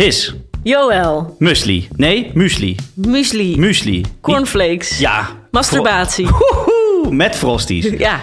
His. 0.00 0.34
Joël, 0.62 1.34
Musli. 1.38 1.88
Nee, 1.96 2.30
muesli. 2.34 2.76
muesli, 2.94 3.56
Muesli. 3.58 4.04
cornflakes, 4.20 4.98
Ja. 4.98 5.28
masturbatie. 5.50 6.26
Woehoe, 6.26 7.14
met 7.14 7.36
frosties. 7.36 7.86
Ja, 7.98 8.20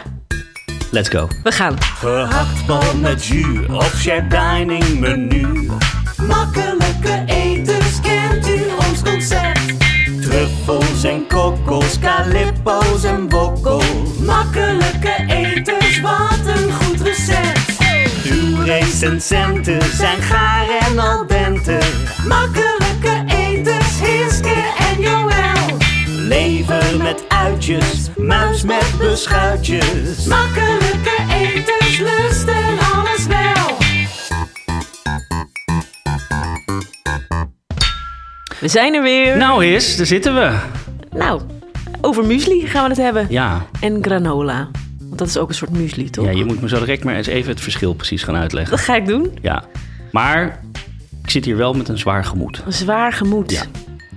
Let's 0.91 1.09
go. 1.09 1.27
we 1.43 1.51
gaan. 1.51 1.75
Gehaktbal 1.81 2.83
met 3.01 3.25
jus 3.25 3.67
of 3.67 3.93
shared 4.01 4.31
dining 4.31 4.99
menu. 4.99 5.69
Makkelijke 6.27 7.23
etens, 7.25 7.99
kent 8.01 8.47
u 8.47 8.61
ons 8.89 9.01
concept? 9.03 9.73
Truffels 10.21 11.03
en 11.03 11.27
kokkels, 11.27 11.99
calippo's 11.99 13.03
en 13.03 13.29
wokkel. 13.29 13.81
Makkelijke 14.25 15.13
etens, 15.27 16.01
wat 16.01 16.36
recensenten 18.67 19.81
zijn 19.81 20.21
gaar 20.21 20.67
en 20.79 20.99
al 20.99 21.27
dente. 21.27 21.77
Makkelijke 22.27 23.23
etens, 23.27 23.99
Hiske 23.99 24.73
en 24.77 25.01
Joël. 25.01 25.77
Lever 26.07 26.97
met 26.97 27.23
uitjes, 27.27 28.09
muis 28.17 28.63
met 28.63 28.93
beschuitjes. 28.97 30.25
Makkelijke 30.25 31.15
etens, 31.33 31.99
lusten 31.99 32.79
alles 32.93 33.27
wel. 33.27 33.77
We 38.59 38.67
zijn 38.67 38.93
er 38.93 39.01
weer. 39.01 39.37
Nou, 39.37 39.65
His, 39.65 39.97
daar 39.97 40.05
zitten 40.05 40.35
we. 40.35 40.59
Nou, 41.11 41.41
over 42.01 42.25
muesli 42.25 42.67
gaan 42.67 42.83
we 42.83 42.89
het 42.89 42.97
hebben. 42.97 43.25
Ja. 43.29 43.65
En 43.79 43.97
granola. 44.01 44.69
Dat 45.17 45.27
is 45.27 45.37
ook 45.37 45.49
een 45.49 45.55
soort 45.55 45.71
muesli, 45.71 46.09
toch? 46.09 46.25
ja, 46.25 46.31
je 46.31 46.45
moet 46.45 46.61
me 46.61 46.67
zo 46.67 46.79
direct 46.79 47.03
maar 47.03 47.15
eens 47.15 47.27
even 47.27 47.51
het 47.51 47.61
verschil 47.61 47.93
precies 47.93 48.23
gaan 48.23 48.35
uitleggen. 48.35 48.75
Dat 48.75 48.85
ga 48.85 48.95
ik 48.95 49.05
doen. 49.05 49.37
Ja. 49.41 49.63
Maar 50.11 50.63
ik 51.23 51.29
zit 51.29 51.45
hier 51.45 51.57
wel 51.57 51.73
met 51.73 51.87
een 51.87 51.97
zwaar 51.97 52.25
gemoed. 52.25 52.63
Een 52.65 52.73
zwaar 52.73 53.13
gemoed. 53.13 53.51
Ja. 53.51 53.63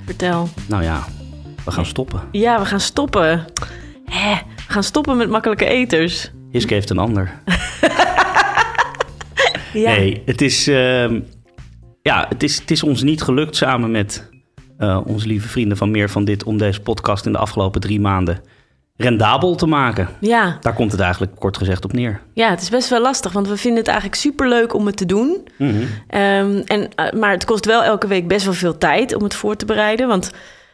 Vertel. 0.05 0.49
Nou 0.69 0.83
ja, 0.83 1.05
we 1.65 1.71
gaan 1.71 1.87
stoppen. 1.87 2.21
Ja, 2.33 2.59
we 2.59 2.67
gaan 2.67 2.81
stoppen. 2.81 3.45
Hè, 4.05 4.35
we 4.67 4.73
gaan 4.73 4.83
stoppen 4.83 5.17
met 5.17 5.31
makkelijke 5.31 5.65
eters. 5.65 6.31
Hiske 6.51 6.75
heeft 6.75 6.91
een 6.91 6.99
ander. 6.99 7.33
Ja. 9.73 9.91
Nee, 9.91 10.23
het 10.25 10.41
is, 10.41 10.67
ehm, 10.67 11.21
ja, 12.03 12.27
het, 12.29 12.43
is, 12.43 12.59
het 12.59 12.71
is 12.71 12.83
ons 12.83 13.03
niet 13.03 13.23
gelukt 13.23 13.57
samen 13.57 13.91
met 13.91 14.31
eh, 14.79 15.01
onze 15.05 15.27
lieve 15.27 15.49
vrienden 15.49 15.77
van 15.77 15.91
Meer 15.91 16.11
van 16.11 16.25
Dit... 16.25 16.45
om 16.45 16.59
deze 16.59 16.81
podcast 16.81 17.27
in 17.27 17.33
de 17.33 17.39
afgelopen 17.39 17.81
drie 17.81 18.01
maanden 18.01 18.41
rendabel 19.01 19.55
te 19.55 19.67
maken. 19.67 20.09
Ja. 20.21 20.59
Daar 20.61 20.75
komt 20.75 20.93
het 20.93 21.01
eigenlijk 21.01 21.33
kort 21.39 21.57
gezegd 21.57 21.85
op 21.85 21.93
neer. 21.93 22.21
ja, 22.35 22.51
het 22.51 22.61
is 22.61 22.69
best 22.69 22.89
wel 22.89 23.01
lastig, 23.01 23.33
want 23.33 23.49
we 23.49 23.57
vinden 23.57 23.79
het 23.79 23.89
eigenlijk 23.89 24.21
superleuk 24.21 24.75
om 24.75 24.87
het 24.87 24.97
te 24.97 25.07
doen. 25.07 25.49
Mhm. 25.57 25.75
Ehm, 26.07 26.63
en, 26.65 26.89
eh, 26.95 27.13
maar 27.13 27.31
het 27.31 27.45
kost 27.45 27.65
wel 27.65 27.83
elke 27.83 28.07
week 28.07 28.29
best 28.29 28.45
wel 28.45 28.55
veel 28.55 28.79
tijd 28.79 29.15
om 29.15 29.23
het 29.23 29.35
voor 29.35 29.57
te 29.57 29.65
bereiden. 29.65 30.09
Want 30.09 30.31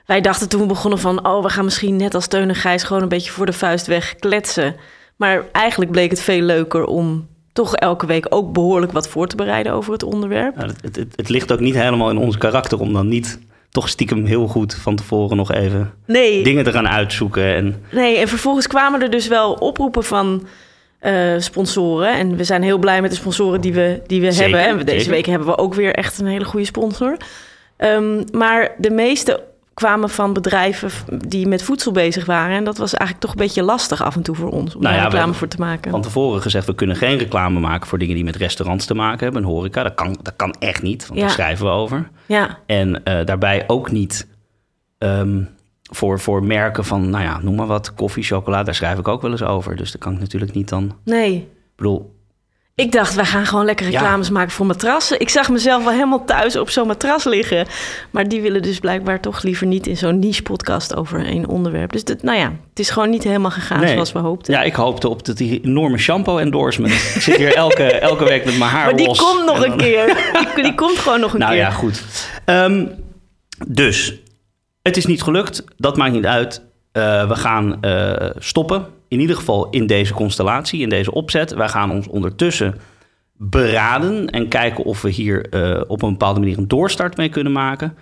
wij 0.06 0.20
dachten 0.20 0.48
toen 0.48 0.60
we 0.60 0.66
begonnen 0.66 0.98
van... 0.98 1.26
oh, 1.26 1.42
we 1.42 1.48
gaan 1.48 1.64
misschien 1.64 1.96
net 1.96 2.14
als 2.14 2.26
Teun 2.26 2.48
en 2.48 2.54
Gijs 2.54 2.82
gewoon 2.82 3.02
een 3.02 3.08
beetje 3.08 3.30
voor 3.30 3.46
de 3.46 3.52
vuist 3.52 3.86
weg 3.86 4.16
kletsen. 4.16 4.76
Maar 5.16 5.44
eigenlijk 5.52 5.90
bleek 5.90 6.10
het 6.10 6.20
veel 6.20 6.42
leuker 6.42 6.84
om 6.84 7.26
toch 7.52 7.74
elke 7.74 8.06
week 8.06 8.26
ook 8.28 8.52
behoorlijk 8.52 8.92
wat 8.92 9.08
voor 9.08 9.26
te 9.26 9.36
bereiden 9.36 9.72
over 9.72 9.92
het 9.92 10.02
onderwerp. 10.02 10.56
Nou, 10.56 10.70
het, 10.82 10.96
het, 10.96 11.12
het 11.16 11.28
ligt 11.28 11.52
ook 11.52 11.60
niet 11.60 11.74
helemaal 11.74 12.10
in 12.10 12.18
ons 12.18 12.38
karakter 12.38 12.80
om 12.80 12.92
dan 12.92 13.08
niet 13.08 13.38
toch 13.76 13.88
stiekem 13.88 14.24
heel 14.24 14.46
goed 14.46 14.74
van 14.74 14.96
tevoren 14.96 15.36
nog 15.36 15.52
even 15.52 15.92
Nee, 16.06 16.42
dingen 16.42 16.64
te 16.64 16.72
gaan 16.72 16.88
uitzoeken. 16.88 17.54
En 17.54 17.82
nee, 17.92 18.16
en 18.16 18.28
vervolgens 18.28 18.66
kwamen 18.66 19.02
er 19.02 19.10
dus 19.10 19.28
wel 19.28 19.52
oproepen 19.52 20.04
van 20.04 20.46
eh, 20.98 21.34
sponsoren. 21.38 22.18
En 22.18 22.36
we 22.36 22.44
zijn 22.44 22.62
heel 22.62 22.78
blij 22.78 23.00
met 23.00 23.10
de 23.10 23.16
sponsoren 23.16 23.60
die 23.60 23.72
we, 23.72 24.00
die 24.06 24.20
we 24.20 24.32
Zeker, 24.32 24.58
hebben. 24.58 24.80
En 24.80 24.86
deze 24.86 24.98
zeker. 24.98 25.12
week 25.12 25.26
hebben 25.26 25.48
we 25.48 25.58
ook 25.58 25.74
weer 25.74 25.94
echt 25.94 26.18
een 26.18 26.26
hele 26.26 26.44
goede 26.44 26.66
sponsor. 26.66 27.16
Ehm, 27.76 28.22
maar 28.32 28.74
de 28.78 28.90
meeste 28.90 29.42
kwamen 29.76 30.10
van 30.10 30.32
bedrijven 30.32 30.90
die 31.28 31.46
met 31.46 31.62
voedsel 31.62 31.92
bezig 31.92 32.24
waren. 32.26 32.56
En 32.56 32.64
dat 32.64 32.76
was 32.78 32.94
eigenlijk 32.94 33.20
toch 33.26 33.30
een 33.36 33.46
beetje 33.46 33.62
lastig 33.62 34.02
af 34.02 34.16
en 34.16 34.22
toe 34.22 34.34
voor 34.34 34.50
ons 34.50 34.74
om 34.74 34.82
Nou 34.82 34.94
daar 34.94 35.02
ja, 35.04 35.08
reclame 35.08 35.32
voor 35.34 35.48
te 35.48 35.58
maken. 35.58 35.90
van 35.90 36.02
tevoren 36.02 36.42
gezegd, 36.42 36.66
we 36.66 36.74
kunnen 36.74 36.96
geen 36.96 37.18
reclame 37.18 37.60
maken 37.60 37.86
voor 37.88 37.98
dingen 37.98 38.14
die 38.14 38.24
met 38.24 38.36
restaurants 38.36 38.86
te 38.86 38.94
maken 38.94 39.24
hebben. 39.24 39.42
En 39.42 39.48
horeca, 39.48 39.82
dat 39.82 39.94
kan, 39.94 40.18
dat 40.22 40.36
kan 40.36 40.54
echt 40.58 40.82
niet, 40.82 41.06
want 41.06 41.20
Ja. 41.20 41.26
daar 41.26 41.34
schrijven 41.34 41.64
we 41.66 41.72
over. 41.72 42.08
Ja, 42.26 42.58
En 42.66 43.04
eh, 43.04 43.24
daarbij 43.24 43.64
ook 43.66 43.90
niet 43.90 44.26
ehm, 44.98 45.42
voor, 45.82 46.20
voor 46.20 46.44
merken 46.44 46.84
van, 46.84 47.10
nou 47.10 47.24
ja, 47.24 47.38
noem 47.42 47.54
maar 47.54 47.66
wat, 47.66 47.94
koffie, 47.94 48.22
chocola, 48.24 48.62
daar 48.62 48.74
schrijf 48.74 48.98
ik 48.98 49.08
ook 49.08 49.22
wel 49.22 49.30
eens 49.30 49.42
over. 49.42 49.76
Dus 49.76 49.92
dat 49.92 50.00
kan 50.00 50.12
ik 50.12 50.18
natuurlijk 50.20 50.52
niet 50.52 50.68
dan. 50.68 50.96
nee. 51.04 51.34
Ik 51.34 51.82
bedoel, 51.82 52.15
Ik 52.82 52.92
dacht, 52.92 53.14
wij 53.14 53.24
gaan 53.24 53.46
gewoon 53.46 53.64
lekker 53.64 53.90
Ja. 53.90 53.98
reclames 53.98 54.30
maken 54.30 54.50
voor 54.50 54.66
matrassen. 54.66 55.20
Ik 55.20 55.28
zag 55.28 55.48
mezelf 55.50 55.84
wel 55.84 55.92
helemaal 55.92 56.24
thuis 56.24 56.56
op 56.56 56.70
zo'n 56.70 56.86
matras 56.86 57.24
liggen. 57.24 57.66
Maar 58.10 58.28
die 58.28 58.40
willen 58.40 58.62
dus 58.62 58.78
blijkbaar 58.78 59.20
toch 59.20 59.42
liever 59.42 59.66
niet 59.66 59.86
in 59.86 59.96
zo'n 59.96 60.18
niche-podcast 60.18 60.96
over 60.96 61.24
één 61.26 61.46
onderwerp. 61.46 61.92
Dus 61.92 62.04
dat, 62.04 62.22
nou 62.22 62.38
ja, 62.38 62.52
het 62.70 62.78
is 62.78 62.90
gewoon 62.90 63.10
niet 63.10 63.22
helemaal 63.24 63.50
gegaan 63.50 63.80
Nee. 63.80 63.92
zoals 63.92 64.12
we 64.12 64.18
hoopten. 64.18 64.54
ja, 64.54 64.62
ik 64.62 64.74
hoopte 64.74 65.08
op 65.08 65.24
dat 65.24 65.36
die 65.36 65.60
enorme 65.64 65.98
shampoo-endorsement. 65.98 66.92
ik 67.14 67.20
zit 67.22 67.36
hier 67.36 67.54
elke, 67.54 67.84
elke 67.84 68.24
week 68.24 68.44
met 68.44 68.58
mijn 68.58 68.70
haar 68.70 68.84
maar 68.84 68.96
die 68.96 69.06
los. 69.06 69.18
komt 69.18 69.44
nog 69.44 69.64
En 69.64 69.70
een 69.70 69.76
keer. 69.76 70.06
Die, 70.54 70.64
die 70.64 70.74
komt 70.74 70.98
gewoon 70.98 71.20
nog 71.20 71.32
een 71.32 71.38
Nou 71.38 71.52
keer. 71.52 71.60
ja, 71.60 71.70
goed. 71.70 72.02
Ehm, 72.44 72.86
dus, 73.68 74.14
het 74.82 74.96
is 74.96 75.06
niet 75.06 75.22
gelukt. 75.22 75.64
Dat 75.76 75.96
maakt 75.96 76.12
niet 76.12 76.26
uit. 76.26 76.62
Eh, 76.92 77.28
we 77.28 77.34
gaan 77.36 77.82
eh, 77.82 78.30
stoppen. 78.38 78.86
In 79.08 79.20
ieder 79.20 79.36
geval 79.36 79.70
in 79.70 79.86
deze 79.86 80.14
constellatie, 80.14 80.80
in 80.80 80.88
deze 80.88 81.12
opzet. 81.12 81.54
Wij 81.54 81.68
gaan 81.68 81.90
ons 81.90 82.08
ondertussen 82.08 82.74
beraden 83.38 84.30
en 84.30 84.48
kijken 84.48 84.84
of 84.84 85.02
we 85.02 85.10
hier 85.10 85.48
eh, 85.48 85.80
op 85.86 86.02
een 86.02 86.10
bepaalde 86.10 86.40
manier 86.40 86.58
een 86.58 86.68
doorstart 86.68 87.16
mee 87.16 87.28
kunnen 87.28 87.52
maken. 87.52 87.96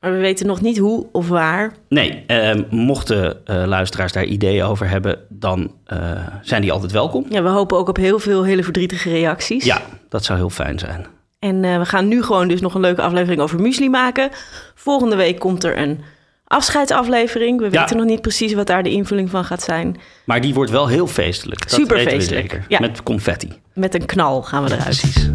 Maar 0.00 0.12
we 0.12 0.18
weten 0.18 0.46
nog 0.46 0.60
niet 0.60 0.78
hoe 0.78 1.06
of 1.12 1.28
waar. 1.28 1.72
Nee, 1.88 2.24
ehm, 2.26 2.62
mochten 2.70 3.46
eh, 3.46 3.62
luisteraars 3.66 4.12
daar 4.12 4.24
ideeën 4.24 4.64
over 4.64 4.88
hebben, 4.88 5.18
dan 5.28 5.72
eh, 5.84 5.98
zijn 6.42 6.62
die 6.62 6.72
altijd 6.72 6.92
welkom. 6.92 7.26
Ja, 7.28 7.42
we 7.42 7.48
hopen 7.48 7.76
ook 7.76 7.88
op 7.88 7.96
heel 7.96 8.18
veel 8.18 8.44
hele 8.44 8.64
verdrietige 8.64 9.10
reacties. 9.10 9.64
Ja, 9.64 9.80
dat 10.08 10.24
zou 10.24 10.38
heel 10.38 10.50
fijn 10.50 10.78
zijn. 10.78 11.06
En 11.38 11.60
we 11.60 11.84
gaan 11.84 12.08
nu 12.08 12.22
gewoon 12.22 12.48
dus 12.48 12.60
nog 12.60 12.74
een 12.74 12.80
leuke 12.80 13.02
aflevering 13.02 13.40
over 13.40 13.60
muesli 13.60 13.88
maken. 13.88 14.30
Volgende 14.74 15.16
week 15.16 15.38
komt 15.38 15.64
er 15.64 15.78
een 15.78 16.00
afscheidsaflevering. 16.48 17.58
We 17.60 17.68
Ja. 17.70 17.80
weten 17.80 17.96
nog 17.96 18.06
niet 18.06 18.20
precies 18.20 18.52
wat 18.54 18.66
daar 18.66 18.82
de 18.82 18.90
invulling 18.90 19.30
van 19.30 19.44
gaat 19.44 19.62
zijn. 19.62 19.96
Maar 20.24 20.40
die 20.40 20.54
wordt 20.54 20.70
wel 20.70 20.86
heel 20.88 21.06
feestelijk. 21.06 21.60
Dat 21.60 21.70
Super 21.72 21.98
feestelijk, 22.00 22.50
zeker. 22.50 22.64
ja. 22.68 22.78
Met 22.80 23.02
confetti. 23.02 23.48
Met 23.74 23.94
een 23.94 24.06
knal 24.06 24.42
gaan 24.42 24.64
we 24.64 24.70
eruit. 24.72 24.84
Precies. 24.84 25.28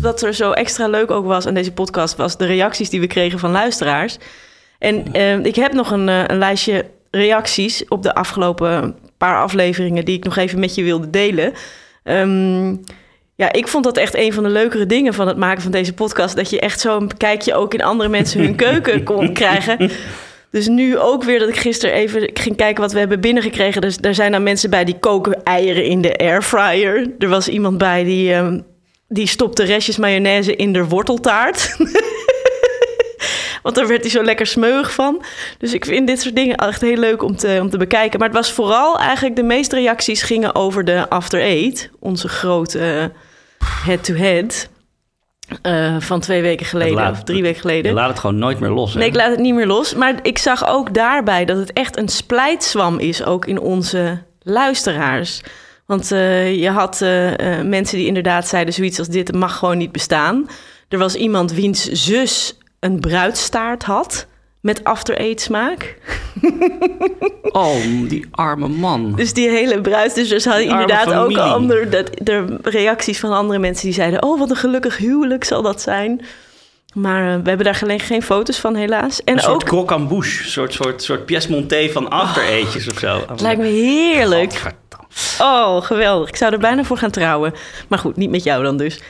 Wat 0.00 0.22
er 0.22 0.34
zo 0.34 0.50
extra 0.50 0.86
leuk 0.88 1.10
ook 1.10 1.26
was 1.26 1.46
aan 1.46 1.54
deze 1.54 1.72
podcast... 1.72 2.16
was 2.16 2.36
de 2.36 2.46
reacties 2.46 2.90
die 2.90 3.00
we 3.00 3.06
kregen 3.06 3.38
van 3.38 3.50
luisteraars. 3.50 4.18
En 4.78 5.12
eh, 5.12 5.38
ik 5.44 5.54
heb 5.56 5.72
nog 5.72 5.90
een, 5.90 6.08
eh, 6.08 6.24
een 6.26 6.38
lijstje 6.38 6.86
reacties... 7.10 7.84
op 7.88 8.02
de 8.02 8.14
afgelopen 8.14 8.94
paar 9.18 9.42
afleveringen... 9.42 10.04
die 10.04 10.16
ik 10.16 10.24
nog 10.24 10.36
even 10.36 10.58
met 10.60 10.74
je 10.74 10.82
wilde 10.82 11.10
delen. 11.10 11.52
Ehm, 12.02 12.74
ja, 13.34 13.52
ik 13.52 13.68
vond 13.68 13.84
dat 13.84 13.96
echt 13.96 14.16
een 14.16 14.32
van 14.32 14.42
de 14.42 14.48
leukere 14.48 14.86
dingen 14.86 15.14
van 15.14 15.28
het 15.28 15.36
maken 15.36 15.62
van 15.62 15.70
deze 15.70 15.92
podcast... 15.92 16.36
dat 16.36 16.50
je 16.50 16.60
echt 16.60 16.80
zo'n 16.80 17.10
kijkje 17.16 17.54
ook 17.54 17.74
in 17.74 17.82
andere 17.82 18.08
mensen 18.08 18.40
hun 18.40 18.56
keuken 18.56 19.02
kon 19.12 19.32
krijgen... 19.32 19.90
Dus 20.52 20.68
nu 20.68 20.98
ook 20.98 21.24
weer 21.24 21.38
dat 21.38 21.48
ik 21.48 21.56
gisteren 21.56 21.94
even 21.94 22.28
ik 22.28 22.38
ging 22.38 22.56
kijken 22.56 22.82
wat 22.82 22.92
we 22.92 22.98
hebben 22.98 23.20
binnengekregen. 23.20 23.80
Dus 23.80 23.98
er 24.00 24.14
zijn 24.14 24.32
dan 24.32 24.42
mensen 24.42 24.70
bij 24.70 24.84
die 24.84 24.98
koken 24.98 25.42
eieren 25.42 25.84
in 25.84 26.00
de 26.00 26.16
airfryer. 26.16 27.10
Er 27.18 27.28
was 27.28 27.48
iemand 27.48 27.78
bij 27.78 28.04
die, 28.04 28.32
ehm, 28.32 28.60
die 29.08 29.26
stopte 29.26 29.64
restjes 29.64 29.96
mayonaise 29.96 30.56
in 30.56 30.72
de 30.72 30.84
worteltaart. 30.84 31.76
Want 33.62 33.74
daar 33.74 33.86
werd 33.88 34.00
hij 34.00 34.10
zo 34.10 34.22
lekker 34.22 34.46
smeuig 34.46 34.92
van. 34.92 35.22
Dus 35.58 35.72
ik 35.74 35.84
vind 35.84 36.06
dit 36.06 36.20
soort 36.20 36.36
dingen 36.36 36.56
echt 36.56 36.80
heel 36.80 36.96
leuk 36.96 37.22
om 37.22 37.36
te, 37.36 37.58
om 37.60 37.70
te 37.70 37.76
bekijken. 37.78 38.18
Maar 38.18 38.28
het 38.28 38.36
was 38.36 38.52
vooral 38.52 38.98
eigenlijk 38.98 39.36
de 39.36 39.42
meeste 39.42 39.76
reacties 39.76 40.22
gingen 40.22 40.54
over 40.54 40.84
de 40.84 41.08
After 41.08 41.40
Eight. 41.40 41.90
Onze 41.98 42.28
grote 42.28 43.12
head-to-head 43.84 44.68
eh, 45.62 45.96
van 45.98 46.20
twee 46.20 46.42
weken 46.42 46.66
geleden 46.66 46.94
laat- 46.94 47.12
of 47.12 47.22
drie 47.22 47.42
weken 47.42 47.60
geleden. 47.60 47.90
Je 47.90 47.96
laat 47.96 48.08
het 48.08 48.18
gewoon 48.18 48.38
nooit 48.38 48.60
meer 48.60 48.70
los. 48.70 48.92
hè? 48.92 48.98
Nee, 48.98 49.08
ik 49.08 49.14
laat 49.14 49.30
het 49.30 49.38
niet 49.40 49.54
meer 49.54 49.66
los. 49.66 49.94
Maar 49.94 50.14
ik 50.22 50.38
zag 50.38 50.66
ook 50.68 50.94
daarbij 50.94 51.44
dat 51.44 51.56
het 51.56 51.72
echt 51.72 51.96
een 51.98 52.08
splijtswam 52.08 52.98
is, 52.98 53.24
ook 53.24 53.46
in 53.46 53.60
onze 53.60 54.22
luisteraars. 54.42 55.40
Want 55.86 56.12
eh, 56.12 56.60
je 56.60 56.70
had 56.70 57.00
eh, 57.02 57.30
mensen 57.62 57.96
die 57.98 58.06
inderdaad 58.06 58.48
zeiden 58.48 58.74
zoiets 58.74 58.98
als 58.98 59.08
dit 59.08 59.34
mag 59.34 59.56
gewoon 59.58 59.78
niet 59.78 59.92
bestaan. 59.92 60.48
Er 60.88 60.98
was 60.98 61.14
iemand 61.14 61.52
wiens 61.52 61.84
zus 61.84 62.56
een 62.82 63.00
bruidstaart 63.00 63.82
had 63.82 64.26
met 64.60 64.84
after 64.84 65.16
eight 65.16 65.40
smaak. 65.40 65.96
Oh, 67.52 67.74
die 68.08 68.26
arme 68.30 68.68
man. 68.68 69.14
Dus 69.16 69.32
die 69.32 69.48
hele 69.48 69.80
bruid, 69.80 70.14
dus 70.14 70.30
er 70.30 70.38
Die 70.38 70.50
arme 70.50 70.62
inderdaad 70.62 71.12
ook 71.12 71.36
andere, 71.36 71.88
dat, 71.88 72.10
de 72.14 72.58
reacties 72.62 73.20
van 73.20 73.32
andere 73.32 73.58
mensen 73.58 73.84
die 73.84 73.94
zeiden... 73.94 74.22
oh, 74.22 74.38
wat 74.38 74.50
een 74.50 74.56
gelukkig 74.56 74.96
huwelijk 74.96 75.44
zal 75.44 75.62
dat 75.62 75.80
zijn. 75.80 76.24
Maar 76.94 77.34
eh, 77.34 77.42
we 77.42 77.48
hebben 77.48 77.64
daar 77.64 77.74
geen, 77.74 78.00
geen 78.00 78.22
foto's 78.22 78.58
van 78.58 78.74
helaas. 78.74 79.24
En 79.24 79.34
Een 79.34 79.40
soort 79.40 79.54
ook, 79.54 79.64
croque 79.64 79.94
en 79.94 80.08
bouche. 80.08 80.42
Een 80.44 80.50
soort, 80.50 80.72
soort, 80.72 81.02
soort 81.02 81.26
pièce 81.26 81.50
monté 81.50 81.88
van 81.88 82.10
after 82.10 82.44
eetjes 82.44 82.88
of 82.88 82.98
zo. 82.98 83.24
het 83.28 83.40
lijkt 83.40 83.60
me 83.60 83.66
heerlijk. 83.66 84.62
Oh, 85.40 85.82
geweldig. 85.82 86.28
Ik 86.28 86.36
zou 86.36 86.52
er 86.52 86.58
bijna 86.58 86.84
voor 86.84 86.98
gaan 86.98 87.10
trouwen. 87.10 87.52
Maar 87.88 87.98
goed, 87.98 88.16
niet 88.16 88.30
met 88.30 88.44
jou 88.44 88.62
dan 88.62 88.76
dus. 88.76 89.00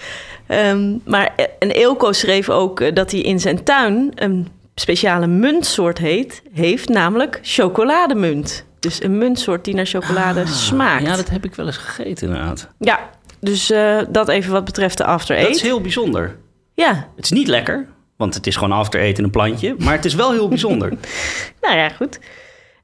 Ehm, 0.46 0.96
maar 1.04 1.34
en 1.58 1.70
Eelco 1.70 2.12
schreef 2.12 2.48
ook 2.50 2.80
eh, 2.80 2.94
dat 2.94 3.10
hij 3.10 3.20
in 3.20 3.40
zijn 3.40 3.64
tuin 3.64 4.12
een 4.14 4.48
speciale 4.74 5.26
muntsoort 5.26 5.98
heet, 5.98 6.42
heeft, 6.52 6.88
namelijk 6.88 7.38
chocolademunt. 7.42 8.64
Dus 8.78 9.02
een 9.02 9.18
muntsoort 9.18 9.64
die 9.64 9.74
naar 9.74 9.86
chocolade 9.86 10.46
smaakt. 10.46 11.02
Ah, 11.02 11.08
Ja, 11.08 11.16
dat 11.16 11.28
heb 11.30 11.44
ik 11.44 11.54
wel 11.54 11.66
eens 11.66 11.76
gegeten 11.76 12.26
inderdaad. 12.26 12.68
Ja, 12.78 13.10
dus 13.40 13.70
eh, 13.70 13.98
dat 14.08 14.28
even 14.28 14.52
wat 14.52 14.64
betreft 14.64 14.98
de 14.98 15.04
after 15.04 15.40
Dat 15.40 15.50
is 15.50 15.62
heel 15.62 15.80
bijzonder. 15.80 16.36
Ja, 16.74 17.08
Het 17.16 17.24
is 17.24 17.30
niet 17.30 17.48
lekker, 17.48 17.86
want 18.16 18.34
het 18.34 18.46
is 18.46 18.56
gewoon 18.56 18.72
after 18.78 19.00
eten 19.00 19.24
een 19.24 19.30
plantje. 19.30 19.74
Maar 19.78 19.94
het 19.94 20.04
is 20.04 20.14
wel 20.14 20.32
heel 20.32 20.48
bijzonder. 20.48 20.88
nou 21.62 21.76
ja, 21.76 21.88
goed. 21.88 22.18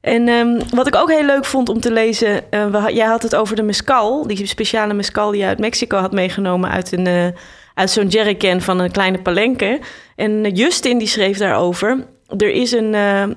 En 0.01 0.27
ehm, 0.27 0.59
wat 0.75 0.87
ik 0.87 0.95
ook 0.95 1.11
heel 1.11 1.25
leuk 1.25 1.45
vond 1.45 1.69
om 1.69 1.79
te 1.79 1.91
lezen, 1.91 2.51
eh, 2.51 2.67
we, 2.67 2.93
jij 2.93 3.05
had 3.05 3.23
het 3.23 3.35
over 3.35 3.55
de 3.55 3.63
mescal, 3.63 4.27
die 4.27 4.45
speciale 4.45 4.93
mescal 4.93 5.31
die 5.31 5.41
je 5.41 5.47
uit 5.47 5.59
Mexico 5.59 5.97
had 5.97 6.11
meegenomen 6.11 6.69
uit, 6.69 6.91
een, 6.91 7.07
eh, 7.07 7.27
uit 7.73 7.89
zo'n 7.89 8.07
jerrycan 8.07 8.61
van 8.61 8.79
een 8.79 8.91
kleine 8.91 9.21
palenque. 9.21 9.79
En 10.15 10.45
eh, 10.45 10.55
Justin 10.55 10.97
die 10.97 11.07
schreef 11.07 11.37
daarover, 11.37 12.05
er 12.37 12.51
is 12.51 12.71
een, 12.71 12.93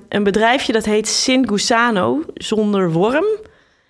een 0.08 0.22
bedrijfje 0.22 0.72
dat 0.72 0.84
heet 0.84 1.08
Sin 1.08 1.48
Gusano, 1.48 2.22
zonder 2.34 2.92
worm. 2.92 3.24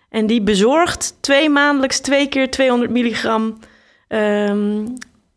En 0.08 0.26
die 0.26 0.42
bezorgt 0.42 1.16
twee 1.20 1.48
maandelijks 1.48 2.00
twee 2.00 2.28
keer 2.28 2.50
200 2.50 2.90
milligram 2.90 3.58
ehm, 4.08 4.86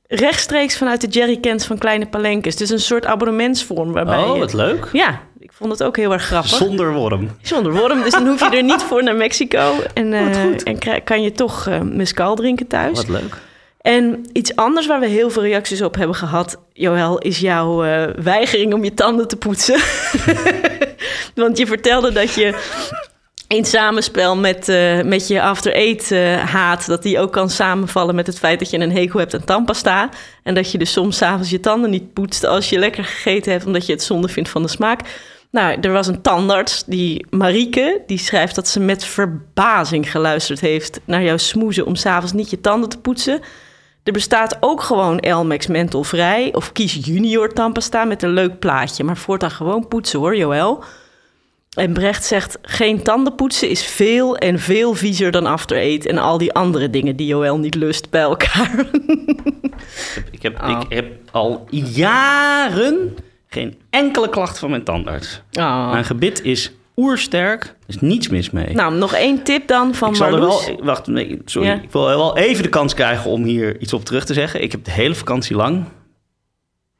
rechtstreeks 0.08 0.78
vanuit 0.78 1.02
de 1.02 1.08
jerrycans 1.08 1.66
van 1.66 1.78
kleine 1.78 2.08
palenkes. 2.08 2.56
Dus 2.56 2.70
een 2.70 2.80
soort 2.80 3.06
abonnementsvorm 3.06 3.92
waarbij 3.92 4.24
Oh, 4.24 4.34
je... 4.34 4.40
wat 4.40 4.54
leuk. 4.54 4.90
Ja, 4.92 5.22
vond 5.58 5.72
het 5.72 5.84
ook 5.84 5.98
heel 5.98 6.14
erg 6.14 6.24
grappig. 6.24 6.52
Zonder 6.52 6.94
worm. 6.94 7.30
Zonder 7.42 7.74
worm, 7.74 8.02
dus 8.02 8.12
dan 8.12 8.28
hoef 8.28 8.40
je 8.40 8.58
er 8.58 8.64
niet 8.64 8.84
voor 8.84 9.04
naar 9.04 9.16
Mexico. 9.16 9.74
En, 9.94 10.14
eh, 10.14 10.26
Wat 10.26 10.38
goed. 10.38 10.64
en 10.64 11.04
kan 11.04 11.22
je 11.22 11.32
toch 11.32 11.68
eh 11.68 11.82
mescal 11.82 12.36
drinken 12.36 12.68
thuis. 12.68 12.98
Wat 12.98 13.10
leuk. 13.10 13.38
En 13.86 14.26
iets 14.34 14.56
anders 14.56 14.88
waar 14.88 15.00
we 15.00 15.08
heel 15.08 15.30
veel 15.30 15.42
reacties 15.42 15.82
op 15.82 15.96
hebben 15.96 16.16
gehad, 16.16 16.58
Joël, 16.74 17.18
is 17.18 17.40
jouw 17.40 17.84
eh, 17.84 18.04
weigering 18.24 18.74
om 18.74 18.84
je 18.84 18.94
tanden 18.94 19.28
te 19.28 19.36
poetsen. 19.36 19.80
Want 21.36 21.58
je 21.58 21.68
vertelde 21.68 22.12
dat 22.12 22.34
je 22.34 22.56
in 23.48 23.66
samenspel 23.66 24.36
met, 24.36 24.70
eh, 24.70 25.02
met 25.02 25.28
je 25.28 25.42
after 25.42 25.74
eight 25.74 26.12
eh, 26.12 26.38
haat, 26.38 26.86
dat 26.88 27.04
die 27.04 27.20
ook 27.20 27.32
kan 27.32 27.50
samenvallen 27.50 28.16
met 28.16 28.28
het 28.28 28.40
feit 28.40 28.60
dat 28.60 28.70
je 28.70 28.78
een 28.80 28.92
hekel 28.92 29.20
hebt 29.20 29.34
aan 29.34 29.46
tandpasta. 29.46 30.10
En 30.44 30.54
dat 30.54 30.72
je 30.72 30.78
dus 30.78 30.92
soms 30.92 31.18
's 31.18 31.22
avonds 31.22 31.50
je 31.50 31.60
tanden 31.60 31.90
niet 31.90 32.14
poetst 32.14 32.46
als 32.46 32.70
je 32.70 32.80
lekker 32.80 33.04
gegeten 33.04 33.52
hebt, 33.52 33.66
omdat 33.66 33.86
je 33.86 33.94
het 33.94 34.04
zonde 34.04 34.28
vindt 34.28 34.50
van 34.50 34.62
de 34.62 34.68
smaak. 34.68 35.00
Nou, 35.56 35.78
er 35.82 35.92
was 35.92 36.08
een 36.08 36.22
tandarts, 36.22 36.84
die 36.86 37.26
Marieke, 37.30 38.02
die 38.06 38.18
schrijft 38.18 38.56
dat 38.56 38.68
ze 38.68 38.80
met 38.80 39.06
verbazing 39.06 40.12
geluisterd 40.12 40.60
heeft 40.60 41.00
naar 41.06 41.24
jouw 41.24 41.38
smoezen 41.38 41.86
om 41.86 41.96
s'avonds 41.96 42.34
niet 42.34 42.50
je 42.50 42.62
tanden 42.62 42.90
te 42.90 43.00
poetsen. 43.00 43.42
Er 44.04 44.14
bestaat 44.14 44.58
ook 44.60 44.82
gewoon 44.82 45.20
Elmex 45.20 45.68
menthol-vrij 45.68 46.54
of 46.54 46.72
kies 46.72 47.00
junior 47.06 47.54
tandpasta 47.54 48.04
met 48.04 48.24
een 48.24 48.30
leuk 48.30 48.60
plaatje. 48.60 49.04
Maar 49.04 49.18
voortaan 49.18 49.52
gewoon 49.52 49.88
poetsen 49.88 50.20
hoor, 50.20 50.38
Joël. 50.38 50.84
En 51.74 51.94
Brecht 51.94 52.26
zegt, 52.26 52.58
geen 52.62 53.04
tanden 53.04 53.36
poetsen 53.36 53.70
is 53.70 53.86
veel 53.86 54.38
en 54.38 54.60
veel 54.60 54.94
viezer 54.94 55.32
dan 55.32 55.46
after 55.46 55.78
eight... 55.78 56.06
en 56.06 56.18
al 56.18 56.38
die 56.38 56.54
andere 56.54 56.90
dingen 56.90 57.16
die 57.16 57.28
Joël 57.28 57.58
niet 57.58 57.76
lust 57.76 58.10
bij 58.10 58.22
elkaar. 58.22 58.86
Ik 60.32 60.42
heb, 60.42 60.62
Oh. 60.62 60.82
ik 60.82 60.96
heb 60.96 61.06
al 61.32 61.68
jaren 61.70 63.16
geen 63.56 63.82
enkele 63.90 64.30
klacht 64.30 64.60
van 64.60 64.70
mijn 64.70 64.84
tandarts. 64.84 65.42
Oh. 65.52 65.92
Mijn 65.92 66.06
gebit 66.06 66.44
is 66.44 66.72
oersterk, 66.96 67.64
er 67.64 67.74
is 67.88 68.00
niets 68.00 68.28
mis 68.28 68.50
mee. 68.50 68.74
Nou, 68.74 68.96
nog 68.96 69.14
één 69.14 69.44
tip 69.44 69.68
dan 69.68 69.96
van 69.96 70.10
ik 70.10 70.16
zal 70.16 70.34
er 70.34 70.40
wel, 70.40 70.80
wacht, 70.84 71.08
nee, 71.08 71.42
sorry. 71.46 71.68
Ja. 71.68 71.74
Ik 71.74 71.92
wil 71.92 72.06
wel 72.06 72.38
even 72.38 72.64
de 72.64 72.70
kans 72.70 72.94
krijgen 72.94 73.32
om 73.32 73.44
hier 73.44 73.80
iets 73.80 73.94
op 73.94 74.06
terug 74.06 74.26
te 74.26 74.34
zeggen. 74.34 74.62
Ik 74.62 74.72
heb 74.72 74.84
de 74.84 74.92
hele 74.92 75.16
vakantie 75.16 75.56
lang 75.56 75.86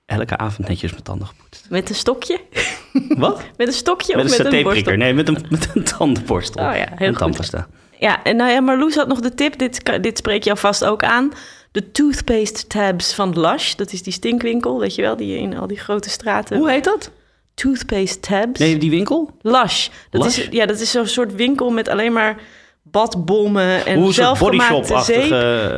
elke 0.06 0.38
avond 0.38 0.68
netjes 0.68 0.92
mijn 0.92 1.04
tanden 1.04 1.28
gepoetst. 1.28 1.66
Met 1.70 1.90
een 1.90 1.96
stokje? 1.96 2.40
Wat? 3.18 3.42
Met 3.58 3.68
een 3.68 3.74
stokje 3.74 4.16
Met 4.16 4.26
of 4.26 4.38
een 4.38 4.44
met 4.44 4.54
een 4.54 4.64
borstel? 4.64 4.96
Nee, 4.96 5.14
met 5.14 5.28
een, 5.28 5.46
met 5.50 5.70
een 5.74 5.84
tandenborstel. 5.84 6.68
Oh 6.68 6.76
ja, 6.76 6.88
heel 6.90 6.98
en 6.98 7.08
goed. 7.08 7.18
tandpasta. 7.18 7.68
Ja, 8.00 8.24
en 8.24 8.36
nou 8.36 8.52
ja, 8.52 8.60
Marloes 8.60 8.96
had 8.96 9.08
nog 9.08 9.20
de 9.20 9.34
tip. 9.34 9.58
Dit, 9.58 10.00
dit 10.02 10.18
spreekt 10.18 10.46
jou 10.46 10.58
vast 10.58 10.86
ook 10.86 11.04
aan. 11.04 11.32
De 11.76 11.92
toothpaste 11.92 12.68
tabs 12.68 13.14
van 13.14 13.40
Lush. 13.40 13.74
Dat 13.74 13.92
is 13.92 14.04
die 14.04 14.14
stinkwinkel, 14.14 14.80
weet 14.80 14.96
je 14.96 15.02
wel, 15.02 15.16
die 15.16 15.38
in 15.38 15.58
al 15.58 15.68
die 15.68 15.78
grote 15.78 16.10
straten... 16.10 16.58
Hoe 16.58 16.70
heet 16.70 16.84
dat? 16.84 17.12
Toothpaste 17.54 18.20
tabs. 18.20 18.60
Nee, 18.60 18.78
die 18.78 18.90
winkel? 18.90 19.30
Lush. 19.42 19.88
Dat 20.10 20.24
Lush? 20.24 20.38
Is, 20.38 20.48
ja, 20.52 20.66
dat 20.66 20.80
is 20.80 20.92
zo'n 20.92 21.08
soort 21.08 21.36
winkel 21.36 21.70
met 21.70 21.88
alleen 21.88 22.14
maar 22.14 22.38
badbommen 22.84 23.86
en 23.86 24.00
een 24.00 24.14
zelfgemaakte 24.14 25.02
zeep. 25.04 25.30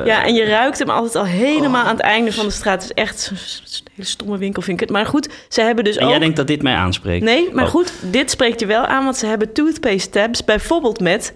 Ja, 0.06 0.24
en 0.26 0.34
je 0.34 0.44
ruikt 0.46 0.80
hem 0.80 0.90
altijd 0.90 1.16
al 1.16 1.26
helemaal 1.26 1.84
aan 1.86 1.96
het 1.96 2.00
einde 2.00 2.34
van 2.34 2.46
de 2.46 2.52
straat. 2.52 2.82
Het 2.82 2.92
is 2.98 3.04
echt 3.04 3.20
zo'n 3.20 3.88
hele 3.94 4.08
stomme 4.08 4.38
winkel, 4.38 4.62
vind 4.62 4.82
ik 4.82 4.88
het. 4.88 4.98
Maar 4.98 5.06
goed, 5.06 5.30
ze 5.50 5.62
hebben 5.62 5.84
dus 5.84 5.96
En 5.98 6.04
ook... 6.04 6.10
jij 6.10 6.20
denkt 6.20 6.36
dat 6.36 6.48
dit 6.48 6.62
mij 6.62 6.74
aanspreekt? 6.76 7.24
Nee, 7.24 7.50
maar 7.54 7.66
Oh. 7.66 7.70
goed, 7.70 7.92
dit 8.02 8.32
spreekt 8.32 8.60
je 8.60 8.66
wel 8.66 8.86
aan, 8.86 9.04
want 9.04 9.18
ze 9.18 9.26
hebben 9.26 9.54
toothpaste 9.54 10.10
tabs, 10.10 10.46
bijvoorbeeld 10.46 11.00
met 11.00 11.34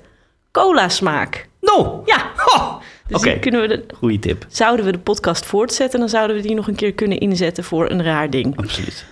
cola 0.52 0.90
smaak. 0.90 1.48
No! 1.62 2.02
Ja, 2.06 2.32
Oh, 2.56 2.81
dus 3.08 3.40
kunnen 3.40 3.62
we 3.62 3.68
de, 3.68 3.86
goede 3.96 4.20
tip. 4.20 4.46
zouden 4.50 4.86
we 4.86 4.92
de 4.92 5.00
podcast 5.00 5.46
voortzetten, 5.46 6.00
dan 6.00 6.10
zouden 6.10 6.36
we 6.36 6.42
die 6.42 6.56
nog 6.56 6.68
een 6.68 6.76
keer 6.76 6.94
kunnen 6.94 7.18
inzetten 7.18 7.64
voor 7.64 7.90
een 7.90 8.04
raar 8.04 8.30
ding. 8.30 8.58
Absoluut. 8.58 9.06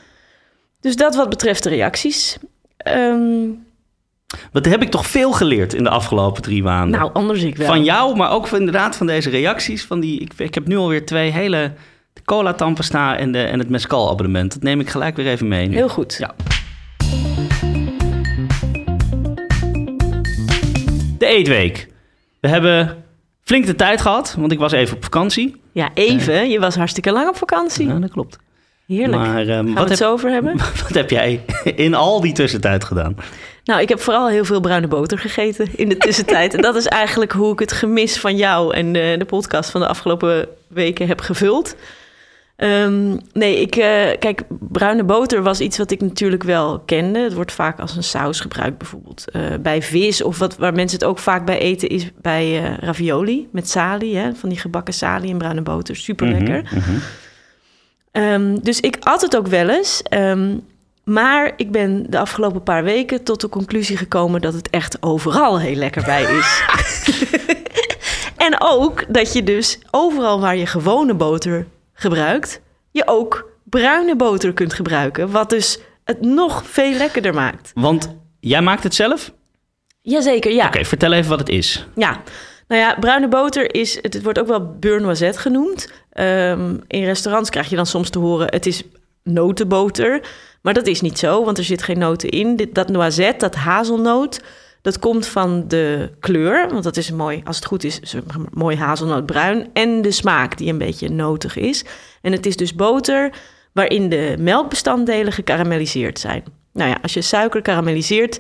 Dus 0.81 0.95
dat 0.95 1.15
wat 1.15 1.29
betreft 1.29 1.63
de 1.63 1.69
reacties. 1.69 2.37
Ehm, 2.77 3.47
Wat 4.51 4.65
heb 4.65 4.81
ik 4.81 4.89
toch 4.89 5.07
veel 5.07 5.31
geleerd 5.31 5.73
in 5.73 5.83
de 5.83 5.89
afgelopen 5.89 6.41
drie 6.41 6.63
maanden? 6.63 6.99
nou, 6.99 7.13
anders 7.13 7.41
ik 7.41 7.57
wel. 7.57 7.67
Van 7.67 7.83
jou, 7.83 8.15
maar 8.15 8.31
ook 8.31 8.47
van, 8.47 8.57
inderdaad 8.59 8.95
van 8.95 9.07
deze 9.07 9.29
reacties. 9.29 9.85
Van 9.85 9.99
die, 9.99 10.19
ik, 10.19 10.31
ik 10.37 10.53
heb 10.53 10.67
nu 10.67 10.77
alweer 10.77 11.05
twee 11.05 11.31
hele... 11.31 11.71
De 12.13 12.21
cola 12.25 12.53
tandpasta 12.53 13.17
en, 13.17 13.31
de, 13.31 13.43
en 13.43 13.59
het 13.59 13.69
mescal 13.69 14.09
abonnement. 14.09 14.53
Dat 14.53 14.63
neem 14.63 14.79
ik 14.79 14.89
gelijk 14.89 15.15
weer 15.15 15.27
even 15.27 15.47
mee. 15.47 15.67
nu. 15.67 15.75
Heel 15.75 15.89
goed. 15.89 16.15
Ja. 16.19 16.35
De 21.17 21.25
eetweek. 21.25 21.87
We 22.39 22.47
hebben 22.47 23.03
flink 23.49 23.65
de 23.65 23.75
tijd 23.75 24.01
gehad, 24.01 24.35
want 24.37 24.51
ik 24.51 24.59
was 24.59 24.71
even 24.71 24.95
op 24.95 25.03
vakantie. 25.03 25.61
Ja, 25.71 25.89
even. 25.93 26.49
Je 26.49 26.59
was 26.59 26.75
hartstikke 26.75 27.11
lang 27.11 27.27
op 27.29 27.35
vakantie. 27.35 27.87
Ja, 27.87 27.99
dat 27.99 28.11
klopt. 28.11 28.37
Heerlijk. 28.87 29.21
Maar 29.21 29.45
Gaan 29.45 29.65
we 29.65 29.73
wat, 29.73 29.79
het 29.79 29.89
heb, 29.89 29.97
zo 29.97 30.11
over 30.11 30.29
hebben? 30.31 30.57
wat 30.83 30.93
heb 30.93 31.09
jij 31.09 31.41
in 31.75 31.95
al 31.95 32.21
die 32.21 32.33
tussentijd 32.33 32.83
gedaan? 32.83 33.15
Nou, 33.63 33.81
ik 33.81 33.89
heb 33.89 33.99
vooral 33.99 34.27
heel 34.27 34.45
veel 34.45 34.59
bruine 34.59 34.87
boter 34.87 35.17
gegeten 35.17 35.67
in 35.75 35.89
de 35.89 35.97
tussentijd. 35.97 36.53
en 36.53 36.61
dat 36.61 36.75
is 36.75 36.85
eigenlijk 36.85 37.31
hoe 37.31 37.53
ik 37.53 37.59
het 37.59 37.71
gemis 37.71 38.19
van 38.19 38.35
jou 38.35 38.73
en 38.73 38.93
de, 38.93 39.15
de 39.17 39.25
podcast 39.25 39.69
van 39.69 39.81
de 39.81 39.87
afgelopen 39.87 40.47
weken 40.67 41.07
heb 41.07 41.21
gevuld. 41.21 41.75
Ehm, 42.59 43.17
nee, 43.33 43.61
ik, 43.61 43.75
eh, 43.75 44.17
kijk, 44.19 44.41
bruine 44.49 45.03
boter 45.03 45.43
was 45.43 45.59
iets 45.59 45.77
wat 45.77 45.91
ik 45.91 46.01
natuurlijk 46.01 46.43
wel 46.43 46.79
kende. 46.79 47.19
Het 47.19 47.33
wordt 47.33 47.51
vaak 47.51 47.79
als 47.79 47.95
een 47.95 48.03
saus 48.03 48.39
gebruikt, 48.39 48.77
bijvoorbeeld 48.77 49.31
eh, 49.31 49.41
bij 49.61 49.81
vis. 49.81 50.23
Of 50.23 50.37
wat, 50.37 50.57
waar 50.57 50.73
mensen 50.73 50.99
het 50.99 51.07
ook 51.07 51.19
vaak 51.19 51.45
bij 51.45 51.59
eten, 51.59 51.89
is 51.89 52.11
bij 52.21 52.63
eh, 52.63 52.77
ravioli 52.77 53.47
met 53.51 53.69
sali. 53.69 54.15
Hè, 54.15 54.35
van 54.35 54.49
die 54.49 54.57
gebakken 54.57 54.93
sali 54.93 55.29
en 55.29 55.37
bruine 55.37 55.61
boter. 55.61 55.95
Super 55.95 56.27
lekker. 56.27 56.61
Mhm, 56.63 56.75
mhm. 56.75 56.99
Ehm, 58.11 58.57
dus 58.61 58.79
ik 58.79 58.97
at 58.99 59.21
het 59.21 59.37
ook 59.37 59.47
wel 59.47 59.69
eens. 59.69 60.01
ehm, 60.03 60.57
maar 61.03 61.53
ik 61.55 61.71
ben 61.71 62.05
de 62.09 62.19
afgelopen 62.19 62.63
paar 62.63 62.83
weken 62.83 63.23
tot 63.23 63.41
de 63.41 63.49
conclusie 63.49 63.97
gekomen 63.97 64.41
dat 64.41 64.53
het 64.53 64.69
echt 64.69 64.97
overal 65.03 65.59
heel 65.59 65.75
lekker 65.75 66.03
bij 66.03 66.23
is. 66.23 66.63
en 68.47 68.55
ook 68.57 69.05
dat 69.13 69.33
je 69.33 69.43
dus 69.43 69.79
overal 69.91 70.39
waar 70.39 70.57
je 70.57 70.65
gewone 70.65 71.13
boter 71.13 71.65
gebruikt, 71.99 72.61
je 72.91 73.07
ook 73.07 73.51
bruine 73.63 74.15
boter 74.15 74.53
kunt 74.53 74.73
gebruiken. 74.73 75.31
Wat 75.31 75.49
dus 75.49 75.79
het 76.03 76.21
nog 76.21 76.63
veel 76.65 76.91
lekkerder 76.97 77.33
maakt. 77.33 77.71
Want 77.73 78.15
jij 78.39 78.61
maakt 78.61 78.83
het 78.83 78.95
zelf? 78.95 79.31
Jazeker, 80.01 80.51
ja. 80.51 80.67
Oké, 80.67 80.85
vertel 80.85 81.11
even 81.11 81.29
wat 81.29 81.39
het 81.39 81.49
is. 81.49 81.85
Ja, 81.95 82.21
nou 82.67 82.81
ja, 82.81 82.95
bruine 82.99 83.27
boter 83.27 83.75
is, 83.75 83.99
het, 84.01 84.21
wordt 84.23 84.39
ook 84.39 84.47
wel 84.47 84.75
beurre 84.79 84.99
noisette 84.99 85.39
genoemd. 85.39 85.91
Ehm, 86.11 86.77
in 86.87 87.03
restaurants 87.03 87.49
krijg 87.49 87.69
je 87.69 87.75
dan 87.75 87.85
soms 87.85 88.09
te 88.09 88.19
horen, 88.19 88.47
het 88.47 88.65
is 88.65 88.83
notenboter. 89.23 90.21
Maar 90.61 90.73
dat 90.73 90.87
is 90.87 91.01
niet 91.01 91.19
zo, 91.19 91.45
want 91.45 91.57
er 91.57 91.63
zit 91.63 91.83
geen 91.83 91.97
noten 91.97 92.29
in. 92.29 92.55
Dit, 92.55 92.75
dat 92.75 92.89
noisette, 92.89 93.37
dat 93.37 93.55
hazelnoot, 93.55 94.41
dat 94.81 94.99
komt 94.99 95.27
van 95.27 95.67
de 95.67 96.11
kleur. 96.19 96.69
Want 96.69 96.83
dat 96.83 96.97
is 96.97 97.11
mooi, 97.11 97.41
als 97.45 97.55
het 97.55 97.65
goed 97.65 97.83
is, 97.83 97.99
mooi 98.53 98.77
hazelnootbruin. 98.77 99.69
En 99.73 100.01
de 100.01 100.11
smaak, 100.11 100.57
die 100.57 100.71
een 100.71 100.77
beetje 100.77 101.09
notig 101.09 101.57
is. 101.57 101.85
En 102.21 102.31
het 102.31 102.45
is 102.45 102.55
dus 102.55 102.75
boter 102.75 103.33
waarin 103.71 104.09
de 104.09 104.35
melkbestanddelen 104.39 105.33
gekarameliseerd 105.33 106.19
zijn. 106.19 106.43
Nou 106.73 106.89
ja, 106.89 106.97
als 107.01 107.13
je 107.13 107.21
suiker 107.21 107.61
karamelliseert, 107.61 108.39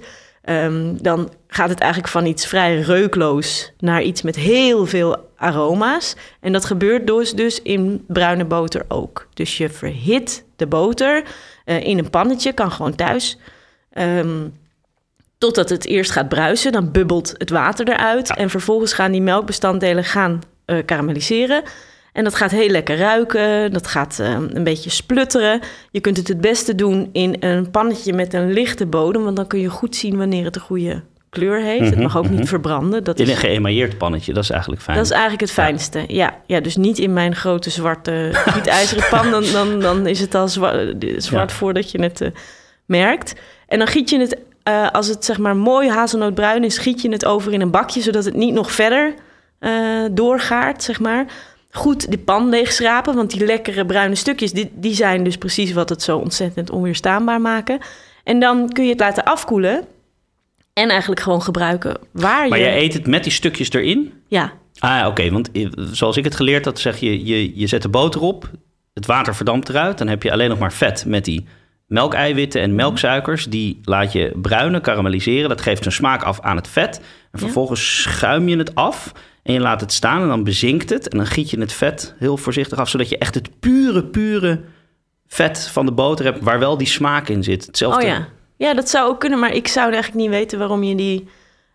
Ehm, 0.49 0.95
dan 1.01 1.31
gaat 1.47 1.69
het 1.69 1.79
eigenlijk 1.79 2.11
van 2.11 2.25
iets 2.25 2.47
vrij 2.47 2.79
reukloos 2.79 3.71
naar 3.79 4.01
iets 4.01 4.21
met 4.21 4.35
heel 4.35 4.85
veel 4.85 5.29
aroma's. 5.35 6.15
En 6.39 6.51
dat 6.51 6.65
gebeurt 6.65 7.07
dus, 7.07 7.33
dus 7.33 7.61
in 7.61 8.03
bruine 8.07 8.45
boter 8.45 8.85
ook. 8.87 9.27
Dus 9.33 9.57
je 9.57 9.69
verhit 9.69 10.45
de 10.55 10.67
boter 10.67 11.23
eh, 11.65 11.83
in 11.85 11.97
een 11.97 12.09
pannetje, 12.09 12.53
kan 12.53 12.71
gewoon 12.71 12.95
thuis. 12.95 13.37
Ehm, 13.91 14.47
totdat 15.39 15.69
het 15.69 15.85
eerst 15.85 16.11
gaat 16.11 16.29
bruisen, 16.29 16.71
dan 16.71 16.91
bubbelt 16.91 17.33
het 17.37 17.49
water 17.49 17.87
eruit. 17.89 18.35
En 18.35 18.49
vervolgens 18.49 18.93
gaan 18.93 19.11
die 19.11 19.21
melkbestanddelen 19.21 20.03
gaan 20.03 20.41
eh 20.65 20.77
karamelliseren. 20.85 21.63
En 22.13 22.23
dat 22.23 22.35
gaat 22.35 22.51
heel 22.51 22.69
lekker 22.69 22.97
ruiken. 22.97 23.71
Dat 23.73 23.87
gaat 23.87 24.19
eh, 24.19 24.37
een 24.53 24.63
beetje 24.63 24.89
splutteren. 24.89 25.59
Je 25.91 25.99
kunt 25.99 26.17
het 26.17 26.27
het 26.27 26.41
beste 26.41 26.75
doen 26.75 27.09
in 27.11 27.35
een 27.39 27.71
pannetje 27.71 28.13
met 28.13 28.33
een 28.33 28.51
lichte 28.53 28.85
bodem. 28.85 29.23
Want 29.23 29.35
dan 29.35 29.47
kun 29.47 29.59
je 29.59 29.69
goed 29.69 29.95
zien 29.95 30.17
wanneer 30.17 30.43
het 30.43 30.53
de 30.53 30.59
goede 30.59 31.01
kleur 31.29 31.61
heeft. 31.61 31.89
het 31.89 31.99
mag 31.99 32.17
ook 32.17 32.29
niet 32.29 32.47
verbranden. 32.47 33.03
Dat 33.03 33.19
In 33.19 33.25
is, 33.25 33.31
een 33.31 33.37
geëmailleerd 33.37 33.97
pannetje, 33.97 34.33
dat 34.33 34.43
is 34.43 34.49
eigenlijk 34.49 34.81
fijn. 34.81 34.97
dat 34.97 35.05
is 35.05 35.11
eigenlijk 35.11 35.41
het 35.41 35.51
fijnste. 35.51 36.03
Ja. 36.07 36.35
Ja, 36.45 36.59
dus 36.59 36.75
niet 36.75 36.97
in 36.99 37.13
mijn 37.13 37.35
grote 37.35 37.69
zwarte 37.69 38.29
gietijzeren 38.53 39.09
pan. 39.09 39.31
Dan, 39.31 39.43
dan, 39.53 39.79
dan 39.79 40.07
is 40.07 40.19
het 40.19 40.35
al 40.35 40.47
zwa- 40.47 40.93
zwart 41.17 41.49
Ja. 41.49 41.55
voordat 41.55 41.91
je 41.91 42.01
het 42.01 42.21
eh, 42.21 42.29
merkt. 42.85 43.33
En 43.67 43.77
dan 43.77 43.87
giet 43.87 44.09
je 44.09 44.19
het, 44.19 44.37
eh, 44.69 44.91
als 44.91 45.07
het 45.07 45.25
zeg 45.25 45.37
maar 45.37 45.55
mooi 45.55 45.89
hazelnootbruin 45.89 46.63
is, 46.63 46.77
giet 46.77 47.01
je 47.01 47.11
het 47.11 47.25
over 47.25 47.53
in 47.53 47.61
een 47.61 47.71
bakje, 47.71 48.01
zodat 48.01 48.25
het 48.25 48.33
niet 48.33 48.53
nog 48.53 48.71
verder 48.71 49.13
eh, 49.59 49.71
doorgaart, 50.11 50.83
zeg 50.83 50.99
maar. 50.99 51.25
Goed 51.71 52.11
de 52.11 52.17
pan 52.17 52.49
leegschrapen, 52.49 53.15
want 53.15 53.31
die 53.31 53.45
lekkere 53.45 53.85
bruine 53.85 54.15
stukjes, 54.15 54.51
die, 54.51 54.71
die 54.75 54.93
zijn 54.93 55.23
dus 55.23 55.37
precies 55.37 55.73
wat 55.73 55.89
het 55.89 56.01
zo 56.01 56.17
ontzettend 56.17 56.69
onweerstaanbaar 56.69 57.41
maken. 57.41 57.79
En 58.23 58.39
dan 58.39 58.69
kun 58.69 58.83
je 58.83 58.89
het 58.89 58.99
laten 58.99 59.23
afkoelen 59.23 59.85
en 60.73 60.89
eigenlijk 60.89 61.21
gewoon 61.21 61.41
gebruiken 61.41 61.97
waar 62.11 62.47
maar 62.49 62.57
je... 62.57 62.63
jij 62.63 62.81
eet 62.81 62.93
het 62.93 63.07
met 63.07 63.23
die 63.23 63.31
stukjes 63.31 63.71
erin? 63.71 64.13
Ja, 64.27 64.53
Ah, 64.79 65.07
oké. 65.07 65.29
Want 65.29 65.51
eh, 65.51 65.67
zoals 65.75 66.17
ik 66.17 66.23
het 66.23 66.35
geleerd 66.35 66.65
had, 66.65 66.79
zeg 66.79 66.97
je, 66.97 67.25
je, 67.25 67.59
je 67.59 67.67
zet 67.67 67.81
de 67.81 67.89
boter 67.89 68.21
op, 68.21 68.51
het 68.93 69.05
water 69.05 69.35
verdampt 69.35 69.69
eruit, 69.69 69.97
dan 69.97 70.07
heb 70.07 70.23
je 70.23 70.31
alleen 70.31 70.49
nog 70.49 70.59
maar 70.59 70.73
vet 70.73 71.05
met 71.05 71.25
die 71.25 71.45
melkeiwitten 71.89 72.61
en 72.61 72.75
melksuikers. 72.75 73.45
Die 73.45 73.79
laat 73.83 74.11
je 74.11 74.31
bruinen, 74.41 74.81
karamelliseren. 74.81 75.49
Dat 75.49 75.61
geeft 75.61 75.85
een 75.85 75.91
smaak 75.91 76.23
af 76.23 76.41
aan 76.41 76.55
het 76.55 76.67
vet. 76.67 77.01
En 77.31 77.39
vervolgens 77.39 78.01
schuim 78.01 78.47
je 78.47 78.57
het 78.57 78.75
af 78.75 79.11
en 79.43 79.53
je 79.53 79.59
laat 79.59 79.81
het 79.81 79.93
staan 79.93 80.21
en 80.21 80.27
dan 80.27 80.43
bezinkt 80.43 80.89
het. 80.89 81.07
En 81.09 81.17
dan 81.17 81.27
giet 81.27 81.49
je 81.49 81.59
het 81.59 81.73
vet 81.73 82.15
heel 82.17 82.37
voorzichtig 82.37 82.77
af, 82.77 82.89
zodat 82.89 83.09
je 83.09 83.17
echt 83.17 83.35
het 83.35 83.59
pure, 83.59 84.03
pure 84.05 84.61
vet 85.27 85.67
van 85.71 85.85
de 85.85 85.91
boter 85.91 86.25
hebt, 86.25 86.43
waar 86.43 86.59
wel 86.59 86.77
die 86.77 86.87
smaak 86.87 87.29
in 87.29 87.43
zit. 87.43 87.65
Hetzelfde. 87.65 88.01
Oh 88.01 88.07
ja. 88.07 88.27
Ja, 88.57 88.73
dat 88.73 88.89
zou 88.89 89.09
ook 89.09 89.19
kunnen, 89.19 89.39
maar 89.39 89.53
ik 89.53 89.67
zou 89.67 89.91
eigenlijk 89.91 90.21
niet 90.23 90.29
weten 90.29 90.59
waarom 90.59 90.83
je 90.83 90.95
die... 90.95 91.27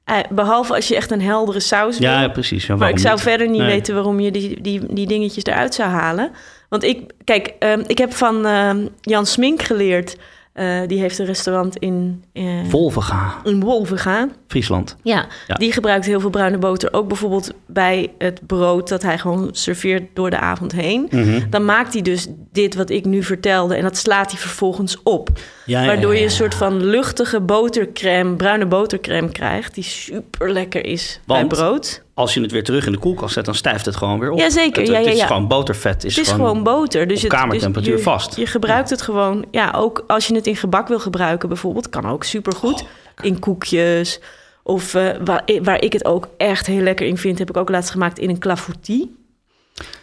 eh, 0.05 0.19
behalve 0.31 0.75
als 0.75 0.89
je 0.89 0.97
echt 0.97 1.11
een 1.11 1.21
heldere 1.23 1.61
saus 1.61 1.99
wil. 1.99 2.11
Ja, 2.11 2.29
precies. 2.29 2.67
Ja, 2.67 2.77
maar 2.77 2.89
ik 2.89 2.99
zou 2.99 3.15
niet? 3.15 3.23
verder 3.23 3.49
niet 3.49 3.61
Nee. 3.61 3.71
weten 3.71 3.95
waarom 3.95 4.21
je 4.21 4.31
die, 4.31 4.61
die, 4.61 4.95
die 4.95 5.07
dingetjes 5.07 5.45
eruit 5.45 5.75
zou 5.75 5.91
halen. 5.91 6.31
Want 6.69 6.83
ik, 6.85 7.13
kijk, 7.25 7.55
ehm, 7.59 7.83
ik 7.87 7.99
heb 7.99 8.15
van 8.15 8.47
ehm, 8.47 8.87
Jan 9.01 9.27
Smink 9.27 9.63
geleerd. 9.63 10.17
eh, 10.55 10.81
die 10.87 11.01
heeft 11.01 11.19
een 11.19 11.27
restaurant 11.27 11.77
in, 11.77 12.25
eh, 12.33 12.45
Volvega, 12.69 13.35
in 13.45 13.61
Wolvenga. 13.61 14.29
Friesland. 14.49 14.97
Ja, 15.03 15.27
Ja. 15.47 15.55
die 15.55 15.73
gebruikt 15.73 16.07
heel 16.07 16.21
veel 16.21 16.31
bruine 16.31 16.59
boter. 16.59 16.93
Ook 16.93 17.09
bijvoorbeeld 17.09 17.51
bij 17.67 18.13
het 18.19 18.47
brood 18.47 18.89
dat 18.89 19.03
hij 19.03 19.19
gewoon 19.19 19.49
serveert 19.53 20.03
door 20.15 20.31
de 20.31 20.39
avond 20.39 20.73
heen. 20.73 21.07
Mhm. 21.11 21.41
Dan 21.51 21.65
maakt 21.65 21.93
hij 21.93 22.03
dus 22.03 22.27
dit 22.53 22.75
wat 22.75 22.91
ik 22.91 23.05
nu 23.05 23.23
vertelde. 23.23 23.75
En 23.77 23.83
dat 23.83 23.97
slaat 23.97 24.31
hij 24.31 24.41
vervolgens 24.41 25.03
op. 25.03 25.29
Ja, 25.67 25.81
ja, 25.81 25.87
Waardoor 25.87 26.13
ja, 26.13 26.19
je 26.19 26.25
een 26.25 26.31
soort 26.31 26.55
van 26.55 26.85
luchtige 26.85 27.41
botercrème, 27.41 28.35
bruine 28.37 28.67
botercrème 28.67 29.29
krijgt. 29.33 29.75
Die 29.75 29.85
super 29.85 30.53
lekker 30.53 30.87
is 30.87 31.21
Want- 31.27 31.49
bij 31.49 31.59
brood. 31.59 32.03
Als 32.15 32.35
je 32.35 32.41
het 32.41 32.53
weer 32.53 32.65
terug 32.65 32.87
in 32.87 32.93
de 32.93 32.99
koelkast 32.99 33.35
zet, 33.35 33.45
dan 33.45 33.55
stijft 33.55 33.85
het 33.85 33.97
gewoon 33.97 34.19
weer 34.19 34.31
op. 34.31 34.39
Jazeker, 34.39 34.81
Het, 34.83 34.91
ja, 34.91 34.97
het 34.97 35.05
ja, 35.05 35.11
is 35.11 35.19
ja. 35.19 35.27
gewoon 35.27 35.49
botervet. 35.49 36.05
Is 36.05 36.17
Het 36.17 36.27
is 36.27 36.33
gewoon, 36.33 36.63
boter. 36.63 37.07
Dus 37.07 37.25
op 37.25 37.31
het, 37.31 37.41
kamertemperatuur 37.41 37.95
dus 37.95 38.05
je, 38.05 38.11
vast. 38.11 38.37
Je 38.37 38.47
gebruikt 38.47 38.91
het 38.91 39.03
gewoon. 39.03 39.45
Ja, 39.51 39.73
ook 39.77 40.05
als 40.07 40.27
je 40.27 40.35
het 40.35 40.47
in 40.47 40.57
gebak 40.57 40.89
wil 40.89 40.99
gebruiken 40.99 41.49
bijvoorbeeld. 41.49 41.89
Kan 41.89 42.07
ook 42.07 42.25
supergoed. 42.25 42.83
Oh, 42.83 42.89
in 43.23 43.39
koekjes. 43.39 44.21
Of 44.63 44.95
eh, 44.95 45.09
waar, 45.25 45.43
waar 45.63 45.83
ik 45.83 45.93
het 45.93 46.05
ook 46.05 46.29
echt 46.37 46.67
heel 46.67 46.83
lekker 46.83 47.07
in 47.07 47.19
vind... 47.19 47.39
heb 47.39 47.49
ik 47.49 47.57
ook 47.57 47.69
laatst 47.69 47.91
gemaakt 47.91 48.19
in 48.19 48.29
een 48.29 48.39
clafoutie. 48.39 49.17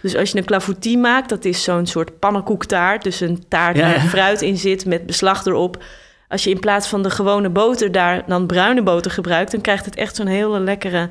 Dus 0.01 0.15
als 0.15 0.31
je 0.31 0.37
een 0.37 0.45
clafoutie 0.45 0.97
maakt... 0.97 1.29
dat 1.29 1.45
is 1.45 1.63
zo'n 1.63 1.85
soort 1.85 2.19
pannenkoektaart. 2.19 3.03
Dus 3.03 3.19
een 3.19 3.43
taart 3.47 3.79
waar 3.79 3.99
fruit 3.99 4.41
in 4.41 4.57
zit 4.57 4.85
met 4.85 5.05
beslag 5.05 5.45
erop. 5.45 5.83
Als 6.27 6.43
je 6.43 6.49
in 6.49 6.59
plaats 6.59 6.87
van 6.87 7.03
de 7.03 7.09
gewone 7.09 7.49
boter 7.49 7.91
daar 7.91 8.23
dan 8.27 8.47
bruine 8.47 8.83
boter 8.83 9.11
gebruikt... 9.11 9.51
dan 9.51 9.61
krijgt 9.61 9.85
het 9.85 9.95
echt 9.95 10.15
zo'n 10.15 10.27
hele 10.27 10.59
lekkere... 10.59 11.09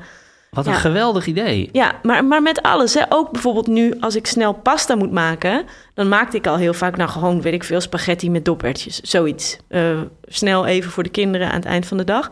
Wat 0.55 0.65
een 0.65 0.71
Ja. 0.71 0.77
geweldig 0.79 1.25
idee. 1.25 1.69
Ja, 1.71 1.99
maar, 2.03 2.25
maar 2.25 2.41
met 2.41 2.61
alles. 2.61 2.93
Hè. 2.93 3.01
Ook 3.09 3.31
bijvoorbeeld 3.31 3.67
nu, 3.67 3.93
als 3.99 4.15
ik 4.15 4.27
snel 4.27 4.53
pasta 4.53 4.95
moet 4.95 5.11
maken... 5.11 5.65
dan 5.93 6.09
maakte 6.09 6.37
ik 6.37 6.47
al 6.47 6.57
heel 6.57 6.73
vaak, 6.73 6.97
nou 6.97 7.09
gewoon, 7.09 7.41
weet 7.41 7.53
ik 7.53 7.63
veel... 7.63 7.81
spaghetti 7.81 8.29
met 8.29 8.45
dopertjes, 8.45 8.99
zoiets. 8.99 9.57
Eh, 9.67 10.01
snel 10.25 10.65
even 10.65 10.91
voor 10.91 11.03
de 11.03 11.09
kinderen 11.09 11.47
aan 11.49 11.55
het 11.55 11.65
eind 11.65 11.85
van 11.85 11.97
de 11.97 12.03
dag. 12.03 12.31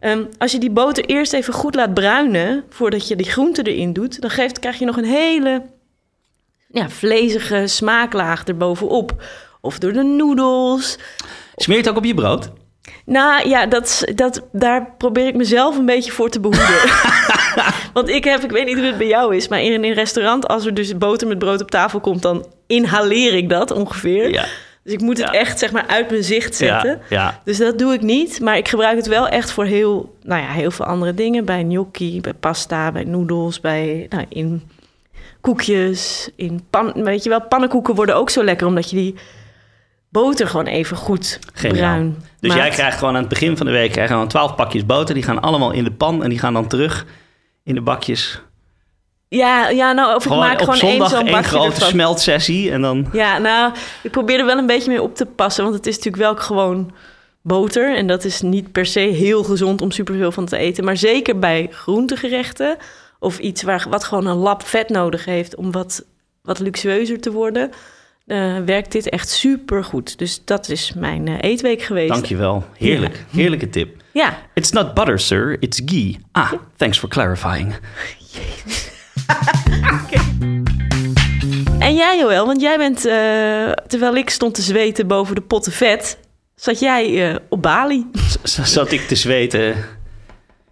Ehm, 0.00 0.24
als 0.38 0.52
je 0.52 0.58
die 0.58 0.70
boter 0.70 1.04
eerst 1.04 1.32
even 1.32 1.52
goed 1.52 1.74
laat 1.74 1.94
bruinen... 1.94 2.64
voordat 2.68 3.08
je 3.08 3.16
die 3.16 3.30
groenten 3.30 3.64
erin 3.64 3.92
doet... 3.92 4.20
dan 4.20 4.30
geeft, 4.30 4.58
krijg 4.58 4.78
je 4.78 4.84
nog 4.84 4.96
een 4.96 5.04
hele 5.04 5.62
ja, 6.68 6.88
vlezige 6.88 7.66
smaaklaag 7.66 8.44
erbovenop. 8.44 9.22
Of 9.60 9.78
door 9.78 9.92
de 9.92 10.02
noedels... 10.02 10.98
Smeer 11.56 11.76
je 11.76 11.82
het 11.82 11.90
ook 11.90 11.98
op 11.98 12.04
je 12.04 12.14
brood? 12.14 12.50
Nou 13.04 13.48
ja, 13.48 13.66
dat, 13.66 14.04
dat, 14.14 14.42
daar 14.52 14.94
probeer 14.98 15.26
ik 15.26 15.36
mezelf 15.36 15.78
een 15.78 15.86
beetje 15.86 16.12
voor 16.12 16.30
te 16.30 16.40
behoeden. 16.40 16.80
Want 17.92 18.08
ik 18.08 18.24
heb, 18.24 18.42
ik 18.42 18.50
weet 18.50 18.66
niet 18.66 18.76
hoe 18.76 18.84
het 18.86 18.98
bij 18.98 19.06
jou 19.06 19.36
is, 19.36 19.48
maar 19.48 19.62
in 19.62 19.84
een 19.84 19.92
restaurant, 19.92 20.48
als 20.48 20.66
er 20.66 20.74
dus 20.74 20.98
boter 20.98 21.28
met 21.28 21.38
brood 21.38 21.60
op 21.60 21.70
tafel 21.70 22.00
komt, 22.00 22.22
dan 22.22 22.46
inhaleer 22.66 23.34
ik 23.34 23.48
dat 23.48 23.70
ongeveer. 23.70 24.30
Ja. 24.30 24.44
Dus 24.84 24.92
ik 24.92 25.00
moet 25.00 25.18
het 25.18 25.32
Ja. 25.32 25.38
echt 25.38 25.58
zeg 25.58 25.72
maar 25.72 25.86
uit 25.86 26.10
mijn 26.10 26.24
zicht 26.24 26.54
zetten. 26.54 26.90
Ja, 26.90 27.16
ja. 27.16 27.40
Dus 27.44 27.58
dat 27.58 27.78
doe 27.78 27.92
ik 27.92 28.02
niet, 28.02 28.40
maar 28.40 28.56
ik 28.56 28.68
gebruik 28.68 28.96
het 28.96 29.06
wel 29.06 29.28
echt 29.28 29.50
voor 29.50 29.64
heel, 29.64 30.14
nou 30.22 30.42
ja, 30.42 30.48
heel 30.48 30.70
veel 30.70 30.84
andere 30.84 31.14
dingen. 31.14 31.44
Bij 31.44 31.62
gnocchi, 31.62 32.20
bij 32.20 32.34
pasta, 32.34 32.92
bij 32.92 33.04
noedels, 33.04 33.60
bij, 33.60 34.06
nou, 34.10 34.24
in 34.28 34.62
koekjes, 35.40 36.30
in 36.36 36.64
pan, 36.70 36.92
weet 36.94 37.22
je 37.22 37.28
wel, 37.28 37.42
pannenkoeken 37.42 37.94
worden 37.94 38.16
ook 38.16 38.30
zo 38.30 38.44
lekker 38.44 38.66
omdat 38.66 38.90
je 38.90 38.96
die 38.96 39.14
boter 40.08 40.46
gewoon 40.46 40.66
even 40.66 40.96
goed 40.96 41.38
Geniaal. 41.54 41.78
bruin 41.78 42.16
Dus 42.40 42.50
maakt. 42.50 42.62
jij 42.62 42.70
krijgt 42.70 42.98
gewoon 42.98 43.14
aan 43.14 43.20
het 43.20 43.28
begin 43.28 43.56
van 43.56 43.66
de 43.66 43.72
week 43.72 43.92
krijg 43.92 44.10
gewoon 44.10 44.28
12 44.28 44.54
pakjes 44.54 44.86
boter. 44.86 45.14
Die 45.14 45.22
gaan 45.22 45.40
allemaal 45.40 45.70
in 45.70 45.84
de 45.84 45.92
pan 45.92 46.22
en 46.22 46.28
die 46.28 46.38
gaan 46.38 46.52
dan 46.52 46.66
terug 46.66 47.06
in 47.68 47.74
de 47.74 47.80
bakjes. 47.80 48.42
Ja, 49.28 49.68
ja, 49.68 49.92
nou, 49.92 50.14
of 50.14 50.24
ik 50.24 50.30
maak 50.30 50.58
gewoon 50.58 50.80
één 50.80 50.90
zondag 50.90 51.10
zo'n 51.10 51.24
bakje 51.24 51.48
grote 51.48 51.74
ervan. 51.74 51.88
smeltsessie 51.88 52.70
en 52.70 52.80
dan... 52.80 53.06
Ja, 53.12 53.38
nou, 53.38 53.72
ik 54.02 54.10
probeer 54.10 54.38
er 54.38 54.46
wel 54.46 54.58
een 54.58 54.66
beetje 54.66 54.90
mee 54.90 55.02
op 55.02 55.14
te 55.14 55.26
passen, 55.26 55.64
want 55.64 55.76
het 55.76 55.86
is 55.86 55.96
natuurlijk 55.96 56.22
wel 56.22 56.36
gewoon 56.36 56.92
boter. 57.42 57.96
En 57.96 58.06
dat 58.06 58.24
is 58.24 58.40
niet 58.40 58.72
per 58.72 58.86
se 58.86 59.00
heel 59.00 59.44
gezond 59.44 59.82
om 59.82 59.90
superveel 59.90 60.32
van 60.32 60.46
te 60.46 60.56
eten. 60.56 60.84
Maar 60.84 60.96
zeker 60.96 61.38
bij 61.38 61.68
groentegerechten 61.70 62.76
of 63.18 63.38
iets 63.38 63.62
waar, 63.62 63.86
wat 63.90 64.04
gewoon 64.04 64.26
een 64.26 64.36
lap 64.36 64.66
vet 64.66 64.88
nodig 64.88 65.24
heeft 65.24 65.56
om 65.56 65.72
wat, 65.72 66.04
wat 66.42 66.58
luxueuzer 66.58 67.20
te 67.20 67.32
worden, 67.32 67.70
eh, 68.26 68.56
werkt 68.64 68.92
dit 68.92 69.08
echt 69.08 69.28
super 69.28 69.84
goed. 69.84 70.18
Dus 70.18 70.44
dat 70.44 70.68
is 70.68 70.92
mijn 70.96 71.28
eh, 71.28 71.50
eetweek 71.50 71.82
geweest. 71.82 72.12
Dankjewel. 72.12 72.64
Heerlijk. 72.76 73.24
Heerlijke 73.30 73.68
tip. 73.68 73.97
Ja, 74.12 74.38
It's 74.54 74.70
not 74.70 74.94
butter, 74.94 75.18
sir. 75.18 75.56
It's 75.60 75.80
ghee. 75.84 76.18
Ah, 76.32 76.52
thanks 76.76 76.98
for 76.98 77.08
clarifying. 77.08 77.74
en 81.78 81.94
jij 81.94 82.18
Joël, 82.18 82.46
want 82.46 82.60
jij 82.60 82.76
bent, 82.76 83.04
eh, 83.04 83.70
terwijl 83.86 84.16
ik 84.16 84.30
stond 84.30 84.54
te 84.54 84.62
zweten 84.62 85.06
boven 85.06 85.34
de 85.34 85.40
potten 85.40 85.72
vet, 85.72 86.18
zat 86.54 86.78
jij 86.80 87.30
eh, 87.30 87.36
op 87.48 87.62
Bali. 87.62 88.06
Z- 88.42 88.58
zat 88.58 88.92
ik 88.92 89.00
te 89.08 89.14
zweten 89.14 89.74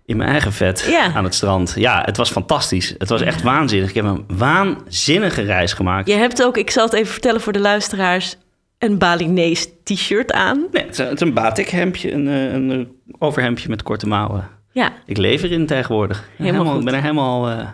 in 0.07 0.17
mijn 0.17 0.31
eigen 0.31 0.53
vet 0.53 0.87
Ja. 0.91 1.13
aan 1.15 1.25
het 1.25 1.35
strand. 1.35 1.73
Ja, 1.77 2.03
het 2.05 2.17
was 2.17 2.31
fantastisch. 2.31 2.95
Het 2.99 3.09
was 3.09 3.21
echt 3.23 3.43
waanzinnig. 3.43 3.89
Ik 3.89 3.95
heb 3.95 4.05
een 4.05 4.25
waanzinnige 4.29 5.43
reis 5.43 5.73
gemaakt. 5.73 6.09
Je 6.09 6.15
hebt 6.15 6.43
ook, 6.43 6.57
ik 6.57 6.71
zal 6.71 6.85
het 6.85 6.95
even 6.95 7.13
vertellen 7.13 7.41
voor 7.41 7.53
de 7.53 7.61
luisteraars, 7.61 8.37
een 8.79 8.99
Balinese 8.99 9.69
t-shirt 9.85 10.33
aan. 10.33 10.67
Nee, 10.73 10.85
het 10.87 10.99
is, 10.99 11.21
een 11.21 11.33
batik 11.35 11.69
hemdje, 11.69 12.13
een, 12.13 12.29
eh, 12.29 12.53
een 12.53 12.96
overhemdje 13.19 13.69
met 13.69 13.83
korte 13.83 14.07
mouwen. 14.07 14.49
Ja, 14.73 14.93
Ik 15.07 15.17
leef 15.17 15.43
erin 15.43 15.67
tegenwoordig. 15.67 16.19
Ik 16.19 16.25
ben 16.37 16.47
Helemaal 16.47 16.79
ik 16.79 16.85
ben 16.85 16.95
er 16.95 17.01
helemaal... 17.03 17.49
eh, 17.51 17.69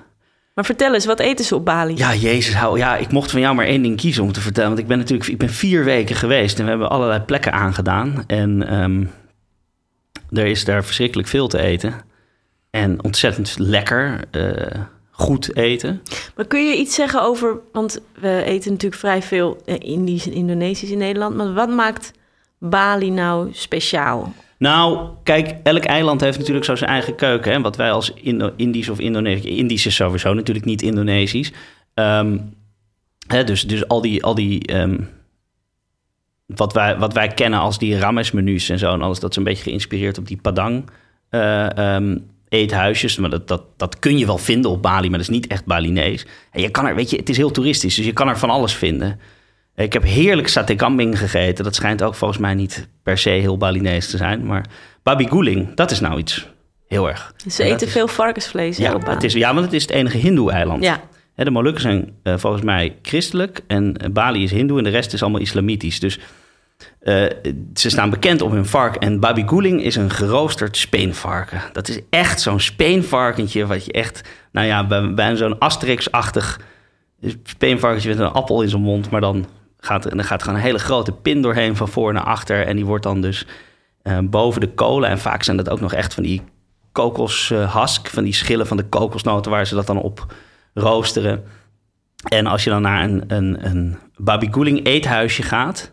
maar 0.55 0.65
vertel 0.65 0.95
eens, 0.95 1.07
wat 1.07 1.21
eten 1.21 1.45
ze 1.45 1.55
op 1.55 1.65
Bali? 1.65 1.97
Ja, 1.97 2.15
jezus, 2.15 2.55
hou, 2.55 2.79
ja, 2.79 2.97
ik 2.97 3.13
mocht 3.13 3.31
van 3.31 3.41
jou 3.41 3.55
maar 3.55 3.67
één 3.67 3.83
ding 3.83 3.97
kiezen 3.97 4.23
om 4.23 4.33
te 4.33 4.41
vertellen. 4.41 4.69
Want 4.69 4.81
ik 4.81 4.87
ben 4.87 4.99
natuurlijk 4.99 5.29
ik 5.31 5.39
ben 5.39 5.51
vier 5.51 5.85
weken 5.85 6.17
geweest 6.17 6.59
en 6.59 6.65
we 6.65 6.71
hebben 6.71 6.91
allerlei 6.91 7.21
plekken 7.21 7.53
aangedaan. 7.53 8.25
En 8.27 8.69
ehm, 8.69 9.05
er 10.39 10.47
is 10.47 10.65
daar 10.65 10.85
verschrikkelijk 10.85 11.29
veel 11.29 11.49
te 11.49 11.59
eten. 11.59 11.95
En 12.71 13.05
ontzettend 13.05 13.55
lekker, 13.59 14.21
eh, 14.31 14.81
goed 15.11 15.57
eten. 15.57 16.03
Maar 16.37 16.47
kun 16.47 16.69
je 16.69 16.77
iets 16.77 16.95
zeggen 16.95 17.23
over, 17.23 17.57
want 17.73 18.01
we 18.21 18.43
eten 18.45 18.71
natuurlijk 18.71 19.01
vrij 19.01 19.23
veel 19.23 19.63
eh, 19.65 19.75
Indisch 19.79 20.27
en 20.27 20.33
Indonesisch 20.33 20.91
in 20.91 20.99
Nederland. 20.99 21.37
Maar 21.37 21.53
wat 21.53 21.69
maakt 21.69 22.13
Bali 22.59 23.11
nou 23.11 23.49
speciaal? 23.53 24.33
Nou, 24.63 25.09
kijk, 25.23 25.55
elk 25.63 25.85
eiland 25.85 26.21
heeft 26.21 26.39
natuurlijk 26.39 26.65
zo 26.65 26.77
zijn 26.77 26.91
eigen 26.91 27.15
keuken. 27.15 27.53
Hè? 27.53 27.61
Wat 27.61 27.77
wij 27.77 27.93
als 27.93 28.13
Indisch 28.57 28.89
of 28.89 28.99
Indonesisch... 28.99 29.45
Indisch 29.45 29.87
is 29.87 29.95
sowieso 29.95 30.35
natuurlijk 30.35 30.67
niet 30.67 30.83
Indonesisch. 30.83 31.53
Ehm, 31.95 32.39
hè, 33.27 33.45
dus, 33.45 33.63
dus 33.63 33.89
al 33.89 34.01
die... 34.01 34.25
Al 34.25 34.35
die 34.35 34.67
ehm, 34.67 34.99
wat, 36.47 36.73
wij, 36.73 36.99
wat 36.99 37.13
wij 37.13 37.29
kennen 37.29 37.59
als 37.61 37.79
die 37.79 37.99
rames-menus 37.99 38.69
en 38.69 38.79
zo 38.79 38.93
en 38.93 39.03
alles... 39.03 39.21
dat 39.21 39.31
is 39.31 39.37
een 39.37 39.45
beetje 39.45 39.63
geïnspireerd 39.63 40.19
op 40.19 40.27
die 40.27 40.41
padang... 40.43 40.91
eh, 41.29 41.77
ehm, 41.77 42.19
eethuisjes. 42.49 43.17
Maar 43.17 43.31
dat, 43.31 43.49
dat, 43.49 43.63
dat 43.77 43.99
kun 43.99 44.19
je 44.19 44.27
wel 44.27 44.39
vinden 44.39 44.71
op 44.71 44.83
Bali, 44.83 45.09
maar 45.09 45.19
dat 45.19 45.29
is 45.29 45.35
niet 45.35 45.47
echt 45.47 45.65
Balinees. 45.65 46.27
En 46.51 46.61
je 46.61 46.71
kan 46.71 46.87
er, 46.87 46.95
weet 46.95 47.11
je, 47.11 47.17
het 47.17 47.29
is 47.29 47.37
heel 47.37 47.51
toeristisch, 47.51 47.95
dus 47.95 48.05
je 48.05 48.13
kan 48.13 48.29
er 48.29 48.39
van 48.39 48.51
alles 48.51 48.75
vinden. 48.75 49.21
Ik 49.75 49.93
heb 49.93 50.03
heerlijk 50.03 50.75
kambing 50.77 51.19
gegeten. 51.19 51.65
Dat 51.65 51.75
schijnt 51.75 52.03
ook 52.03 52.15
volgens 52.15 52.41
mij 52.41 52.55
niet 52.55 52.89
per 53.03 53.19
se 53.19 53.29
heel 53.31 53.57
Balinees 53.57 54.11
te 54.11 54.17
zijn. 54.17 54.47
Maar 54.47 54.65
babi 55.03 55.27
guling, 55.29 55.75
dat 55.75 55.91
is 55.91 56.01
nou 56.01 56.19
iets 56.19 56.49
heel 56.89 57.09
erg. 57.09 57.35
Ze 57.51 57.63
eten 57.65 57.87
is- 57.87 57.93
veel 57.93 58.09
varkensvlees 58.09 58.77
Ja, 58.77 58.95
op 58.95 59.01
Bali. 59.01 59.15
het 59.15 59.25
is, 59.25 59.33
ja, 59.33 59.53
want 59.55 59.65
het 59.65 59.75
is 59.75 59.83
het 59.83 59.91
enige 59.91 60.17
hindoe-eiland. 60.17 60.85
Ja, 60.85 61.01
De 61.35 61.51
Molukken 61.51 61.83
zijn 61.83 62.13
eh, 62.23 62.35
volgens 62.39 62.63
mij 62.63 62.97
christelijk 63.03 63.61
en 63.67 63.97
eh, 63.97 64.11
Bali 64.11 64.43
is 64.43 64.51
hindoe 64.51 64.79
en 64.79 64.85
de 64.85 64.91
rest 64.91 65.13
is 65.13 65.23
allemaal 65.23 65.41
islamitisch. 65.41 66.01
Dus 66.01 66.19
eh, 67.01 67.25
ze 67.75 67.91
staan 67.91 68.11
bekend 68.11 68.43
om 68.43 68.53
hun 68.53 68.67
vark. 68.67 68.97
En 68.97 69.21
babi 69.21 69.43
guling 69.47 69.83
is 69.83 69.97
een 69.97 70.11
geroosterd 70.11 70.77
speenvarken. 70.77 71.61
Dat 71.73 71.89
is 71.89 72.01
echt 72.11 72.41
zo'n 72.41 72.61
speenvarkentje 72.61 73.67
wat 73.67 73.85
je 73.85 73.93
echt, 73.93 74.29
nou 74.53 74.67
ja, 74.67 74.87
bij, 74.87 75.15
bij 75.15 75.37
zo'n 75.37 75.59
Asterix-achtig 75.59 76.61
speenvarkentje 77.45 78.09
met 78.09 78.19
een 78.19 78.27
appel 78.33 78.63
in 78.63 78.69
zijn 78.69 78.83
mond. 78.83 79.11
Maar 79.11 79.21
dan 79.21 79.47
gaat, 79.85 80.05
er- 80.05 80.17
dan 80.17 80.25
gaat 80.25 80.39
er 80.39 80.45
gewoon 80.45 80.59
een 80.59 80.67
hele 80.67 80.79
grote 80.79 81.13
pin 81.13 81.43
doorheen 81.43 81.77
van 81.77 81.89
voor 81.89 82.13
naar 82.13 82.25
achter. 82.25 82.67
En 82.67 82.77
die 82.77 82.87
wordt 82.87 83.05
dan 83.05 83.21
dus 83.21 83.47
eh, 84.03 84.19
boven 84.23 84.61
de 84.61 84.71
kolen. 84.71 85.09
En 85.11 85.19
vaak 85.19 85.43
zijn 85.43 85.57
dat 85.57 85.71
ook 85.71 85.81
nog 85.81 85.93
echt 85.93 86.15
van 86.15 86.23
die 86.23 86.43
kokoshask, 86.93 88.09
van 88.09 88.25
die 88.25 88.35
schillen 88.35 88.67
van 88.67 88.77
de 88.77 88.85
kokosnoten 88.85 89.51
waar 89.51 89.67
ze 89.67 89.75
dat 89.75 89.87
dan 89.87 90.01
op 90.03 90.35
roosteren. 90.75 91.45
En 92.29 92.47
als 92.47 92.65
je 92.65 92.71
dan 92.71 92.83
naar 92.83 93.05
een, 93.05 93.25
een, 93.27 93.67
een 93.67 94.83
eethuisje 94.83 95.43
gaat, 95.43 95.93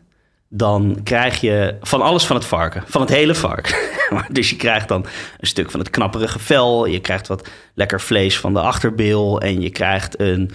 dan 0.50 1.00
krijg 1.04 1.42
je 1.42 1.78
van 1.82 2.02
alles 2.02 2.26
van 2.26 2.36
het 2.36 2.46
varken, 2.46 2.84
van 2.88 3.02
het 3.02 3.10
hele 3.10 3.36
vark. 3.36 3.68
Dus 4.32 4.50
je 4.50 4.56
krijgt 4.56 4.88
dan 4.88 5.06
een 5.38 5.48
stuk 5.48 5.72
van 5.72 5.80
het 5.80 5.90
knapperige 5.90 6.40
vel, 6.40 6.86
je 6.86 7.00
krijgt 7.00 7.28
wat 7.28 7.50
lekker 7.74 8.02
vlees 8.02 8.40
van 8.40 8.54
de 8.54 8.60
achterbeel 8.62 9.42
en 9.42 9.62
je 9.62 9.70
krijgt 9.70 10.20
een... 10.20 10.52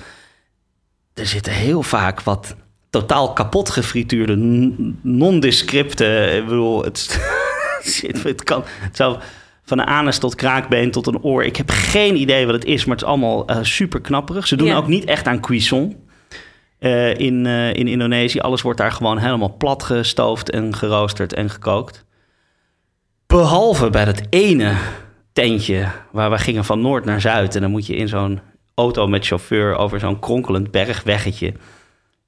Er 1.14 1.26
zitten 1.26 1.52
heel 1.52 1.82
vaak 1.82 2.20
wat 2.20 2.56
totaal 3.00 3.32
kapot 3.32 3.70
gefrituurde, 3.70 4.36
nondescripte... 5.00 6.32
Ik 6.36 6.44
bedoel, 6.44 6.84
het, 6.84 7.20
het 8.22 8.42
kan... 8.42 8.62
Het 8.66 8.96
zou 8.96 9.18
van 9.64 9.78
een 9.78 9.86
anus 9.86 10.18
tot 10.18 10.34
kraakbeen 10.34 10.90
tot 10.90 11.06
een 11.06 11.22
oor. 11.22 11.44
Ik 11.44 11.56
heb 11.56 11.70
geen 11.70 12.16
idee 12.16 12.46
wat 12.46 12.54
het 12.54 12.64
is, 12.64 12.84
maar 12.84 12.94
het 12.94 13.04
is 13.04 13.10
allemaal 13.10 13.46
eh, 13.46 13.58
super 13.62 14.00
knapperig. 14.00 14.46
Ze 14.46 14.56
doen 14.56 14.72
ook 14.72 14.86
niet 14.86 15.04
echt 15.04 15.26
aan 15.26 15.40
cuisson 15.40 15.96
eh, 16.78 17.18
in, 17.18 17.46
eh, 17.46 17.74
in 17.74 17.88
Indonesië. 17.88 18.38
Alles 18.38 18.62
wordt 18.62 18.78
daar 18.78 18.92
gewoon 18.92 19.18
helemaal 19.18 19.56
plat 19.56 19.82
gestoofd 19.82 20.50
en 20.50 20.74
geroosterd 20.76 21.32
en 21.32 21.50
gekookt. 21.50 22.04
Behalve 23.26 23.90
bij 23.90 24.04
dat 24.04 24.22
ene 24.30 24.74
tentje 25.32 25.88
waar 26.12 26.30
we 26.30 26.38
gingen 26.38 26.64
van 26.64 26.80
noord 26.80 27.04
naar 27.04 27.20
zuid. 27.20 27.54
En 27.54 27.60
dan 27.60 27.70
moet 27.70 27.86
je 27.86 27.96
in 27.96 28.08
zo'n 28.08 28.40
auto 28.74 29.06
met 29.06 29.26
chauffeur 29.26 29.76
over 29.76 30.00
zo'n 30.00 30.18
kronkelend 30.18 30.70
bergweggetje. 30.70 31.52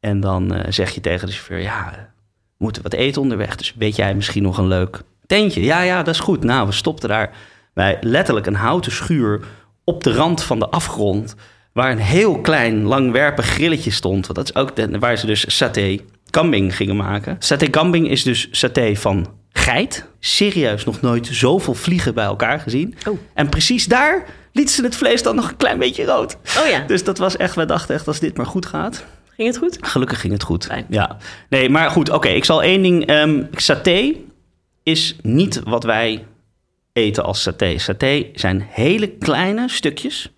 En 0.07 0.21
dan 0.21 0.55
eh, 0.55 0.73
zeg 0.73 0.91
je 0.91 1.01
tegen 1.01 1.27
de 1.27 1.33
chauffeur, 1.33 1.61
ja, 1.61 1.93
we 1.93 2.65
moeten 2.65 2.83
wat 2.83 2.93
eten 2.93 3.23
onderweg. 3.23 3.57
Dus 3.57 3.75
weet 3.77 3.97
jij 3.97 4.15
misschien 4.15 4.43
nog 4.43 4.59
een 4.59 4.67
leuk 4.67 5.01
tentje? 5.27 5.63
Ja, 5.63 5.81
ja, 5.83 6.03
dat 6.03 6.15
is 6.15 6.21
goed. 6.21 6.45
Nou, 6.45 6.67
we 6.67 6.73
stopten 6.73 7.09
daar 7.09 7.37
bij 7.75 7.97
letterlijk 8.01 8.47
een 8.47 8.55
houten 8.55 8.93
schuur 8.93 9.41
op 9.85 10.05
de 10.05 10.13
rand 10.13 10.43
van 10.43 10.59
de 10.59 10.69
afgrond. 10.69 11.35
Waar 11.73 11.91
een 11.91 11.99
heel 11.99 12.41
klein 12.41 12.83
langwerpig 12.83 13.47
grilletje 13.47 13.91
stond. 13.91 14.27
Want 14.27 14.39
dat 14.39 14.49
is 14.49 14.55
ook 14.55 14.77
de, 14.77 14.99
waar 14.99 15.17
ze 15.17 15.27
dus 15.27 15.57
saté 15.57 15.99
kambing 16.31 16.77
gingen 16.77 16.97
maken. 16.97 17.37
Saté 17.39 17.71
kambing 17.71 18.11
is 18.11 18.23
dus 18.23 18.49
saté 18.51 18.97
van 18.97 19.27
geit. 19.53 20.09
Serieus 20.21 20.85
nog 20.85 21.01
nooit 21.01 21.29
zoveel 21.31 21.75
vliegen 21.75 22.15
bij 22.15 22.25
elkaar 22.25 22.61
gezien. 22.61 22.95
Oh. 23.09 23.19
En 23.35 23.49
precies 23.49 23.87
daar 23.87 24.27
lieten 24.53 24.75
ze 24.75 24.83
het 24.83 24.97
vlees 24.97 25.23
dan 25.23 25.37
nog 25.37 25.49
een 25.49 25.57
klein 25.57 25.79
beetje 25.79 26.05
rood. 26.05 26.37
oh 26.59 26.69
ja. 26.69 26.81
Dus 26.93 27.05
dat 27.05 27.19
was 27.19 27.37
echt, 27.37 27.55
we 27.55 27.65
dachten 27.65 27.95
echt 27.95 28.07
als 28.07 28.21
dit 28.21 28.37
maar 28.37 28.47
goed 28.47 28.67
gaat. 28.67 29.05
Ging 29.37 29.49
het 29.49 29.59
goed? 29.59 29.79
Gelukkig 29.81 30.21
ging 30.21 30.33
het 30.33 30.43
goed. 30.43 30.65
Fijn. 30.65 30.87
Ja. 30.89 31.17
Nee, 31.49 31.69
maar 31.69 31.91
goed, 31.91 32.11
oké. 32.11 32.29
ik 32.29 32.45
zal 32.45 32.63
één 32.63 32.83
ding. 32.83 33.07
ehm 33.07 33.43
saté 33.53 34.15
is 34.83 35.17
niet 35.23 35.61
wat 35.65 35.85
wij 35.85 36.25
eten 36.93 37.25
als 37.25 37.43
saté. 37.43 37.79
Saté 37.79 38.27
zijn 38.35 38.67
hele 38.71 39.09
kleine 39.09 39.69
stukjes 39.69 40.33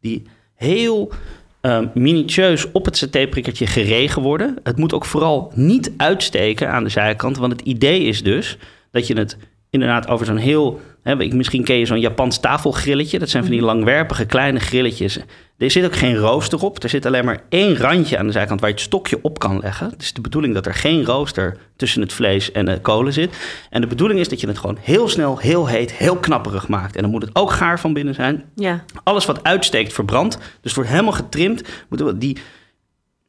die 0.00 0.22
heel 0.54 1.12
ehm, 1.60 1.86
minutieus 1.94 2.72
op 2.72 2.84
het 2.84 2.96
satéprikkertje 2.96 3.66
geregen 3.66 4.22
worden. 4.22 4.56
Het 4.62 4.76
moet 4.76 4.92
ook 4.92 5.04
vooral 5.04 5.52
niet 5.54 5.92
uitsteken 5.96 6.70
aan 6.70 6.84
de 6.84 6.90
zijkant, 6.90 7.36
want 7.36 7.52
het 7.52 7.60
idee 7.60 8.02
is 8.02 8.22
dus 8.22 8.58
dat 8.90 9.06
je 9.06 9.14
het 9.14 9.36
inderdaad 9.72 10.08
over 10.08 10.26
zo'n 10.26 10.36
heel... 10.36 10.80
Hè, 11.02 11.20
ik- 11.20 11.32
misschien 11.34 11.64
ken 11.64 11.76
je 11.76 11.86
zo'n 11.86 12.00
Japans 12.00 12.40
tafelgrilletje. 12.40 13.18
Dat 13.18 13.28
zijn 13.28 13.42
van 13.42 13.52
die 13.52 13.62
langwerpige 13.62 14.24
kleine 14.24 14.60
grilletjes. 14.60 15.18
Er 15.58 15.70
zit 15.70 15.84
ook 15.84 15.96
geen 15.96 16.16
rooster 16.16 16.62
op. 16.62 16.82
Er 16.82 16.88
zit 16.88 17.06
alleen 17.06 17.24
maar 17.24 17.42
één 17.48 17.76
randje 17.76 18.18
aan 18.18 18.26
de 18.26 18.32
zijkant 18.32 18.60
waar 18.60 18.68
je 18.68 18.74
het 18.74 18.84
stokje 18.84 19.18
op 19.22 19.38
kan 19.38 19.58
leggen. 19.58 19.88
Het 19.90 20.02
is 20.02 20.12
de 20.12 20.20
bedoeling 20.20 20.54
dat 20.54 20.66
er 20.66 20.74
geen 20.74 21.04
rooster 21.04 21.56
tussen 21.76 22.00
het 22.02 22.12
vlees 22.12 22.52
en 22.52 22.64
de 22.64 22.80
kolen 22.80 23.12
zit. 23.12 23.36
En 23.70 23.80
de 23.80 23.86
bedoeling 23.86 24.20
is 24.20 24.28
dat 24.28 24.40
je 24.40 24.46
het 24.46 24.58
gewoon 24.58 24.78
heel 24.80 25.08
snel, 25.08 25.38
heel 25.38 25.66
heet, 25.68 25.92
heel 25.92 26.16
knapperig 26.16 26.68
maakt. 26.68 26.96
En 26.96 27.02
dan 27.02 27.10
moet 27.10 27.22
het 27.22 27.34
ook 27.34 27.50
gaar 27.50 27.80
van 27.80 27.92
binnen 27.92 28.14
zijn. 28.14 28.44
Ja. 28.54 28.84
Alles 29.04 29.26
wat 29.26 29.42
uitsteekt 29.44 29.92
verbrandt. 29.92 30.36
Dus 30.36 30.46
het 30.60 30.74
wordt 30.74 30.90
helemaal 30.90 31.12
getrimd. 31.12 31.62
Moeten 31.88 32.06
we 32.06 32.18
die 32.18 32.36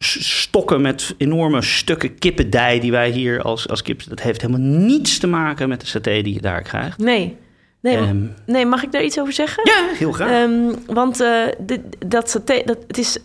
stokken 0.03 0.81
met 0.81 1.15
enorme 1.17 1.61
stukken 1.61 2.17
kippendij 2.19 2.79
die 2.79 2.91
wij 2.91 3.09
hier 3.09 3.41
als, 3.41 3.67
als 3.69 3.81
kip... 3.81 4.01
Dat 4.07 4.21
heeft 4.21 4.41
helemaal 4.41 4.67
niets 4.67 5.17
te 5.17 5.27
maken 5.27 5.69
met 5.69 5.81
de 5.81 5.87
saté 5.87 6.21
die 6.21 6.33
je 6.33 6.41
daar 6.41 6.61
krijgt. 6.61 6.97
Nee. 6.97 7.37
Nee, 7.81 7.97
Ehm, 7.97 8.17
nee, 8.45 8.65
mag 8.65 8.83
ik 8.83 8.91
daar 8.91 9.03
iets 9.03 9.19
over 9.19 9.33
zeggen? 9.33 9.63
ja, 9.65 9.85
heel 9.97 10.11
graag. 10.11 10.29
Ehm, 10.29 10.73
want 10.93 11.19
eh, 11.21 11.31
dit- 11.59 11.81
dat 12.05 12.29
saté, 12.29 12.61
dat, 12.65 12.77
het 12.87 12.97
is... 12.97 13.17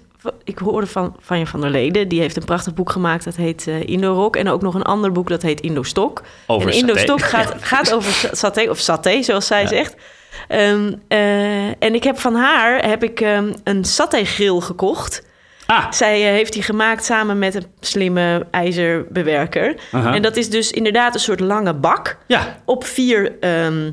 Ik 0.45 0.59
hoorde 0.59 0.87
van 0.87 1.17
Vanja 1.21 1.47
van 1.47 1.61
der 1.61 1.71
Leden, 1.71 2.09
die 2.09 2.21
heeft 2.21 2.37
een 2.37 2.45
prachtig 2.45 2.75
boek 2.75 2.91
gemaakt. 2.91 3.25
Dat 3.25 3.37
heet 3.37 3.67
eh 3.69 3.89
Indo-Rock. 3.89 4.37
En 4.37 4.49
ook 4.49 4.63
nog 4.63 4.75
een 4.75 4.83
ander 4.83 5.13
boek, 5.13 5.29
dat 5.29 5.43
heet 5.43 5.61
Indo-Stok. 5.61 6.23
Over 6.47 6.71
en. 6.71 6.77
Indo-Stok 6.77 7.21
gaat, 7.21 7.55
gaat 7.61 7.93
over 7.95 8.13
sa- 8.13 8.35
saté, 8.35 8.71
of 8.71 8.79
saté, 8.79 9.23
zoals 9.23 9.47
zij 9.47 9.63
Ja. 9.63 9.67
zegt. 9.69 9.95
Ehm, 10.49 10.93
eh, 11.09 11.67
en 11.67 11.95
ik 11.95 12.05
heb 12.05 12.19
van 12.19 12.35
haar 12.35 12.87
heb 12.89 13.03
ik, 13.05 13.21
een 13.65 13.85
saté-grill 13.85 14.61
gekocht. 14.61 15.23
Ah, 15.77 15.93
Zij 15.93 16.27
eh, 16.27 16.31
heeft 16.31 16.53
die 16.53 16.63
gemaakt 16.63 17.05
samen 17.05 17.39
met 17.39 17.55
een 17.55 17.67
slimme 17.81 18.47
ijzerbewerker. 18.51 19.75
En 19.93 20.23
dat 20.23 20.37
is 20.37 20.51
dus 20.51 20.71
inderdaad 20.71 21.15
een 21.15 21.21
soort 21.21 21.41
lange 21.41 21.75
bak 21.75 22.19
ja, 22.27 22.61
op 22.65 22.85
vier 22.85 23.39
ehm, 23.41 23.91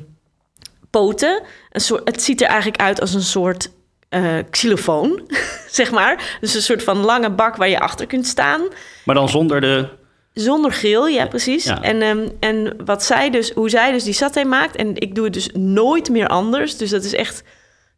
poten. 0.89 1.41
Een 1.71 1.81
soort, 1.81 2.07
het 2.07 2.23
ziet 2.23 2.41
er 2.41 2.47
eigenlijk 2.47 2.81
uit 2.81 3.01
als 3.01 3.13
een 3.13 3.21
soort 3.21 3.69
eh, 4.09 4.37
xylofoon, 4.49 5.21
zeg 5.79 5.91
maar. 5.91 6.37
Dus 6.41 6.53
een 6.53 6.61
soort 6.61 6.83
van 6.83 6.97
lange 6.97 7.29
bak 7.29 7.55
waar 7.55 7.69
je 7.69 7.79
achter 7.79 8.07
kunt 8.07 8.27
staan. 8.27 8.61
maar 9.05 9.15
dan 9.15 9.29
zonder 9.29 9.61
de... 9.61 9.87
Zonder 10.33 10.71
grill, 10.71 11.11
ja, 11.11 11.27
precies. 11.27 11.63
Ja. 11.63 11.81
En, 11.81 12.01
ehm, 12.01 12.27
en 12.39 12.75
wat 12.85 13.03
zij 13.03 13.29
dus, 13.29 13.51
hoe 13.51 13.69
zij 13.69 13.91
dus 13.91 14.03
die 14.03 14.13
saté 14.13 14.43
maakt... 14.43 14.75
en 14.75 14.95
ik 14.95 15.15
doe 15.15 15.23
het 15.23 15.33
dus 15.33 15.49
nooit 15.53 16.09
meer 16.09 16.27
anders... 16.27 16.77
dus 16.77 16.89
dat 16.89 17.03
is 17.03 17.13
echt 17.13 17.43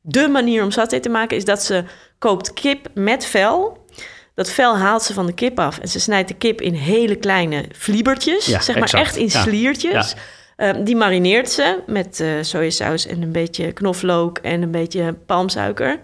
de 0.02 0.28
manier 0.28 0.64
om 0.64 0.72
saté 0.72 1.00
te 1.00 1.10
maken... 1.10 1.38
is 1.38 1.46
dat 1.46 1.64
ze 1.64 1.84
koopt 2.20 2.54
kip 2.54 2.88
met 2.94 3.26
vel... 3.26 3.86
Dat 4.34 4.50
vel 4.50 4.78
haalt 4.78 5.04
ze 5.04 5.14
van 5.14 5.26
de 5.26 5.34
kip 5.34 5.60
af 5.60 5.80
en 5.80 5.88
ze 5.88 6.00
snijdt 6.00 6.28
de 6.28 6.34
kip 6.34 6.62
in 6.62 6.74
hele 6.74 7.16
kleine 7.16 7.66
vliebertjes. 7.72 8.46
Ja, 8.46 8.62
zeg 8.62 8.76
maar 8.76 8.84
exact. 8.84 9.04
echt 9.04 9.16
in 9.16 9.32
sliertjes. 9.32 10.12
Ja. 10.12 10.18
Ehm, 10.56 10.84
die 10.84 10.96
marineert 10.96 11.50
ze 11.50 11.80
met 11.86 12.20
eh 12.20 12.30
sojasaus 12.42 13.06
en 13.06 13.22
een 13.22 13.32
beetje 13.32 13.72
knoflook 13.72 14.38
en 14.38 14.62
een 14.62 14.72
beetje 14.72 15.14
palmsuiker. 15.26 16.00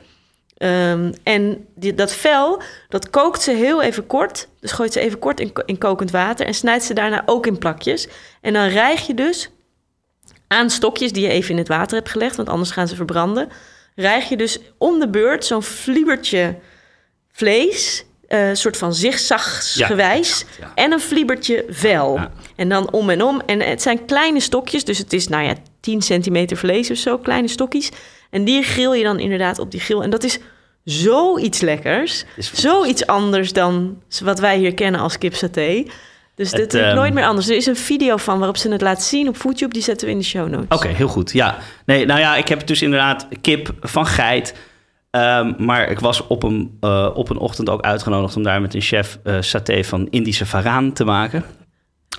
Ehm, 0.58 1.12
en 1.24 1.68
die, 1.76 1.94
dat 1.94 2.14
vel, 2.14 2.62
dat 2.90 3.10
kookt 3.10 3.42
ze 3.42 3.52
heel 3.52 3.82
even 3.82 4.08
kort. 4.08 4.48
Dus 4.60 4.72
gooit 4.72 4.94
ze 4.94 5.00
even 5.00 5.20
kort 5.20 5.40
in, 5.40 5.52
in 5.66 5.78
kokend 5.78 6.12
water 6.12 6.46
en 6.46 6.54
snijdt 6.54 6.84
ze 6.84 6.94
daarna 6.94 7.24
ook 7.26 7.48
in 7.48 7.58
plakjes. 7.58 8.08
En 8.42 8.54
dan 8.54 8.68
rijg 8.68 9.08
je 9.08 9.14
dus 9.14 9.50
aan 10.48 10.70
stokjes 10.70 11.12
die 11.12 11.24
je 11.24 11.30
even 11.30 11.52
in 11.52 11.58
het 11.58 11.68
water 11.68 11.98
hebt 11.98 12.10
gelegd, 12.10 12.36
want 12.36 12.50
anders 12.50 12.72
gaan 12.72 12.88
ze 12.88 12.96
verbranden. 12.96 13.50
Rijg 13.96 14.30
je 14.30 14.38
dus 14.38 14.60
om 14.78 15.00
de 15.00 15.10
beurt 15.10 15.46
zo'n 15.46 15.64
fliebertje 15.64 16.56
vlees, 17.32 18.06
eh, 18.28 18.50
een 18.50 18.58
soort 18.58 18.78
van 18.78 18.94
zigzagsgewijs, 18.94 20.46
ja. 20.60 20.72
en 20.76 20.92
een 20.92 21.00
fliebertje 21.00 21.66
vel. 21.70 22.16
Ja. 22.16 22.32
En 22.56 22.70
dan 22.70 22.92
om 22.92 23.10
en 23.10 23.24
om. 23.24 23.42
En 23.46 23.60
het 23.60 23.82
zijn 23.82 24.06
kleine 24.06 24.40
stokjes, 24.40 24.84
dus 24.84 24.98
het 24.98 25.14
is 25.14 25.28
nou 25.28 25.44
ja 25.44 25.56
10 25.80 26.02
centimeter 26.02 26.58
vlees 26.58 26.92
of 26.92 26.98
zo, 26.98 27.18
kleine 27.18 27.48
stokjes. 27.48 27.90
En 28.30 28.44
die 28.44 28.64
grill 28.64 28.98
je 28.98 29.04
dan 29.04 29.20
inderdaad 29.20 29.60
op 29.60 29.72
die 29.72 29.80
grill. 29.80 30.02
En 30.02 30.10
dat 30.10 30.24
is 30.24 30.40
zoiets 30.84 31.62
lekkers. 31.62 32.26
Zoiets 32.38 33.08
anders 33.08 33.54
dan 33.54 34.02
wat 34.24 34.40
wij 34.40 34.58
hier 34.58 34.74
kennen 34.74 35.02
als 35.02 35.18
kipsaté. 35.18 35.86
Dus 36.36 36.52
dit 36.52 36.74
ehm, 36.74 36.96
nooit 36.96 37.14
meer 37.14 37.26
anders. 37.26 37.50
Er 37.50 37.56
is 37.56 37.66
een 37.66 37.76
video 37.76 38.18
van 38.18 38.38
waarop 38.38 38.58
ze 38.58 38.72
het 38.72 38.82
laten 38.82 39.04
zien 39.04 39.28
op 39.28 39.38
YouTube. 39.44 39.74
Die 39.74 39.84
zetten 39.84 40.08
we 40.08 40.14
in 40.14 40.20
de 40.20 40.26
show 40.26 40.50
notes. 40.50 40.78
Oké, 40.78 40.88
heel 40.88 41.08
goed. 41.08 41.32
Ja, 41.32 41.58
nee, 41.86 42.06
nou 42.06 42.20
ja, 42.20 42.36
ik 42.36 42.48
heb 42.48 42.68
dus 42.68 42.82
inderdaad 42.82 43.28
kip 43.42 43.72
van 43.82 44.06
geit. 44.06 44.56
Ehm, 45.10 45.54
maar 45.58 45.90
ik 45.90 46.00
was 46.00 46.28
op 46.28 46.44
een, 46.44 46.78
eh, 46.80 47.10
op 47.14 47.30
een 47.30 47.38
ochtend 47.38 47.70
ook 47.70 47.82
uitgenodigd 47.82 48.36
om 48.36 48.44
daar 48.44 48.62
met 48.62 48.74
een 48.74 48.82
chef 48.82 49.20
eh, 49.24 49.38
saté 49.40 49.84
van 49.84 50.08
Indische 50.10 50.46
varaan 50.46 50.94
te 50.94 51.04
maken. 51.04 51.44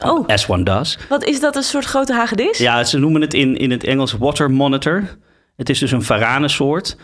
Oh, 0.04 0.28
As 0.28 0.48
one 0.48 0.62
does. 0.62 0.98
wat 1.08 1.24
is 1.24 1.40
dat, 1.40 1.56
een 1.56 1.62
soort 1.62 1.84
grote 1.84 2.12
hagedis? 2.12 2.58
Ja, 2.58 2.84
ze 2.84 2.98
noemen 2.98 3.20
het 3.20 3.34
in, 3.34 3.56
in 3.56 3.70
het 3.70 3.84
Engels 3.84 4.12
water 4.12 4.50
monitor. 4.50 5.16
Het 5.56 5.70
is 5.70 5.78
dus 5.78 5.90
een 5.90 6.02
varanensoort. 6.02 6.96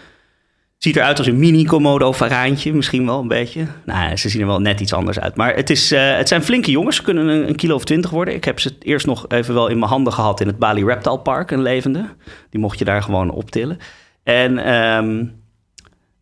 Ziet 0.81 0.97
eruit 0.97 1.19
als 1.19 1.27
een 1.27 1.39
mini 1.39 1.65
Komodo 1.65 2.13
varaantje, 2.13 2.73
misschien 2.73 3.07
wel 3.07 3.21
een 3.21 3.29
beetje. 3.29 3.67
Nou, 3.85 4.17
ze 4.17 4.29
zien 4.29 4.41
er 4.41 4.47
wel 4.47 4.61
net 4.61 4.81
iets 4.81 4.93
anders 4.93 5.21
uit. 5.21 5.37
Maar 5.37 5.55
het, 5.55 5.71
is, 5.71 5.93
eh, 5.93 6.17
het 6.17 6.29
zijn 6.29 6.43
flinke 6.43 6.71
jongens. 6.71 6.97
Ze 6.97 7.03
kunnen 7.03 7.27
een, 7.27 7.49
een 7.49 7.57
kilo 7.57 7.75
of 7.75 7.85
twintig 7.85 8.11
worden. 8.11 8.35
Ik 8.35 8.45
heb 8.45 8.61
ze 8.61 8.77
eerst 8.79 9.07
nog 9.07 9.29
even 9.29 9.55
wel 9.55 9.69
in 9.69 9.79
mijn 9.79 9.91
handen 9.91 10.13
gehad 10.13 10.41
in 10.41 10.47
het 10.47 10.59
Bali 10.59 10.85
Reptile 10.85 11.19
Park, 11.19 11.51
een 11.51 11.63
levende. 11.63 12.05
Die 12.51 12.61
mocht 12.61 12.79
je 12.79 12.85
daar 12.85 13.03
gewoon 13.03 13.31
optillen. 13.31 13.79
En, 14.23 14.59
ehm, 14.59 15.25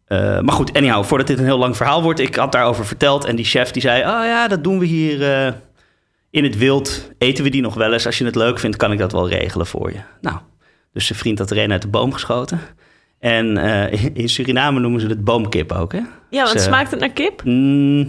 eh, 0.05 0.41
maar 0.41 0.55
goed, 0.55 0.73
anyhow, 0.77 1.05
voordat 1.05 1.27
dit 1.27 1.39
een 1.39 1.45
heel 1.45 1.59
lang 1.59 1.77
verhaal 1.77 2.03
wordt. 2.03 2.21
Ik 2.21 2.35
had 2.35 2.53
daarover 2.53 2.87
verteld 2.87 3.25
en 3.25 3.37
die 3.37 3.45
chef 3.45 3.71
die 3.71 3.83
zei... 3.83 4.01
Oh 4.01 4.25
ja, 4.25 4.49
dat 4.49 4.65
doen 4.65 4.79
we 4.79 4.87
hier 4.87 5.33
eh, 5.33 5.53
in 6.31 6.45
het 6.45 6.57
wild. 6.57 7.11
Eten 7.19 7.45
we 7.45 7.51
die 7.51 7.63
nog 7.63 7.75
wel 7.75 7.93
eens? 7.93 8.07
Als 8.07 8.19
je 8.19 8.25
het 8.25 8.37
leuk 8.37 8.59
vindt, 8.59 8.77
kan 8.77 8.93
ik 8.93 8.99
dat 8.99 9.13
wel 9.13 9.29
regelen 9.29 9.67
voor 9.67 9.93
je. 9.93 10.01
Nou, 10.21 10.37
dus 10.93 11.07
zijn 11.07 11.19
vriend 11.19 11.39
had 11.39 11.51
er 11.51 11.59
een 11.59 11.73
uit 11.73 11.83
de 11.83 11.89
boom 11.89 12.13
geschoten. 12.13 12.61
En 13.19 13.57
eh, 13.57 14.05
in 14.15 14.29
Suriname 14.29 14.81
noemen 14.81 15.01
ze 15.01 15.07
het 15.07 15.25
boomkip 15.25 15.73
ook, 15.73 15.93
hè? 15.93 16.01
Ja, 16.31 16.45
want 16.45 16.61
smaakt 16.61 16.91
het 16.91 17.01
naar 17.01 17.11
kip? 17.11 17.43
Mm, 17.45 18.01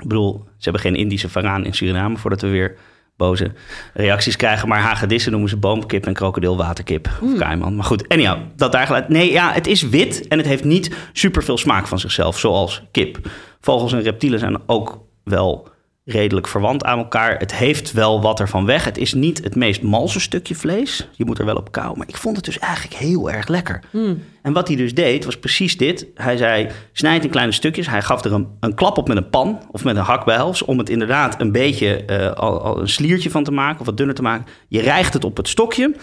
ik 0.00 0.08
bedoel, 0.08 0.44
ze 0.44 0.70
hebben 0.70 0.80
geen 0.82 0.96
Indische 0.96 1.28
varaan 1.28 1.64
in 1.64 1.74
Suriname... 1.74 2.16
voordat 2.16 2.40
we 2.40 2.48
weer 2.48 2.76
boze 3.16 3.52
reacties 3.94 4.36
krijgen. 4.36 4.68
Maar 4.68 4.80
hagedissen 4.80 5.32
noemen 5.32 5.50
ze 5.50 5.56
boomkip 5.56 6.06
en 6.06 6.14
krokodilwaterkip. 6.14 7.08
Of 7.22 7.38
kaiman. 7.38 7.76
Maar 7.76 7.84
goed, 7.84 8.08
anyhow, 8.08 8.38
dat 8.56 8.72
daar 8.72 8.86
gelijk... 8.86 9.08
Nee, 9.08 9.32
ja, 9.32 9.52
het 9.52 9.66
is 9.66 9.82
wit 9.82 10.28
en 10.28 10.38
het 10.38 10.46
heeft 10.46 10.64
niet 10.64 10.96
superveel 11.12 11.58
smaak 11.58 11.86
van 11.86 11.98
zichzelf... 11.98 12.38
zoals 12.38 12.82
kip. 12.90 13.18
Vogels 13.60 13.92
en 13.92 14.02
reptielen 14.02 14.38
zijn 14.38 14.58
ook 14.66 15.04
wel 15.24 15.68
redelijk 16.04 16.48
verwant 16.48 16.84
aan 16.84 16.98
elkaar. 16.98 17.38
Het 17.38 17.54
heeft 17.54 17.92
wel 17.92 18.22
wat 18.22 18.40
ervan 18.40 18.66
weg. 18.66 18.84
Het 18.84 18.98
is 18.98 19.14
niet 19.14 19.44
het 19.44 19.54
meest 19.54 19.82
malse 19.82 20.20
stukje 20.20 20.54
vlees. 20.54 21.08
Je 21.12 21.24
moet 21.24 21.38
er 21.38 21.44
wel 21.44 21.56
op 21.56 21.72
kou. 21.72 21.96
Maar 21.96 22.08
ik 22.08 22.16
vond 22.16 22.36
het 22.36 22.44
dus 22.44 22.58
eigenlijk 22.58 22.94
heel 22.94 23.30
erg 23.30 23.48
lekker. 23.48 23.80
En 24.42 24.52
wat 24.52 24.68
hij 24.68 24.76
dus 24.76 24.94
deed, 24.94 25.24
was 25.24 25.38
precies 25.38 25.76
dit. 25.76 26.06
Hij 26.14 26.36
zei, 26.36 26.68
snijd 26.92 27.24
in 27.24 27.30
kleine 27.30 27.52
stukjes. 27.52 27.86
Hij 27.86 28.02
gaf 28.02 28.24
er 28.24 28.32
een, 28.32 28.48
een 28.60 28.74
klap 28.74 28.98
op 28.98 29.08
met 29.08 29.16
een 29.16 29.30
pan 29.30 29.60
of 29.70 29.84
met 29.84 29.96
een 29.96 30.02
hakbijls... 30.02 30.62
om 30.62 30.78
het 30.78 30.88
inderdaad 30.88 31.40
een 31.40 31.52
beetje 31.52 32.04
eh, 32.04 32.32
al, 32.32 32.60
al 32.60 32.80
een 32.80 32.88
sliertje 32.88 33.30
van 33.30 33.44
te 33.44 33.52
maken... 33.52 33.80
of 33.80 33.86
wat 33.86 33.96
dunner 33.96 34.14
te 34.14 34.22
maken. 34.22 34.46
Je 34.68 34.80
rijgt 34.80 35.14
het 35.14 35.24
op 35.24 35.36
het 35.36 35.48
stokje. 35.48 35.94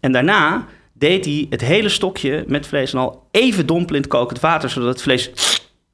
En 0.00 0.12
daarna 0.12 0.66
deed 0.92 1.24
hij 1.24 1.46
het 1.50 1.60
hele 1.60 1.88
stokje 1.88 2.44
met 2.46 2.66
vlees 2.66 2.92
en 2.92 2.98
al... 2.98 3.26
even 3.30 3.66
dompelend 3.66 4.06
kokend 4.06 4.40
water, 4.40 4.70
zodat 4.70 4.88
het 4.88 5.02
vlees 5.02 5.30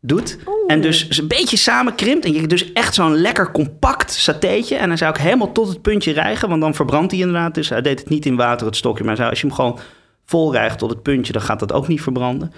doet. 0.00 0.38
En 0.66 0.80
dus 0.80 1.18
een 1.18 1.28
beetje 1.28 1.56
samenkrimpt. 1.56 2.24
En 2.24 2.32
je 2.32 2.46
dus 2.46 2.72
echt 2.72 2.94
zo'n 2.94 3.16
lekker 3.16 3.50
compact 3.50 4.12
satéetje. 4.12 4.76
En 4.76 4.88
dan 4.88 4.98
zou 4.98 5.10
ik 5.14 5.20
helemaal 5.20 5.52
tot 5.52 5.68
het 5.68 5.82
puntje 5.82 6.12
rijgen. 6.12 6.48
Want 6.48 6.60
dan 6.60 6.74
verbrandt 6.74 7.12
hij 7.12 7.20
inderdaad. 7.20 7.54
Dus 7.54 7.68
hij 7.68 7.82
deed 7.82 7.98
het 7.98 8.08
niet 8.08 8.26
in 8.26 8.36
water, 8.36 8.66
het 8.66 8.76
stokje. 8.76 9.04
Maar 9.04 9.28
als 9.28 9.40
je 9.40 9.46
hem 9.46 9.54
gewoon 9.56 9.78
vol 10.24 10.52
rijgt 10.52 10.78
tot 10.78 10.90
het 10.90 11.02
puntje... 11.02 11.32
dan 11.32 11.42
gaat 11.42 11.58
dat 11.58 11.72
ook 11.72 11.88
niet 11.88 12.02
verbranden. 12.02 12.52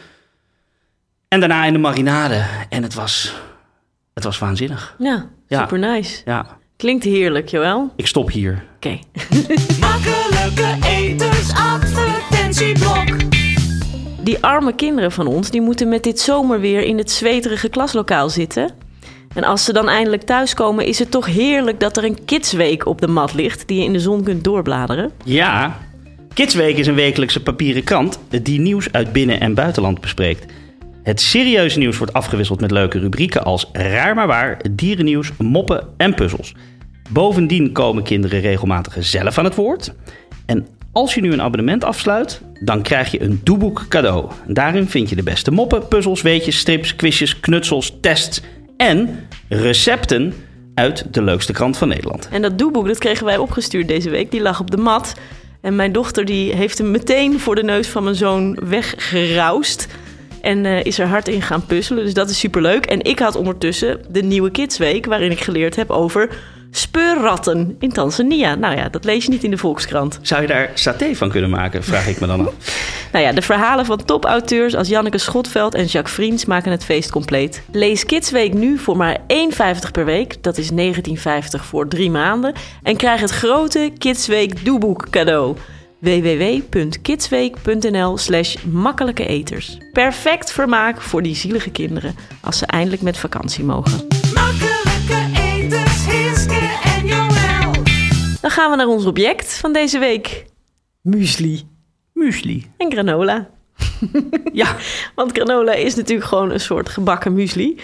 En 1.29 1.41
daarna 1.41 1.65
in 1.65 1.73
de 1.73 1.79
marinade. 1.79 2.45
En 2.69 2.83
het 2.83 2.95
was, 2.95 3.35
het 4.15 4.25
was 4.25 4.39
waanzinnig. 4.39 4.95
Ja, 4.99 5.29
Ja. 5.47 5.61
super 5.61 5.79
nice. 5.79 6.23
Ja, 6.25 6.47
Klinkt 6.77 7.05
heerlijk, 7.05 7.49
Joël. 7.49 7.81
Oké. 7.83 7.93
ik 7.97 8.07
stop 8.07 8.31
hier. 8.31 8.65
Makkelijke 9.81 10.77
etensadvertentieblok. 10.87 13.28
Die 14.29 14.39
arme 14.41 14.75
kinderen 14.75 15.13
van 15.13 15.27
ons, 15.27 15.51
die 15.51 15.61
moeten 15.61 15.89
met 15.89 16.03
dit 16.03 16.21
zomerweer 16.21 16.83
in 16.83 16.99
het 16.99 17.11
zweterige 17.11 17.69
klaslokaal 17.69 18.29
zitten. 18.29 18.71
En 19.35 19.45
als 19.45 19.65
ze 19.65 19.73
dan 19.73 19.89
eindelijk 19.89 20.23
thuiskomen, 20.23 20.87
is 20.87 20.99
het 20.99 21.11
toch 21.11 21.27
heerlijk 21.27 21.81
dat 21.81 21.97
er 21.97 22.05
een 22.05 22.25
kidsweek 22.25 22.87
op 22.87 23.01
de 23.01 23.07
mat 23.07 23.35
ligt... 23.35 23.69
die 23.69 23.79
je 23.79 23.85
in 23.85 23.93
de 23.93 24.01
zon 24.01 24.23
kunt 24.23 24.45
doorbladeren. 24.45 25.11
Ja, 25.25 25.79
Kidsweek 26.35 26.77
is 26.77 26.87
een 26.87 26.95
wekelijkse 26.95 27.43
papieren 27.43 27.85
krant 27.85 28.19
die 28.43 28.61
nieuws 28.61 28.93
uit 28.93 29.13
binnen- 29.13 29.41
en 29.41 29.55
buitenland 29.55 30.01
bespreekt. 30.01 30.53
Het 31.03 31.21
serieuze 31.21 31.79
nieuws 31.79 31.99
wordt 31.99 32.13
afgewisseld 32.13 32.61
met 32.61 32.71
leuke 32.71 32.99
rubrieken 32.99 33.45
als 33.45 33.69
Raar 33.73 34.15
maar 34.15 34.27
waar, 34.27 34.61
dierennieuws, 34.71 35.33
moppen 35.39 35.89
en 35.97 36.15
puzzels. 36.15 36.55
Bovendien 37.11 37.73
komen 37.73 38.03
kinderen 38.03 38.41
regelmatig 38.41 38.97
zelf 38.99 39.39
aan 39.39 39.45
het 39.45 39.55
woord. 39.55 39.95
En 40.47 40.67
als 40.99 41.15
je 41.15 41.21
nu 41.21 41.33
een 41.33 41.43
abonnement 41.43 41.85
afsluit, 41.85 42.41
dan 42.61 42.83
krijg 42.83 43.11
je 43.11 43.23
een 43.23 43.41
doeboek 43.45 43.87
cadeau. 43.89 44.31
Daarin 44.47 44.89
vind 44.89 45.09
je 45.09 45.17
de 45.17 45.23
beste 45.23 45.51
moppen, 45.51 45.89
puzzels, 45.89 46.23
weetjes, 46.23 46.59
strips, 46.59 46.97
quizjes, 46.97 47.41
knutsels, 47.41 47.97
tests 48.01 48.41
en 48.77 49.27
recepten 49.49 50.35
uit 50.75 51.15
de 51.15 51.23
leukste 51.23 51.53
krant 51.53 51.77
van 51.77 51.89
Nederland. 51.89 52.29
En 52.33 52.43
dat 52.43 52.59
doeboek, 52.59 52.87
dat 52.87 52.99
kregen 52.99 53.25
wij 53.25 53.37
opgestuurd 53.37 53.89
deze 53.89 54.11
week. 54.11 54.31
Die 54.31 54.41
lag 54.41 54.61
op 54.61 54.71
de 54.71 54.77
mat. 54.77 55.15
En 55.61 55.77
mijn 55.77 55.93
dochter 55.93 56.25
die 56.25 56.55
heeft 56.55 56.79
hem 56.79 56.91
meteen 56.91 57.41
voor 57.41 57.55
de 57.55 57.65
neus 57.65 57.89
van 57.89 58.05
mijn 58.05 58.17
zoon 58.17 58.59
weggeroust. 58.65 59.87
En 60.41 60.67
eh, 60.67 60.85
is 60.85 60.99
er 60.99 61.07
hard 61.07 61.29
in 61.29 61.43
gaan 61.43 61.67
puzzelen. 61.67 62.05
Dus 62.05 62.15
dat 62.15 62.31
is 62.31 62.39
superleuk. 62.39 62.87
En 62.87 63.03
ik 63.03 63.19
had 63.19 63.37
ondertussen 63.37 64.01
de 64.11 64.23
nieuwe 64.23 64.51
Kidsweek... 64.51 65.07
waarin 65.07 65.31
ik 65.31 65.41
geleerd 65.41 65.77
heb 65.77 65.91
over 65.91 66.29
speurratten 66.71 67.77
in 67.79 67.93
Tanzania. 67.93 68.55
Nou 68.55 68.77
ja, 68.77 68.89
dat 68.89 69.05
lees 69.05 69.25
je 69.25 69.31
niet 69.31 69.45
in 69.45 69.51
de 69.51 69.59
Volkskrant. 69.59 70.19
Zou 70.23 70.43
je 70.43 70.49
daar 70.49 70.71
saté 70.75 71.15
van 71.15 71.29
kunnen 71.29 71.51
maken, 71.51 71.85
vraag 71.85 72.09
ik 72.09 72.21
me 72.21 72.27
dan 72.27 72.47
af. 72.47 72.53
Nou 73.13 73.25
ja, 73.25 73.33
de 73.33 73.43
verhalen 73.43 73.87
van 73.87 74.05
topauteurs 74.05 74.75
als 74.75 74.89
Janneke 74.89 75.19
Schotveld 75.19 75.75
en 75.75 75.85
Jacques 75.85 76.15
Vriends 76.15 76.45
maken 76.45 76.71
het 76.71 76.85
feest 76.85 77.11
compleet. 77.11 77.63
Lees 77.73 78.05
Kidsweek 78.05 78.55
nu 78.55 78.79
voor 78.79 78.97
maar 78.97 79.19
1,50 79.21 79.27
per 79.93 80.05
week. 80.05 80.43
Dat 80.43 80.59
is 80.59 80.71
19,50 80.71 80.77
voor 81.51 81.89
drie 81.89 82.11
maanden. 82.11 82.55
En 82.83 82.97
krijg 82.97 83.21
het 83.21 83.31
grote 83.31 83.93
Kidsweek 83.99 84.65
doeboek 84.65 85.11
cadeau. 85.11 85.57
www.kidsweek.nl 85.99 88.19
slash 88.19 88.57
makkelijke 88.63 89.27
eters. 89.27 89.79
Perfect 89.93 90.53
vermaak 90.53 91.01
voor 91.01 91.23
die 91.23 91.37
zielige 91.37 91.71
kinderen 91.71 92.15
als 92.41 92.59
ze 92.59 92.67
eindelijk 92.67 93.03
met 93.03 93.17
vakantie 93.17 93.65
mogen. 93.65 94.08
Dan 98.49 98.57
gaan 98.57 98.71
we 98.71 98.77
naar 98.77 98.87
ons 98.87 99.07
object 99.07 99.59
van 99.59 99.73
deze 99.73 99.99
week. 99.99 100.45
Muesli 101.01 101.69
Muesli. 102.13 102.71
en 102.77 102.93
granola. 102.93 103.49
Ja, 104.53 104.77
Want 105.15 105.33
granola 105.33 105.73
is 105.73 105.95
natuurlijk 105.95 106.29
gewoon 106.29 106.51
een 106.51 106.61
soort 106.61 106.89
gebakken 106.89 107.33
muesli. 107.33 107.81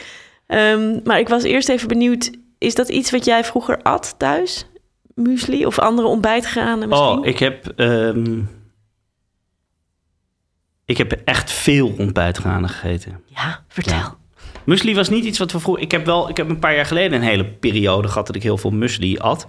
Ehm, 0.46 1.00
maar 1.02 1.18
ik 1.18 1.28
was 1.28 1.42
eerst 1.42 1.68
even 1.68 1.88
benieuwd, 1.88 2.30
is 2.58 2.74
dat 2.74 2.88
iets 2.88 3.10
wat 3.10 3.24
jij 3.24 3.44
vroeger 3.44 3.82
at 3.82 4.14
thuis? 4.18 4.66
Muesli 5.14 5.66
of 5.66 5.78
andere 5.78 6.08
ontbijtgranen 6.08 6.88
misschien? 6.88 7.18
oh, 7.18 7.26
ik 7.26 7.38
heb, 7.38 7.68
ehm, 7.76 8.40
ik 10.84 10.96
heb 10.96 11.12
echt 11.12 11.52
veel 11.52 11.94
ontbijtgranen 11.98 12.68
gegeten. 12.68 13.20
Ja, 13.26 13.64
vertel. 13.68 13.94
Ja. 13.94 14.16
Muesli 14.64 14.94
was 14.94 15.08
niet 15.08 15.24
iets 15.24 15.38
wat 15.38 15.52
we 15.52 15.60
vroeger... 15.60 15.82
Ik 15.82 15.90
heb 15.90 16.04
wel, 16.04 16.28
ik 16.28 16.36
heb 16.36 16.48
een 16.48 16.58
paar 16.58 16.74
jaar 16.74 16.86
geleden 16.86 17.12
een 17.12 17.28
hele 17.28 17.44
periode 17.46 18.08
gehad 18.08 18.26
dat 18.26 18.36
ik 18.36 18.42
heel 18.42 18.58
veel 18.58 18.70
muesli 18.70 19.18
at. 19.18 19.46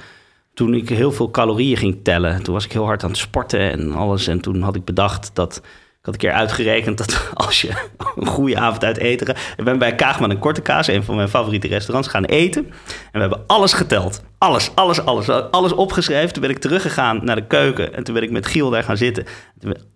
Toen 0.56 0.74
ik 0.74 0.90
heel 0.90 1.12
veel 1.12 1.32
calorieën 1.32 1.78
ging 1.78 2.00
tellen. 2.04 2.44
Toen 2.44 2.54
was 2.54 2.66
ik 2.66 2.72
heel 2.72 2.86
hard 2.86 3.04
aan 3.04 3.10
het 3.10 3.18
sporten 3.18 3.72
en 3.72 3.94
alles. 3.94 4.28
En 4.28 4.42
toen 4.42 4.62
had 4.62 4.76
ik 4.76 4.86
bedacht 4.86 5.32
dat... 5.34 5.62
Ik 6.06 6.12
had 6.14 6.22
een 6.22 6.30
keer 6.30 6.40
uitgerekend 6.40 6.98
dat 6.98 7.30
als 7.46 7.62
je 7.62 7.70
een 8.16 8.28
goede 8.28 8.58
avond 8.58 8.84
uit 8.84 8.98
eten 8.98 9.28
gaat... 9.28 9.38
Ik 9.58 9.64
ben 9.64 9.78
bij 9.78 9.96
Kaagman 9.96 10.30
en 10.30 10.40
Korte 10.40 10.62
Kaas, 10.62 10.88
een 10.88 11.04
van 11.04 11.16
mijn 11.16 11.30
favoriete 11.30 11.68
restaurants, 11.68 12.08
gaan 12.08 12.26
eten. 12.26 12.66
En 12.66 12.72
we 13.12 13.20
hebben 13.20 13.44
alles 13.48 13.74
geteld. 13.74 14.24
Alles, 14.38 14.72
alles, 14.76 15.06
alles. 15.06 15.30
Alles 15.30 15.72
opgeschreven. 15.72 16.34
Toen 16.34 16.42
ben 16.42 16.52
ik 16.52 16.58
teruggegaan 16.58 17.20
naar 17.24 17.36
de 17.36 17.46
keuken. 17.48 17.94
En 17.94 18.04
toen 18.04 18.14
ben 18.14 18.24
ik 18.24 18.32
met 18.32 18.48
Giel 18.48 18.70
daar 18.70 18.84
gaan 18.84 18.98
zitten. 18.98 19.26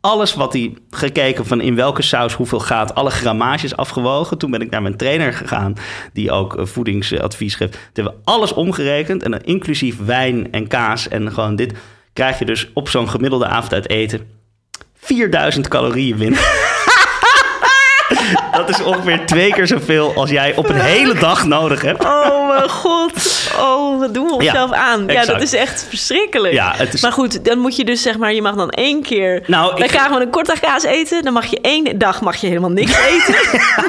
Alles 0.02 0.34
wat 0.34 0.54
hij 0.54 0.74
gekeken 0.90 1.46
van 1.46 1.62
in 1.62 1.76
welke 1.76 2.02
saus 2.02 2.34
hoeveel 2.34 2.60
gaat. 2.60 2.96
Alle 2.96 3.12
grammages 3.12 3.76
afgewogen. 3.76 4.38
Toen 4.38 4.52
ben 4.52 4.62
ik 4.62 4.70
naar 4.70 4.82
mijn 4.82 4.98
trainer 4.98 5.34
gegaan. 5.34 5.74
Die 6.14 6.32
ook 6.32 6.58
eh, 6.58 6.66
voedingsadvies 6.66 7.56
geeft. 7.56 7.72
Toen 7.72 7.82
hebben 7.94 8.14
we 8.14 8.20
alles 8.24 8.54
omgerekend. 8.54 9.24
En 9.24 9.44
inclusief 9.44 10.06
wijn 10.06 10.52
en 10.52 10.68
kaas 10.68 11.08
en 11.08 11.32
gewoon 11.32 11.56
dit. 11.56 11.74
Krijg 12.14 12.40
je 12.40 12.46
dus 12.46 12.70
op 12.74 12.90
zo'n 12.90 13.10
gemiddelde 13.10 13.46
avond 13.46 13.74
uit 13.74 13.90
eten 13.90 14.39
4000 15.02 15.68
calorieën 15.68 16.18
binnen. 16.18 16.40
Dat 18.52 18.70
is 18.70 18.84
ongeveer 18.84 19.26
twee 19.26 19.54
keer 19.54 19.68
zoveel 19.68 20.14
als 20.16 20.30
jij 20.30 20.56
op 20.56 20.70
een 20.70 20.80
hele 20.80 21.14
dag 21.14 21.46
nodig 21.46 21.82
hebt. 21.82 22.04
Oh 22.06 22.48
mijn 22.48 22.70
god. 22.70 23.12
Oh, 23.60 24.00
wat 24.00 24.14
doen 24.14 24.26
we 24.28 24.34
onszelf 24.34 24.72
aan? 24.72 25.02
Ja, 25.02 25.08
exact. 25.08 25.28
dat 25.28 25.42
is 25.42 25.54
echt 25.54 25.86
verschrikkelijk. 25.90 26.54
Ja, 26.54 26.74
het 26.76 26.94
is- 26.94 27.02
Maar 27.02 27.12
goed, 27.12 27.46
dan 27.46 27.58
moet 27.60 27.76
je 27.76 27.86
dus 27.86 28.02
zeg 28.02 28.18
maar, 28.18 28.34
je 28.34 28.42
mag 28.42 28.56
dan 28.56 28.70
één 28.70 29.02
keer... 29.04 29.44
Nou, 29.48 29.74
Wij 29.76 29.84
ik- 29.84 29.92
krijgen 29.92 30.16
we 30.18 30.22
een 30.22 30.30
korte 30.30 30.56
kaas 30.62 30.84
eten. 30.84 31.24
Dan 31.24 31.34
mag 31.34 31.46
je 31.46 31.60
één 31.62 31.98
dag 31.98 32.22
mag 32.22 32.36
je 32.36 32.48
helemaal 32.48 32.70
niks 32.72 32.98
eten. 33.10 33.36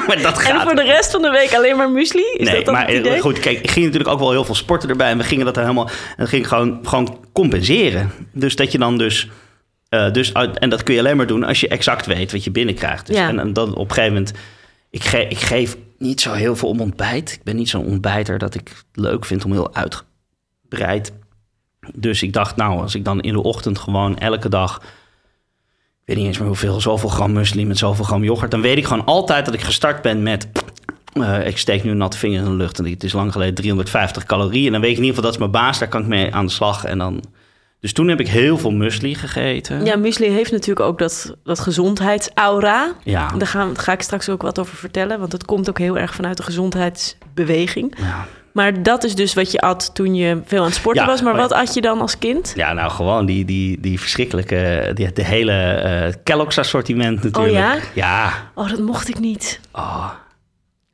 Maar 0.07 0.21
dat 0.21 0.37
en 0.37 0.45
gaat 0.45 0.61
voor 0.63 0.75
de 0.75 0.83
rest 0.83 1.11
van 1.11 1.21
de 1.21 1.29
week 1.29 1.53
alleen 1.55 1.77
maar 1.77 1.89
muesli. 1.89 2.23
Is 2.33 2.45
nee, 2.47 2.55
dat 2.55 2.65
dan 2.65 2.73
maar 2.73 2.87
het 2.87 2.97
idee? 2.97 3.19
goed, 3.21 3.39
kijk, 3.39 3.59
ik 3.61 3.71
ging 3.71 3.85
natuurlijk 3.85 4.11
ook 4.13 4.19
wel 4.19 4.31
heel 4.31 4.45
veel 4.45 4.55
sporten 4.55 4.89
erbij. 4.89 5.09
En 5.09 5.17
we 5.17 5.23
gingen 5.23 5.45
dat 5.45 5.53
dan 5.53 5.63
helemaal, 5.63 5.89
en 6.17 6.27
ging 6.27 6.47
gewoon, 6.47 6.79
gewoon 6.83 7.17
compenseren. 7.33 8.11
Dus 8.33 8.55
dat 8.55 8.71
je 8.71 8.77
dan 8.77 8.97
dus, 8.97 9.27
eh, 9.91 10.11
dus 10.11 10.31
en 10.31 10.69
dat 10.69 10.83
kun 10.83 10.93
je 10.93 10.99
alleen 10.99 11.17
maar 11.17 11.27
doen 11.27 11.43
als 11.43 11.59
je 11.59 11.67
exact 11.67 12.05
weet 12.05 12.31
wat 12.31 12.43
je 12.43 12.51
binnenkrijgt. 12.51 13.07
Dus, 13.07 13.15
Ja. 13.15 13.27
en, 13.27 13.39
en 13.39 13.53
dan 13.53 13.75
op 13.75 13.87
een 13.89 13.93
gegeven 13.95 14.13
moment, 14.13 14.33
ik, 14.89 15.03
ge, 15.03 15.27
ik 15.27 15.37
geef 15.39 15.77
niet 15.97 16.21
zo 16.21 16.33
heel 16.33 16.55
veel 16.55 16.69
om 16.69 16.79
ontbijt. 16.79 17.31
Ik 17.31 17.43
ben 17.43 17.55
niet 17.55 17.69
zo'n 17.69 17.85
ontbijter 17.85 18.37
dat 18.37 18.55
ik 18.55 18.67
het 18.67 18.85
leuk 19.03 19.25
vind 19.25 19.45
om 19.45 19.51
heel 19.51 19.73
uitgebreid. 19.75 21.11
Dus 21.95 22.23
ik 22.23 22.33
dacht, 22.33 22.55
nou, 22.55 22.81
als 22.81 22.95
ik 22.95 23.05
dan 23.05 23.21
in 23.21 23.33
de 23.33 23.43
ochtend 23.43 23.79
gewoon 23.79 24.17
elke 24.17 24.49
dag, 24.49 24.77
ik 24.77 24.81
weet 26.05 26.17
niet 26.17 26.25
eens 26.25 26.37
meer 26.37 26.47
hoeveel, 26.47 26.81
zoveel 26.81 27.09
gram 27.09 27.31
muesli 27.33 27.65
met 27.65 27.77
zoveel 27.77 28.05
gram 28.05 28.23
yoghurt. 28.23 28.51
Dan 28.51 28.61
weet 28.61 28.77
ik 28.77 28.85
gewoon 28.85 29.05
altijd 29.05 29.45
dat 29.45 29.53
ik 29.53 29.61
gestart 29.61 30.01
ben 30.01 30.23
met... 30.23 30.47
eh, 31.13 31.47
ik 31.47 31.57
steek 31.57 31.83
nu 31.83 31.91
een 31.91 31.97
natte 31.97 32.17
vinger 32.17 32.39
in 32.39 32.45
de 32.45 32.51
lucht 32.51 32.79
en 32.79 32.85
het 32.89 33.03
is 33.03 33.13
lang 33.13 33.31
geleden 33.31 33.53
350 33.55 34.23
calorieën. 34.25 34.65
En 34.65 34.71
dan 34.71 34.81
weet 34.81 34.91
ik 34.91 34.97
in 34.97 35.03
ieder 35.03 35.15
geval 35.15 35.31
dat 35.31 35.39
is 35.41 35.47
mijn 35.47 35.63
baas, 35.63 35.79
daar 35.79 35.87
kan 35.87 36.01
ik 36.01 36.07
mee 36.07 36.33
aan 36.35 36.45
de 36.45 36.51
slag. 36.51 36.83
En 36.83 36.97
dan... 36.97 37.23
Dus 37.81 37.93
toen 37.93 38.07
heb 38.07 38.19
ik 38.19 38.27
heel 38.27 38.57
veel 38.57 38.71
muesli 38.71 39.15
gegeten. 39.15 39.85
Ja, 39.85 39.95
muesli 39.97 40.29
heeft 40.29 40.51
natuurlijk 40.51 40.79
ook 40.87 40.97
dat, 40.99 41.35
dat 41.43 41.59
gezondheidsaura. 41.59 42.91
Ja. 43.03 43.27
Daar 43.37 43.47
ga, 43.47 43.65
daar 43.65 43.75
ga 43.83 43.91
ik 43.91 44.01
straks 44.01 44.29
ook 44.29 44.41
wat 44.41 44.59
over 44.59 44.75
vertellen. 44.75 45.19
Want 45.19 45.31
het 45.31 45.45
komt 45.45 45.69
ook 45.69 45.77
heel 45.79 45.97
erg 45.97 46.15
vanuit 46.15 46.37
de 46.37 46.43
gezondheidsbeweging. 46.43 47.93
Ja. 47.97 48.25
Maar 48.53 48.83
dat 48.83 49.03
is 49.03 49.15
dus 49.15 49.33
wat 49.33 49.51
je 49.51 49.59
at 49.59 49.89
toen 49.95 50.15
je 50.15 50.41
veel 50.45 50.59
aan 50.59 50.65
het 50.65 50.73
sporten 50.75 51.01
Ja, 51.03 51.07
was. 51.09 51.21
Maar 51.21 51.35
wat 51.35 51.51
at 51.51 51.73
je 51.73 51.81
dan 51.81 52.01
als 52.01 52.17
kind? 52.17 52.53
Ja, 52.55 52.73
nou 52.73 52.91
gewoon 52.91 53.25
die, 53.25 53.45
die, 53.45 53.79
die 53.79 53.99
verschrikkelijke, 53.99 54.91
die, 54.93 55.13
de 55.13 55.23
hele 55.25 55.51
eh 55.53 56.13
Kellogg's 56.23 56.57
assortiment 56.57 57.23
natuurlijk. 57.23 57.55
ja? 57.55 57.75
Ja. 57.93 58.33
Oh, 58.55 58.69
dat 58.69 58.79
mocht 58.79 59.09
ik 59.09 59.19
niet. 59.19 59.59
Oh. 59.71 60.09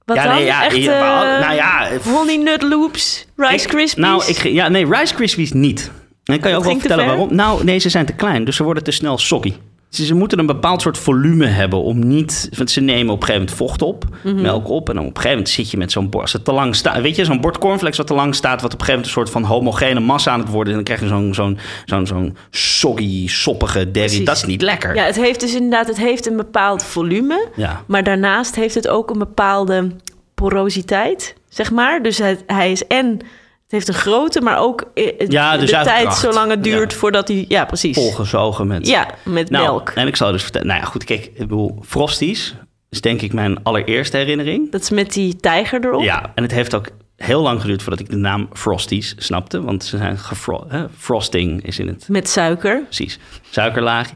Wat 0.05 0.17
Ja, 0.17 0.23
dan? 0.23 0.33
nee, 0.35 0.45
ja, 0.45 0.65
Echt, 0.65 0.75
ja, 0.75 1.35
eh, 1.35 1.41
nou 1.41 1.55
ja, 1.55 1.87
Honey 2.11 2.35
Nut 2.37 2.61
Loops, 2.61 3.25
Rice 3.35 3.53
Ik- 3.63 3.67
Krispies? 3.69 4.03
Nou, 4.03 4.23
ik, 4.27 4.37
ja, 4.43 4.67
nee, 4.67 4.85
Rice 4.89 5.13
Krispies 5.13 5.51
niet. 5.53 5.91
En 6.27 6.33
ik 6.33 6.41
kan 6.41 6.51
je 6.51 6.57
ook 6.57 6.63
wel 6.63 6.79
vertellen 6.79 7.05
ver? 7.05 7.13
waarom. 7.15 7.35
Nou, 7.35 7.63
nee, 7.63 7.79
ze 7.79 7.89
zijn 7.89 8.05
te 8.05 8.13
klein, 8.13 8.43
dus 8.43 8.55
ze 8.55 8.63
worden 8.63 8.83
te 8.83 8.91
snel 8.91 9.17
soggy. 9.17 9.53
Ze, 9.89 10.05
ze 10.05 10.13
moeten 10.15 10.39
een 10.39 10.45
bepaald 10.45 10.81
soort 10.81 10.97
volume 10.97 11.45
hebben 11.45 11.81
om 11.81 12.07
niet... 12.07 12.49
Want 12.57 12.71
ze 12.71 12.81
nemen 12.81 13.13
op 13.13 13.19
een 13.21 13.25
gegeven 13.27 13.41
moment 13.41 13.57
vocht 13.57 13.81
op, 13.81 14.05
Mhm. 14.23 14.41
melk 14.41 14.69
op... 14.69 14.89
en 14.89 14.95
dan 14.95 15.03
op 15.03 15.09
een 15.09 15.15
gegeven 15.15 15.37
moment 15.37 15.49
zit 15.49 15.71
je 15.71 15.77
met 15.77 15.91
zo'n 15.91 16.09
bord... 16.09 16.23
Als 16.23 16.33
het 16.33 16.45
te 16.45 16.51
lang 16.51 16.75
staat... 16.75 17.01
Weet 17.01 17.15
je, 17.15 17.25
zo'n 17.25 17.41
bord 17.41 17.57
cornflakes 17.57 17.97
wat 17.97 18.07
te 18.07 18.13
lang 18.13 18.35
staat... 18.35 18.61
wat 18.61 18.73
op 18.73 18.79
een 18.79 18.85
gegeven 18.85 18.93
moment 19.01 19.05
een 19.05 19.31
soort 19.33 19.43
van 19.43 19.43
homogene 19.57 19.99
massa 19.99 20.31
aan 20.31 20.39
het 20.39 20.49
worden... 20.49 20.73
is, 20.73 20.79
en 20.79 20.85
dan 20.85 20.95
krijg 20.95 21.11
je 21.11 21.17
zo'n 21.17 21.33
zo'n 21.33 21.59
zo'n 21.85 22.07
zo'n 22.07 22.37
soggy, 22.49 23.27
soppige 23.27 23.91
derry. 23.91 24.23
Dat 24.23 24.35
is 24.35 24.43
niet 24.45 24.61
lekker. 24.61 24.95
Ja, 24.95 25.03
het 25.03 25.15
heeft 25.15 25.39
dus 25.39 25.55
inderdaad 25.55 25.87
het 25.87 25.97
heeft 25.97 26.25
een 26.27 26.37
bepaald 26.37 26.83
volume. 26.83 27.47
Ja. 27.55 27.83
Maar 27.87 28.03
daarnaast 28.03 28.55
heeft 28.55 28.75
het 28.75 28.87
ook 28.87 29.09
een 29.09 29.19
bepaalde 29.19 29.91
porositeit, 30.35 31.35
zeg 31.49 31.71
maar. 31.71 32.01
Dus 32.03 32.21
hij 32.47 32.71
is 32.71 32.87
en... 32.87 33.19
Het 33.67 33.75
heeft 33.75 33.87
een 33.87 33.93
grootte, 33.93 34.41
maar 34.41 34.59
ook 34.59 34.91
eh, 34.93 35.27
Ja, 35.27 35.57
de 35.57 35.65
de, 35.65 35.71
tijd 35.71 36.13
zolang 36.13 36.49
het 36.51 36.63
duurt 36.63 36.91
Ja. 36.91 36.97
voordat 36.97 37.27
hij... 37.27 37.45
Ja, 37.47 37.65
precies. 37.65 37.95
Volgezogen 37.97 38.67
met... 38.67 38.87
Ja, 38.87 39.07
met 39.23 39.49
Nou, 39.49 39.63
melk. 39.65 39.89
En 39.89 40.07
ik 40.07 40.15
zal 40.15 40.31
dus 40.31 40.41
vertellen... 40.43 40.67
Nou 40.67 40.79
ja, 40.79 40.85
goed, 40.85 41.03
kijk, 41.03 41.25
ik 41.25 41.37
bedoel... 41.37 41.79
Frosties 41.85 42.55
is 42.89 43.01
denk 43.01 43.21
ik 43.21 43.33
mijn 43.33 43.63
allereerste 43.63 44.17
herinnering. 44.17 44.71
Dat 44.71 44.81
is 44.81 44.89
met 44.89 45.13
die 45.13 45.35
tijger 45.35 45.85
erop. 45.85 46.01
Ja, 46.03 46.31
en 46.35 46.43
het 46.43 46.51
heeft 46.51 46.75
ook 46.75 46.87
heel 47.15 47.41
lang 47.41 47.61
geduurd 47.61 47.81
voordat 47.81 47.99
ik 47.99 48.09
de 48.09 48.15
naam 48.15 48.49
Frosties 48.53 49.15
snapte. 49.17 49.61
Want 49.61 49.83
ze 49.83 49.97
zijn 49.97 50.17
gefro 50.17 50.65
hè, 50.67 50.85
frosting 50.97 51.63
is 51.65 51.79
in 51.79 51.87
het 51.87 52.05
Met 52.09 52.29
suiker. 52.29 52.81
precies 52.83 53.19
suikerlaagje. 53.49 54.15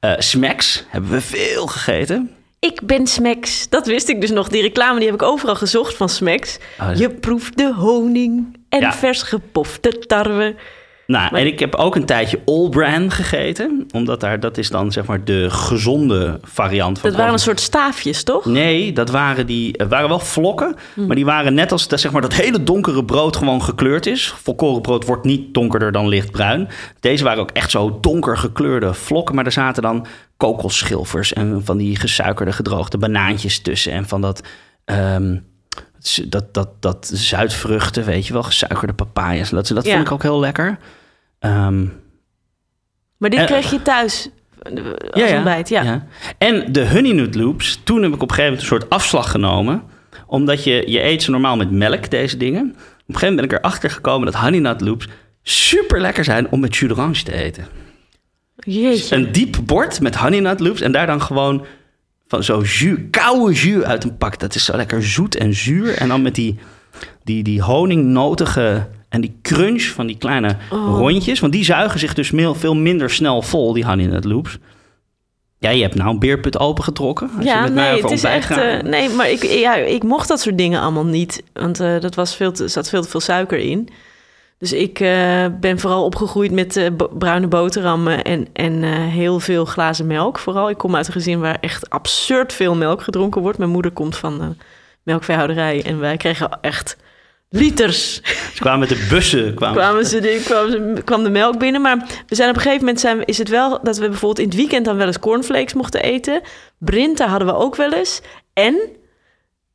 Eh 0.00 0.12
Smacks 0.18 0.84
hebben 0.88 1.10
we 1.10 1.20
veel 1.20 1.66
gegeten. 1.66 2.30
Ik 2.60 2.80
ben 2.84 3.06
Smacks. 3.06 3.68
Dat 3.68 3.86
wist 3.86 4.08
ik 4.08 4.20
dus 4.20 4.30
nog. 4.30 4.48
Die 4.48 4.62
reclame 4.62 4.98
die 4.98 5.06
heb 5.10 5.14
ik 5.20 5.22
overal 5.26 5.56
gezocht 5.56 5.96
van 5.96 6.08
Smacks. 6.08 6.58
Oh, 6.80 6.90
Je 6.94 7.10
proeft 7.10 7.56
de 7.56 7.74
honing 7.74 8.56
en 8.68 8.80
Ja. 8.80 8.92
vers 8.92 9.22
gepofte 9.22 9.98
tarwe. 10.06 10.54
Nou, 11.06 11.30
Maar- 11.32 11.40
en 11.40 11.46
ik 11.46 11.58
heb 11.58 11.74
ook 11.74 11.96
een 11.96 12.04
tijdje 12.04 12.40
All 12.44 12.68
Bran 12.68 13.10
gegeten. 13.10 13.86
Omdat 13.94 14.20
daar, 14.20 14.40
dat 14.40 14.58
is 14.58 14.70
dan 14.70 14.92
zeg 14.92 15.06
maar 15.06 15.24
de 15.24 15.50
gezonde 15.50 16.38
variant 16.42 16.98
van 16.98 17.08
Dat 17.08 17.18
waren 17.18 17.32
een 17.32 17.38
soort 17.38 17.60
staafjes, 17.60 18.22
toch? 18.22 18.44
Nee, 18.44 18.92
dat 18.92 19.10
waren, 19.10 19.46
die, 19.46 19.74
het 19.76 19.88
waren 19.88 20.08
wel 20.08 20.18
vlokken, 20.18 20.76
Hm. 20.94 21.06
maar 21.06 21.16
die 21.16 21.24
waren 21.24 21.54
net 21.54 21.72
als 21.72 21.88
dat, 21.88 22.00
zeg 22.00 22.12
maar, 22.12 22.22
dat 22.22 22.34
hele 22.34 22.62
donkere 22.62 23.04
brood 23.04 23.36
gewoon 23.36 23.62
gekleurd 23.62 24.06
is. 24.06 24.34
Volkorenbrood 24.42 25.04
wordt 25.06 25.24
niet 25.24 25.54
donkerder 25.54 25.92
dan 25.92 26.08
lichtbruin. 26.08 26.68
Deze 27.00 27.24
waren 27.24 27.40
ook 27.42 27.50
echt 27.50 27.70
zo 27.70 27.98
donker 28.00 28.36
gekleurde 28.38 28.94
vlokken, 28.94 29.34
maar 29.34 29.44
er 29.46 29.52
zaten 29.52 29.82
dan 29.82 30.06
kokosschilfers 30.36 31.32
en 31.32 31.60
van 31.64 31.76
die 31.76 31.96
gesuikerde 31.96 32.52
gedroogde 32.52 32.98
banaantjes 32.98 33.58
tussen 33.60 33.92
en 33.92 34.08
van 34.08 34.20
dat, 34.20 34.42
ehm, 34.84 35.36
dat, 36.28 36.54
dat, 36.54 36.68
dat 36.82 37.10
zuidvruchten, 37.14 38.04
weet 38.04 38.26
je 38.26 38.32
wel, 38.32 38.42
gesuikerde 38.42 38.92
papaya's. 38.92 39.50
Dat, 39.50 39.66
dat 39.68 39.84
Ja. 39.84 39.92
vond 39.94 40.06
ik 40.06 40.12
ook 40.12 40.22
heel 40.22 40.40
lekker. 40.40 40.78
Ehm, 41.38 41.86
Maar 43.16 43.30
dit 43.30 43.38
Eh, 43.38 43.46
kreeg 43.46 43.70
je 43.70 43.82
thuis 43.82 44.28
als 45.10 45.32
ontbijt. 45.32 45.68
Ja. 45.68 46.06
En 46.38 46.72
de 46.72 46.88
Honey 46.90 47.12
Nut 47.12 47.34
Loops, 47.34 47.80
toen 47.84 48.02
heb 48.02 48.12
ik 48.14 48.22
op 48.22 48.28
een 48.30 48.34
gegeven 48.34 48.44
moment 48.44 48.60
een 48.60 48.78
soort 48.78 48.90
afslag 48.90 49.30
genomen. 49.30 49.82
Omdat 50.26 50.64
je, 50.64 50.82
je 50.86 51.02
eet 51.04 51.22
ze 51.22 51.30
normaal 51.30 51.56
met 51.56 51.70
melk, 51.70 52.10
deze 52.10 52.36
dingen. 52.36 52.62
Op 52.62 52.74
een 52.74 52.74
gegeven 53.14 53.28
moment 53.28 53.48
ben 53.48 53.58
ik 53.58 53.64
erachter 53.64 53.90
gekomen 53.90 54.32
dat 54.32 54.40
Honey 54.40 54.58
Nut 54.58 54.80
Loops 54.80 55.08
super 55.42 56.00
lekker 56.00 56.24
zijn 56.24 56.50
om 56.50 56.60
met 56.60 56.76
jus 56.76 56.88
d'orange 56.88 57.22
te 57.22 57.32
eten. 57.32 57.66
Jeetje. 58.56 59.16
Een 59.16 59.32
diep 59.32 59.56
bord 59.64 60.00
met 60.00 60.16
Honey 60.16 60.40
Nut 60.40 60.60
Loops 60.60 60.80
en 60.80 60.92
daar 60.92 61.06
dan 61.06 61.22
gewoon 61.22 61.66
van 62.28 62.44
zo 62.44 62.60
jus, 62.62 62.98
koude 63.10 63.52
jus 63.54 63.82
uit 63.82 64.04
een 64.04 64.16
pak. 64.16 64.38
Dat 64.38 64.54
is 64.54 64.64
zo 64.64 64.76
lekker 64.76 65.02
zoet 65.02 65.36
en 65.36 65.54
zuur. 65.54 65.94
En 65.96 66.08
dan 66.08 66.22
met 66.22 66.34
die, 66.34 66.58
die, 67.24 67.42
die 67.42 67.62
honingnotige 67.62 68.88
en 69.08 69.20
die 69.20 69.38
crunch 69.42 69.82
van 69.82 70.06
die 70.06 70.18
kleine 70.18 70.56
Oh. 70.70 70.98
rondjes. 70.98 71.40
Want 71.40 71.52
die 71.52 71.64
zuigen 71.64 71.98
zich 72.00 72.14
dus 72.14 72.32
veel, 72.54 72.74
minder 72.74 73.10
snel 73.10 73.42
vol, 73.42 73.72
die 73.72 73.84
Honey 73.84 74.20
Loops. 74.22 74.58
Ja, 75.58 75.70
je 75.70 75.82
hebt 75.82 75.94
nou 75.94 76.10
een 76.10 76.18
beerput 76.18 76.58
opengetrokken. 76.58 77.30
Als 77.36 77.44
je 77.44 77.58
met 77.62 77.74
mij 77.74 77.84
nee, 77.84 77.92
over 77.96 78.08
het 78.10 78.18
is 78.18 78.24
echt. 78.24 78.50
eh, 78.50 78.80
nee, 78.80 79.08
maar 79.08 79.30
ik, 79.30 79.42
ja, 79.44 79.74
ik 79.74 80.02
mocht 80.02 80.28
dat 80.28 80.40
soort 80.40 80.58
dingen 80.58 80.80
allemaal 80.80 81.06
niet. 81.06 81.42
Want 81.52 81.80
eh 81.80 82.00
dat 82.00 82.14
was 82.14 82.36
veel 82.36 82.52
te, 82.52 82.68
zat 82.68 82.88
veel 82.88 83.02
te 83.02 83.08
veel 83.08 83.20
suiker 83.20 83.58
in. 83.58 83.88
Dus 84.58 84.72
ik 84.72 85.00
eh, 85.00 85.46
ben 85.60 85.78
vooral 85.78 86.04
opgegroeid 86.04 86.50
met 86.50 86.76
eh, 86.76 86.86
bruine 87.18 87.46
boterhammen 87.46 88.24
en, 88.24 88.48
en 88.52 88.82
eh, 88.82 88.90
heel 88.90 89.40
veel 89.40 89.64
glazen 89.64 90.06
melk. 90.06 90.38
Vooral, 90.38 90.70
ik 90.70 90.78
kom 90.78 90.96
uit 90.96 91.06
een 91.06 91.12
gezin 91.12 91.40
waar 91.40 91.58
echt 91.60 91.90
absurd 91.90 92.52
veel 92.52 92.74
melk 92.74 93.02
gedronken 93.02 93.42
wordt. 93.42 93.58
Mijn 93.58 93.70
moeder 93.70 93.90
komt 93.90 94.16
van 94.16 94.38
de 94.38 94.64
melkveehouderij 95.02 95.82
en 95.84 95.98
wij 95.98 96.16
kregen 96.16 96.58
echt 96.60 96.96
liters 97.50 98.14
Ze 98.54 98.60
kwamen 98.60 98.80
met 98.80 98.88
de 98.88 99.06
bussen. 99.10 99.54
Kwamen 99.54 99.76
kwamen 99.76 100.06
ze 100.06 100.20
de, 100.20 100.42
kwamen 100.44 101.04
kwam 101.04 101.22
de 101.22 101.30
melk 101.30 101.58
binnen. 101.58 101.80
Maar 101.80 102.06
we 102.26 102.34
zijn 102.34 102.48
op 102.48 102.56
een 102.56 102.62
gegeven 102.62 102.84
moment 102.84 103.00
zijn, 103.00 103.24
is 103.24 103.38
het 103.38 103.48
wel 103.48 103.80
dat 103.82 103.98
we 103.98 104.08
bijvoorbeeld 104.08 104.38
in 104.38 104.46
het 104.46 104.56
weekend 104.56 104.84
dan 104.84 104.96
wel 104.96 105.06
eens 105.06 105.18
cornflakes 105.18 105.74
mochten 105.74 106.02
eten. 106.02 106.40
Brinta 106.78 107.26
hadden 107.26 107.48
we 107.48 107.54
ook 107.54 107.76
wel 107.76 107.92
eens. 107.92 108.20
En 108.52 108.76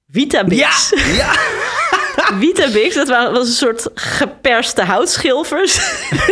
Vitabix. 0.08 0.90
Ja, 0.90 1.04
ja. 1.14 1.63
Vitabix, 2.40 2.96
dat 2.96 3.08
wa- 3.08 3.32
was 3.32 3.48
een 3.48 3.54
soort 3.54 3.88
geperste 3.96 4.84
houtschilfers. 4.84 5.74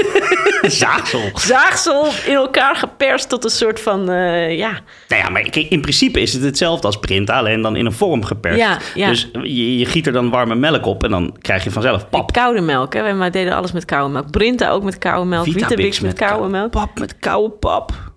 Zaagsel. 0.80 1.22
Zaagsel 1.34 2.06
in 2.26 2.34
elkaar 2.34 2.76
geperst 2.76 3.30
tot 3.30 3.44
een 3.44 3.50
soort 3.50 3.80
van, 3.80 4.10
eh, 4.10 4.58
ja... 4.58 4.80
Nou 5.08 5.22
ja, 5.24 5.30
maar 5.30 5.48
in 5.70 5.82
principe 5.82 6.22
is 6.22 6.34
het 6.34 6.44
hetzelfde 6.44 6.88
als 6.88 7.00
printen, 7.00 7.36
alleen 7.36 7.62
dan 7.62 7.76
in 7.76 7.86
een 7.86 7.94
vorm 7.94 8.26
geperst. 8.26 8.60
Ja, 8.60 8.78
ja. 8.96 9.08
Dus 9.08 9.30
je, 9.44 9.78
je 9.78 9.86
giet 9.86 10.08
er 10.08 10.14
dan 10.14 10.30
warme 10.30 10.56
melk 10.56 10.86
op 10.86 11.04
en 11.04 11.10
dan 11.10 11.36
krijg 11.42 11.64
je 11.64 11.72
vanzelf 11.72 12.10
pap. 12.10 12.32
Koude 12.34 12.62
melk, 12.62 12.94
hè. 12.94 13.16
Wij 13.16 13.30
deden 13.30 13.54
alles 13.54 13.72
met 13.72 13.86
koude 13.86 14.14
melk. 14.14 14.32
Brinta 14.32 14.70
ook 14.70 14.84
met 14.84 14.98
koude 14.98 15.30
melk. 15.30 15.44
Vitabix, 15.46 16.00
met, 16.00 16.14
koude 16.14 16.48
melk. 16.48 16.72
Pap 16.72 17.00
met 17.00 17.20
koude 17.20 17.50
pap. 17.50 18.11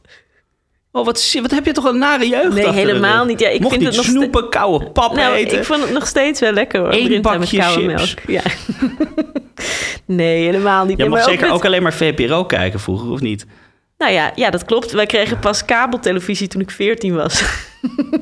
Oh, 0.96 1.04
wat, 1.04 1.34
wat 1.42 1.50
heb 1.50 1.64
je 1.66 1.72
toch 1.72 1.84
een 1.84 1.98
nare 1.98 2.28
jeugd 2.28 2.54
Nee, 2.54 2.64
de 2.64 2.72
helemaal 2.72 3.24
niet. 3.24 3.40
Ja, 3.40 3.48
ik 3.48 3.60
Mocht 3.60 3.74
vind 3.74 3.86
het 3.86 3.96
nog 3.96 4.04
snoepen, 4.04 4.48
koude 4.48 4.90
pap 4.90 5.14
Nou, 5.14 5.34
eten. 5.34 5.58
ik 5.58 5.64
vond 5.64 5.80
het 5.82 5.92
nog 5.92 6.06
steeds 6.06 6.40
wel 6.40 6.52
lekker 6.52 6.80
hoor. 6.80 6.92
Eén 6.92 7.10
met 7.10 7.20
koude 7.22 7.46
chips. 7.46 7.76
melk. 7.84 8.08
Ja. 8.26 8.42
nee, 10.06 10.44
helemaal 10.44 10.84
niet. 10.84 10.90
Je 10.96 11.02
Nee, 11.02 11.08
mag 11.08 11.18
maar 11.18 11.28
zeker 11.28 11.46
met- 11.46 11.54
ook 11.54 11.64
alleen 11.64 11.82
maar 11.82 11.92
VPRO 11.94 12.44
kijken 12.44 12.80
vroeger, 12.80 13.10
of 13.10 13.20
niet? 13.20 13.46
Nou 13.98 14.12
ja, 14.12 14.32
ja, 14.34 14.50
dat 14.50 14.64
klopt. 14.64 14.92
Wij 14.92 15.06
kregen 15.06 15.38
pas 15.38 15.64
kabeltelevisie 15.64 16.48
toen 16.48 16.60
ik 16.60 16.70
14 16.70 17.14
was. 17.14 17.42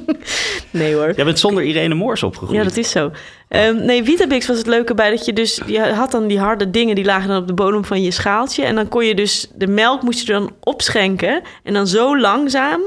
nee 0.70 0.94
hoor. 0.94 1.12
Jij 1.16 1.24
bent 1.24 1.38
zonder 1.38 1.62
Irene 1.64 1.94
Moors 1.94 2.22
opgegroeid. 2.22 2.58
Ja, 2.58 2.64
dat 2.64 2.76
is 2.76 2.90
zo. 2.90 3.10
Ehm, 3.48 3.84
nee, 3.84 4.04
Vitabix 4.04 4.46
was 4.46 4.58
het 4.58 4.66
leuke 4.66 4.94
bij 4.94 5.10
dat 5.10 5.24
je 5.24 5.32
dus... 5.32 5.60
Je 5.66 5.80
had 5.80 6.10
dan 6.10 6.26
die 6.26 6.38
harde 6.38 6.70
dingen, 6.70 6.94
die 6.94 7.04
lagen 7.04 7.28
dan 7.28 7.36
op 7.40 7.46
de 7.46 7.54
bodem 7.54 7.84
van 7.84 8.02
je 8.02 8.10
schaaltje. 8.10 8.64
En 8.64 8.74
dan 8.74 8.88
kon 8.88 9.04
je 9.04 9.14
dus... 9.14 9.48
De 9.54 9.66
melk 9.66 10.02
moest 10.02 10.26
je 10.26 10.32
dan 10.32 10.52
opschenken. 10.60 11.42
En 11.62 11.72
dan 11.72 11.86
zo 11.86 12.18
langzaam 12.18 12.80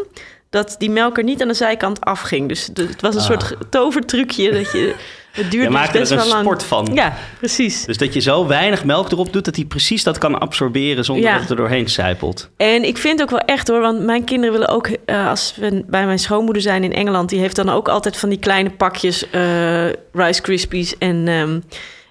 dat 0.50 0.76
die 0.78 0.90
melk 0.90 1.18
er 1.18 1.24
niet 1.24 1.42
aan 1.42 1.48
de 1.48 1.54
zijkant 1.54 2.02
afging. 2.02 2.48
Dus 2.48 2.70
het 2.74 3.02
was 3.02 3.16
een 3.16 3.22
Ah. 3.22 3.26
soort 3.28 3.56
tovertrucje 3.70 4.52
dat 4.52 4.72
je... 4.72 4.96
Het 5.36 5.52
duurde 5.52 5.58
Je 5.58 5.72
dus 5.72 5.80
maakte 5.80 6.00
best 6.00 6.12
er 6.12 6.20
een 6.20 6.28
lang. 6.28 6.42
sport 6.42 6.64
van. 6.64 6.90
Ja, 6.94 7.14
precies. 7.38 7.86
Dus 7.86 7.98
dat 7.98 8.14
je 8.14 8.20
zo 8.20 8.48
weinig 8.48 8.84
melk 8.84 9.12
erop 9.12 9.34
doet 9.34 9.46
dat 9.46 9.56
hij 9.56 9.66
precies 9.66 10.04
dat 10.04 10.18
kan 10.18 10.40
absorberen 10.40 11.04
zonder 11.06 11.24
Ja. 11.26 11.32
dat 11.32 11.42
het 11.42 11.50
er 11.50 11.56
doorheen 11.56 11.88
sijpelt. 11.88 12.50
En 12.58 12.84
ik 12.84 12.98
vind 12.98 13.22
ook 13.22 13.30
wel 13.30 13.40
echt 13.40 13.68
hoor, 13.68 13.80
want 13.82 14.02
mijn 14.02 14.24
kinderen 14.24 14.52
willen 14.52 14.70
ook, 14.70 14.88
eh, 15.06 15.28
als 15.30 15.54
we 15.60 15.84
bij 15.88 16.06
mijn 16.06 16.20
schoonmoeder 16.20 16.62
zijn 16.62 16.84
in 16.84 16.94
Engeland, 16.94 17.30
die 17.30 17.40
heeft 17.40 17.56
dan 17.56 17.70
ook 17.70 17.88
altijd 17.88 18.18
van 18.18 18.30
die 18.30 18.40
kleine 18.40 18.70
pakjes 18.70 19.30
eh, 19.30 19.86
Rice 20.14 20.42
Krispies 20.42 20.98
en, 20.98 21.28
ehm, 21.28 21.60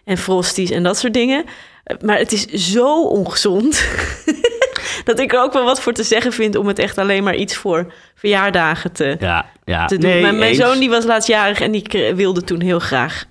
en 0.05 0.19
Frosties 0.19 0.71
en 0.71 0.83
dat 0.83 0.99
soort 0.99 1.15
dingen. 1.15 1.45
Eh, 1.85 1.97
Maar 2.01 2.19
het 2.19 2.33
is 2.33 2.47
zo 2.47 3.03
ongezond 3.05 3.85
dat 5.05 5.19
ik 5.19 5.33
er 5.33 5.41
ook 5.41 5.53
wel 5.53 5.65
wat 5.65 5.81
voor 5.81 5.93
te 5.93 6.03
zeggen 6.03 6.33
vind 6.33 6.57
om 6.57 6.67
het 6.67 6.79
echt 6.79 6.99
alleen 6.99 7.25
maar 7.25 7.37
iets 7.37 7.57
voor 7.57 7.93
verjaardagen 8.15 8.93
te, 8.93 9.17
Ja, 9.21 9.47
ja. 9.65 9.87
te 9.87 9.99
doen. 9.99 10.11
Nee, 10.11 10.23
mijn 10.23 10.39
mijn 10.39 10.55
zoon 10.55 10.79
die 10.79 10.91
was 10.91 11.05
laatstjarig 11.05 11.61
en 11.61 11.71
die 11.71 12.13
wilde 12.15 12.43
toen 12.43 12.61
heel 12.61 12.79
graag 12.79 13.25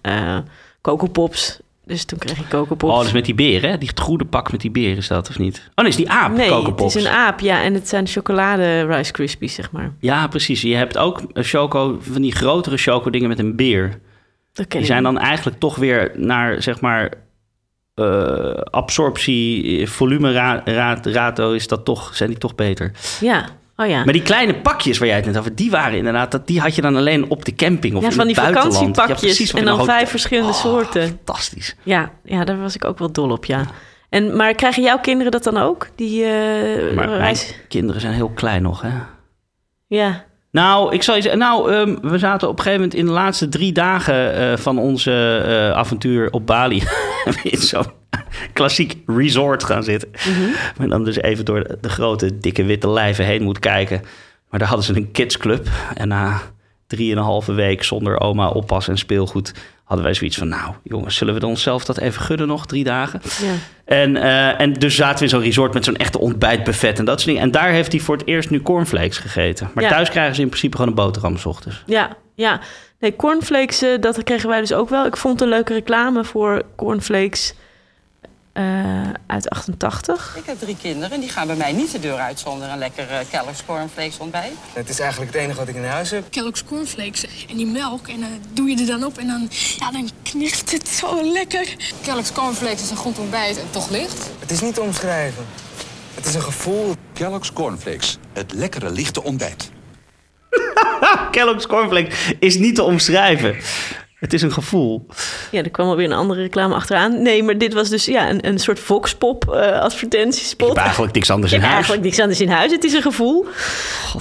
Pops. 1.12 1.62
Dus 1.86 2.06
toen 2.06 2.20
kreeg 2.20 2.40
ik 2.40 2.50
Coco 2.50 2.76
Pops. 2.76 2.94
Oh, 2.94 2.98
dat 2.98 3.08
is 3.08 3.14
met 3.14 3.26
die 3.26 3.34
beer, 3.34 3.62
hè? 3.62 3.78
Die 3.78 3.92
groene 3.94 4.26
pak 4.26 4.52
met 4.52 4.62
die 4.62 4.72
beer 4.72 4.98
is 4.98 5.08
dat, 5.08 5.30
of 5.30 5.40
niet? 5.40 5.58
Oh, 5.70 5.72
nee, 5.76 5.88
is 5.88 5.96
die 5.96 6.10
aap, 6.10 6.32
nee, 6.32 6.54
het 6.54 6.82
is 6.82 6.96
een 6.96 7.08
aap, 7.08 7.40
ja. 7.40 7.64
En 7.64 7.74
het 7.74 7.90
zijn 7.90 8.08
chocolade 8.08 8.86
Rice 8.86 9.12
Krispies, 9.12 9.54
zeg 9.54 9.72
maar. 9.72 9.94
Ja, 10.00 10.28
precies. 10.28 10.62
Je 10.62 10.76
hebt 10.76 10.98
ook 10.98 11.22
choco, 11.34 11.98
van 12.02 12.22
die 12.22 12.36
grotere 12.36 12.78
choco 12.78 13.10
dingen 13.10 13.30
met 13.30 13.40
een 13.40 13.56
beer. 13.56 14.00
Die 14.68 14.86
zijn 14.86 15.04
dan 15.04 15.18
eigenlijk 15.18 15.60
toch 15.60 15.76
weer 15.76 16.12
naar, 16.16 16.62
zeg 16.62 16.82
maar, 16.82 17.12
eh, 17.94 18.54
absorptie, 18.72 19.80
eh, 19.82 19.88
volume 19.88 20.32
ra- 20.32 20.62
ra- 20.66 21.00
rato 21.04 21.52
is 21.52 21.68
dat 21.68 21.86
toch, 21.86 22.16
zijn 22.16 22.30
die 22.30 22.38
toch 22.38 22.56
beter. 22.56 22.92
Ja, 23.20 23.46
oh 23.76 23.88
ja. 23.88 24.04
Maar 24.04 24.14
die 24.14 24.22
kleine 24.22 24.56
pakjes 24.56 24.98
waar 24.98 25.08
jij 25.08 25.18
het 25.18 25.26
net 25.26 25.38
over, 25.38 25.56
die 25.56 25.72
waren 25.72 25.98
inderdaad, 25.98 26.32
dat, 26.32 26.48
die 26.48 26.60
had 26.60 26.76
je 26.76 26.82
dan 26.82 26.96
alleen 26.96 27.30
op 27.30 27.46
de 27.46 27.56
camping 27.56 27.96
of 27.96 28.02
ja, 28.02 28.08
in 28.10 28.14
van 28.16 28.26
die 28.28 28.36
vakantiepakjes. 28.36 29.38
Ja, 29.52 29.58
en 29.60 29.66
dan 29.66 29.78
hotel. 29.78 29.94
vijf 29.96 30.10
verschillende 30.10 30.50
Oh, 30.52 30.56
soorten. 30.56 31.08
Fantastisch. 31.08 31.76
Ja, 31.84 32.12
ja, 32.24 32.44
daar 32.44 32.60
was 32.60 32.76
ik 32.76 32.86
ook 32.86 33.00
wel 33.00 33.12
dol 33.12 33.30
op, 33.32 33.46
ja. 33.46 33.66
En, 34.10 34.36
maar 34.36 34.54
krijgen 34.54 34.84
jouw 34.84 35.00
kinderen 35.00 35.32
dat 35.32 35.44
dan 35.44 35.58
ook? 35.58 35.88
Die 35.96 36.24
eh, 36.26 36.96
Maar 36.96 37.10
reis... 37.10 37.56
kinderen 37.68 38.02
zijn 38.02 38.14
heel 38.14 38.30
klein 38.30 38.62
nog, 38.62 38.82
hè? 38.82 38.90
Ja, 39.88 40.26
Nou, 40.54 40.94
ik 40.94 41.04
zal 41.04 41.16
je 41.16 41.22
zeggen, 41.22 41.40
nou, 41.40 41.72
ehm, 41.72 41.96
we 42.02 42.18
zaten 42.18 42.50
op 42.50 42.58
een 42.58 42.64
gegeven 42.64 42.82
moment 42.82 43.00
in 43.00 43.06
de 43.06 43.12
laatste 43.12 43.50
drie 43.50 43.72
dagen 43.72 44.36
eh, 44.36 44.58
van 44.58 44.78
onze 44.78 45.44
eh, 45.46 45.78
avontuur 45.78 46.32
op 46.32 46.46
Bali 46.46 46.84
in 47.44 47.58
zo'n 47.58 47.86
klassiek 48.54 48.98
resort 49.06 49.64
gaan 49.64 49.84
zitten. 49.84 50.10
Maar 50.78 50.88
dan 50.88 51.04
dus 51.04 51.16
even 51.16 51.46
door 51.46 51.64
de, 51.64 51.78
de 51.82 51.90
grote, 51.90 52.38
dikke, 52.38 52.64
witte 52.64 52.90
lijven 52.90 53.26
heen 53.26 53.44
moet 53.44 53.60
kijken. 53.60 54.02
Maar 54.50 54.60
daar 54.60 54.68
hadden 54.68 54.86
ze 54.86 54.96
een 54.96 55.12
kidsclub. 55.12 55.68
En 55.94 56.08
na 56.08 56.42
drieënhalve 56.96 57.54
week 57.54 57.84
zonder 57.84 58.20
oma, 58.20 58.50
oppas 58.50 58.88
en 58.88 58.98
speelgoed 58.98 59.54
hadden 59.84 60.06
wij 60.06 60.14
zoiets 60.14 60.38
van, 60.38 60.48
nou 60.48 60.74
jongens, 60.84 61.16
zullen 61.16 61.34
we 61.40 61.46
onszelf 61.46 61.86
dat 61.86 61.98
even 61.98 62.22
gudden 62.22 62.48
nog, 62.48 62.66
drie 62.66 62.84
dagen? 62.84 63.22
ja. 63.42 63.54
En, 63.86 64.18
eh, 64.18 64.62
en 64.62 64.74
dus 64.74 64.96
zaten 64.96 65.18
we 65.18 65.24
in 65.24 65.30
zo'n 65.30 65.42
resort 65.42 65.74
met 65.74 65.86
zo'n 65.86 65.96
echte 65.96 66.20
ontbijtbuffet 66.20 67.00
en 67.00 67.06
dat 67.06 67.16
soort 67.16 67.26
dingen. 67.28 67.42
En 67.42 67.52
daar 67.52 67.70
heeft 67.70 67.92
hij 67.92 68.02
voor 68.02 68.18
het 68.18 68.28
eerst 68.28 68.50
nu 68.50 68.62
cornflakes 68.62 69.18
gegeten. 69.18 69.72
Maar 69.74 69.84
Ja. 69.84 69.90
thuis 69.90 70.10
krijgen 70.10 70.36
ze 70.36 70.42
in 70.42 70.48
principe 70.48 70.76
gewoon 70.78 70.92
een 70.92 70.98
boterham 70.98 71.38
's 71.38 71.46
ochtends. 71.46 71.84
Ja, 71.86 72.18
ja. 72.36 72.60
Nee, 73.00 73.16
cornflakes, 73.16 73.82
eh, 73.82 73.90
dat 74.00 74.24
kregen 74.24 74.50
wij 74.50 74.60
dus 74.60 74.74
ook 74.74 74.90
wel. 74.90 75.06
Ik 75.06 75.18
vond 75.18 75.42
een 75.42 75.48
leuke 75.50 75.74
reclame 75.74 76.24
voor 76.24 76.62
cornflakes 76.76 77.54
eh, 78.54 79.10
uit 79.28 79.50
88. 79.50 80.36
Ik 80.38 80.46
heb 80.46 80.60
drie 80.60 80.78
kinderen 80.82 81.12
en 81.12 81.20
die 81.20 81.30
gaan 81.30 81.48
bij 81.48 81.56
mij 81.56 81.72
niet 81.72 81.92
de 81.92 82.00
deur 82.00 82.18
uit 82.18 82.40
zonder 82.40 82.70
een 82.70 82.78
lekker 82.78 83.10
eh, 83.10 83.20
Kellogg's 83.32 83.66
cornflakes 83.66 84.18
ontbijt. 84.18 84.54
Het 84.74 84.90
is 84.90 85.00
eigenlijk 85.00 85.32
het 85.32 85.42
enige 85.42 85.60
wat 85.60 85.68
ik 85.68 85.76
in 85.76 85.84
huis 85.84 86.10
heb. 86.12 86.24
Kellogg's 86.30 86.64
cornflakes 86.64 87.26
en 87.50 87.58
die 87.58 87.66
melk. 87.66 88.08
En 88.08 88.20
dan 88.20 88.30
doe 88.54 88.70
je 88.70 88.80
er 88.80 88.86
dan 88.86 89.04
op 89.04 89.18
en 89.18 89.28
dan, 89.28 89.50
ja, 89.78 89.92
dan 89.92 90.10
knikt 90.24 90.72
het 90.72 90.88
zo 90.88 91.32
lekker. 91.32 91.76
Kellogg's 92.02 92.32
cornflakes 92.32 92.82
is 92.82 92.90
een 92.90 92.98
goed 92.98 93.20
ontbijt 93.20 93.58
en 93.58 93.66
toch 93.70 93.90
licht. 93.90 94.30
Het 94.40 94.52
is 94.52 94.62
niet 94.62 94.74
te 94.74 94.82
omschrijven. 94.82 95.46
Het 96.14 96.26
is 96.26 96.36
een 96.36 96.42
gevoel. 96.42 96.96
Kellogg's 97.14 97.54
Cornflakes, 97.54 98.18
het 98.34 98.54
lekkere 98.54 98.92
lichte 98.92 99.24
ontbijt. 99.24 99.72
Kellogg's 101.32 101.68
cornflakes 101.68 102.34
is 102.40 102.58
niet 102.58 102.76
te 102.76 102.84
omschrijven. 102.84 103.56
Het 104.24 104.34
is 104.34 104.42
een 104.42 104.52
gevoel. 104.52 105.06
Ja, 105.52 105.64
er 105.64 105.70
kwam 105.70 105.88
alweer 105.88 106.06
een 106.06 106.14
andere 106.18 106.42
reclame 106.42 106.74
achteraan. 106.76 107.22
Nee, 107.22 107.44
maar 107.44 107.58
dit 107.58 107.74
was 107.74 107.90
dus 107.90 108.06
ja, 108.06 108.30
een, 108.30 108.48
een 108.48 108.60
soort 108.60 108.80
voxpop 108.80 109.50
eh 109.54 109.80
advertentiespot. 109.80 110.68
Ik 110.70 110.76
heb 110.76 110.84
eigenlijk 110.84 111.14
niks 111.14 111.30
anders 111.30 111.54
in 111.54 111.60
huis. 111.60 111.74
eigenlijk 111.74 112.04
niks 112.04 112.20
anders 112.20 112.42
in 112.42 112.50
huis. 112.50 112.72
Het 112.72 112.84
is 112.84 112.94
een 112.94 113.02
gevoel. 113.02 113.46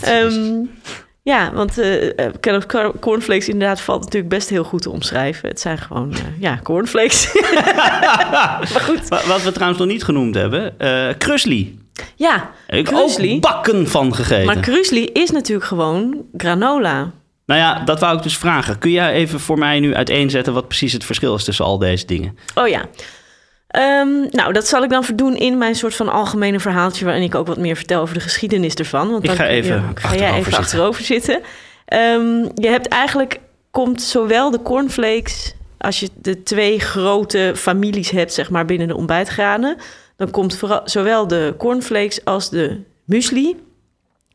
Ehm, 0.00 0.54
ja, 1.22 1.52
want 1.52 1.78
eh 1.78 2.18
eh, 2.26 2.32
cornflakes 3.00 3.48
inderdaad 3.48 3.80
valt 3.80 4.00
natuurlijk 4.04 4.32
best 4.34 4.48
heel 4.48 4.64
goed 4.64 4.82
te 4.82 4.90
omschrijven. 4.90 5.48
Het 5.48 5.60
zijn 5.60 5.78
gewoon, 5.78 6.14
ja, 6.38 6.58
cornflakes. 6.62 7.28
maar 8.72 8.80
goed. 8.82 9.08
Wa- 9.08 9.26
Wat 9.26 9.42
we 9.42 9.52
trouwens 9.52 9.80
nog 9.80 9.88
niet 9.88 10.04
genoemd 10.04 10.34
hebben, 10.34 10.78
eh 10.78 11.08
Krusli. 11.18 11.78
Ja, 12.16 12.50
Ik 12.68 12.74
heb 12.76 12.84
Krusli. 12.96 13.34
ook 13.34 13.40
bakken 13.40 13.88
van 13.88 14.14
gegeten. 14.14 14.46
Maar 14.46 14.60
krusli 14.60 15.04
is 15.04 15.30
natuurlijk 15.30 15.66
gewoon 15.66 16.16
granola. 16.36 17.10
Nou 17.46 17.60
ja, 17.60 17.78
dat 17.84 18.00
wou 18.00 18.16
ik 18.16 18.22
dus 18.22 18.38
vragen. 18.38 18.78
Kun 18.78 18.90
jij 18.90 19.12
even 19.12 19.40
voor 19.40 19.58
mij 19.58 19.80
nu 19.80 19.94
uiteenzetten 19.94 20.52
wat 20.52 20.68
precies 20.68 20.92
het 20.92 21.04
verschil 21.04 21.34
is 21.34 21.44
tussen 21.44 21.64
al 21.64 21.78
deze 21.78 22.06
dingen? 22.06 22.38
Oh 22.54 22.68
ja. 22.68 22.84
Ehm, 23.68 24.08
nou, 24.30 24.52
dat 24.52 24.66
zal 24.66 24.82
ik 24.82 24.90
dan 24.90 25.04
doen 25.14 25.36
in 25.36 25.58
mijn 25.58 25.74
soort 25.74 25.94
van 25.94 26.08
algemene 26.08 26.60
verhaaltje... 26.60 27.04
waarin 27.04 27.22
ik 27.22 27.34
ook 27.34 27.46
wat 27.46 27.58
meer 27.58 27.76
vertel 27.76 28.00
over 28.00 28.14
de 28.14 28.20
geschiedenis 28.20 28.74
ervan. 28.74 29.10
Want 29.10 29.24
Ik 29.24 29.30
ga 29.30 29.46
even 29.46 29.90
ga 29.94 30.14
jij 30.14 30.28
even 30.30 30.42
zitten. 30.42 30.58
achterover 30.60 31.04
zitten. 31.04 31.40
Ehm, 31.84 32.48
je 32.54 32.68
hebt 32.68 32.88
eigenlijk... 32.88 33.40
komt 33.70 34.02
zowel 34.02 34.50
de 34.50 34.62
cornflakes... 34.62 35.54
als 35.78 36.00
je 36.00 36.08
de 36.14 36.42
twee 36.42 36.80
grote 36.80 37.52
families 37.56 38.10
hebt, 38.10 38.32
zeg 38.32 38.50
maar, 38.50 38.64
binnen 38.64 38.88
de 38.88 38.96
ontbijtgranen... 38.96 39.76
dan 40.16 40.30
komt 40.30 40.56
vooral, 40.56 40.80
zowel 40.84 41.26
de 41.26 41.54
cornflakes 41.58 42.24
als 42.24 42.50
de 42.50 42.80
muesli... 43.04 43.56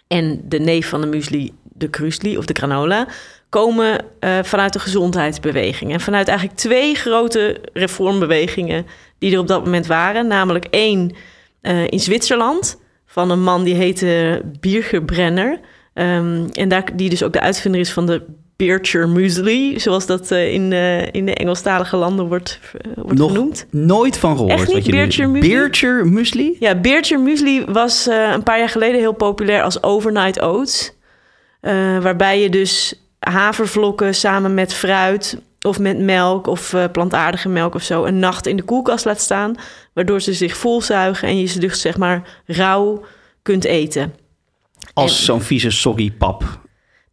en 0.08 0.42
de 0.44 0.60
neef 0.60 0.90
van 0.90 1.02
de 1.02 1.08
muesli, 1.08 1.54
de 1.78 1.90
krusli 1.90 2.38
of 2.38 2.46
de 2.46 2.54
granola... 2.54 3.08
komen 3.50 4.06
eh, 4.20 4.40
vanuit 4.44 4.74
de 4.74 4.80
gezondheidsbeweging. 4.80 5.94
En 5.94 6.00
vanuit 6.00 6.28
eigenlijk 6.28 6.58
twee 6.58 6.96
grote 6.96 7.62
reformbewegingen... 7.74 8.86
die 9.18 9.34
er 9.34 9.40
op 9.40 9.48
dat 9.48 9.64
moment 9.64 9.88
waren. 9.88 10.28
Namelijk 10.28 10.66
één 10.66 11.16
eh, 11.62 11.88
in 11.88 12.00
Zwitserland... 12.00 12.80
van 13.06 13.30
een 13.30 13.44
man 13.44 13.64
die 13.64 13.76
heette 13.76 14.42
Birger 14.60 15.04
Brenner... 15.04 15.60
Ehm, 15.94 16.48
en 16.52 16.70
daar, 16.70 16.84
die 16.96 17.10
dus 17.10 17.24
ook 17.24 17.34
de 17.34 17.40
uitvinder 17.40 17.82
is 17.82 17.92
van 17.92 18.06
de 18.06 18.26
Bircher 18.56 19.10
Muesli... 19.10 19.80
zoals 19.80 20.06
dat 20.06 20.32
eh, 20.32 20.54
in, 20.54 20.74
eh, 20.74 21.14
in 21.14 21.26
de 21.26 21.34
Engelstalige 21.34 21.98
landen 21.98 22.28
wordt, 22.28 22.60
wordt 22.96 23.18
Nog 23.18 23.32
genoemd. 23.32 23.66
nooit 23.72 24.18
van 24.18 24.36
gehoord. 24.36 24.54
Echt 24.54 24.68
niet? 24.68 24.76
wat 24.76 24.86
je 24.86 24.92
Bircher 24.92 25.30
muesli? 25.30 25.50
Bircher 25.50 26.08
muesli? 26.08 26.56
Ja, 26.60 26.76
Beertje 26.76 27.18
Muesli 27.18 27.66
was 27.66 28.06
een 28.34 28.44
paar 28.44 28.60
jaar 28.60 28.70
geleden 28.70 29.00
heel 29.00 29.14
populair 29.14 29.64
als 29.64 29.84
overnight 29.84 30.42
oats. 30.42 30.96
Eh, 31.60 32.00
waarbij 32.00 32.42
je 32.42 32.50
dus 32.50 32.94
havervlokken 33.20 34.16
samen 34.16 34.54
met 34.54 34.74
fruit 34.74 35.42
of 35.62 35.80
met 35.80 36.00
melk 36.00 36.48
of 36.48 36.74
eh, 36.74 36.84
plantaardige 36.92 37.50
melk 37.50 37.76
of 37.76 37.84
zo... 37.84 38.06
een 38.06 38.20
nacht 38.20 38.48
in 38.48 38.58
de 38.58 38.64
koelkast 38.64 39.06
laat 39.06 39.22
staan. 39.22 39.56
Waardoor 39.94 40.22
ze 40.22 40.34
zich 40.34 40.58
volzuigen 40.58 41.28
en 41.28 41.40
je 41.40 41.46
ze 41.46 41.60
dus 41.60 41.82
zeg 41.82 41.98
maar 41.98 42.42
rauw 42.46 43.06
kunt 43.42 43.64
eten. 43.64 44.14
Als 44.94 45.18
En- 45.18 45.24
zo'n 45.24 45.42
vieze 45.42 45.70
soggy 45.72 46.12
pap. 46.12 46.60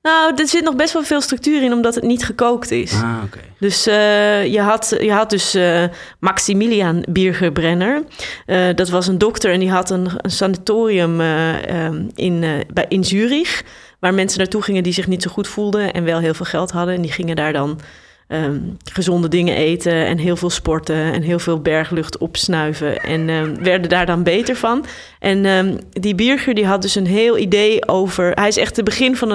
Nou, 0.03 0.33
er 0.37 0.49
zit 0.49 0.65
nog 0.65 0.77
best 0.77 0.93
wel 0.93 1.03
veel 1.03 1.21
structuur 1.21 1.63
in 1.63 1.73
omdat 1.73 1.95
het 1.95 2.05
niet 2.05 2.25
gekookt 2.25 2.71
is. 2.71 2.93
Ah, 2.93 3.17
oké. 3.25 3.39
Dus 3.59 3.87
eh, 3.87 4.47
je, 4.53 4.61
had, 4.61 4.97
je 5.01 5.13
had 5.13 5.31
dus 5.31 5.55
eh, 5.55 5.85
Maximilian 6.21 7.05
Biergerbrenner. 7.11 8.03
Dat 8.75 8.89
was 8.89 9.07
een 9.07 9.19
dokter 9.19 9.53
en 9.53 9.61
die 9.61 9.71
had 9.71 9.91
een, 9.91 10.09
een 10.17 10.31
sanatorium 10.31 11.21
eh, 11.21 11.69
ehm, 11.69 12.09
in, 12.15 12.65
bij, 12.73 12.87
in 12.89 13.05
Zurich... 13.05 13.65
waar 14.05 14.15
mensen 14.15 14.39
naartoe 14.39 14.63
gingen 14.63 14.83
die 14.83 14.93
zich 14.93 15.07
niet 15.07 15.23
zo 15.23 15.31
goed 15.31 15.49
voelden... 15.49 15.93
en 15.93 16.05
wel 16.05 16.19
heel 16.19 16.35
veel 16.35 16.47
geld 16.47 16.71
hadden. 16.71 16.95
En 16.95 17.03
die 17.03 17.13
gingen 17.13 17.37
daar 17.37 17.53
dan 17.53 17.81
ehm, 18.29 18.59
gezonde 18.93 19.29
dingen 19.29 19.57
eten 19.57 19.93
en 19.93 20.19
heel 20.19 20.37
veel 20.37 20.51
sporten... 20.51 21.13
en 21.13 21.23
heel 21.23 21.39
veel 21.39 21.61
berglucht 21.61 22.19
opsnuiven 22.19 23.01
en 23.01 23.29
ehm, 23.29 23.55
werden 23.63 23.89
daar 23.89 24.07
dan 24.07 24.23
beter 24.23 24.57
van. 24.57 24.85
En 25.19 25.45
ehm, 25.45 25.77
die 25.91 26.15
Bierger 26.15 26.55
die 26.55 26.67
had 26.67 26.83
dus 26.83 26.95
een 26.95 27.07
heel 27.07 27.39
idee 27.39 27.89
over... 27.89 28.33
Hij 28.35 28.49
is 28.49 28.57
echt 28.57 28.77
het 28.77 28.85
begin 28.85 29.17
van 29.17 29.31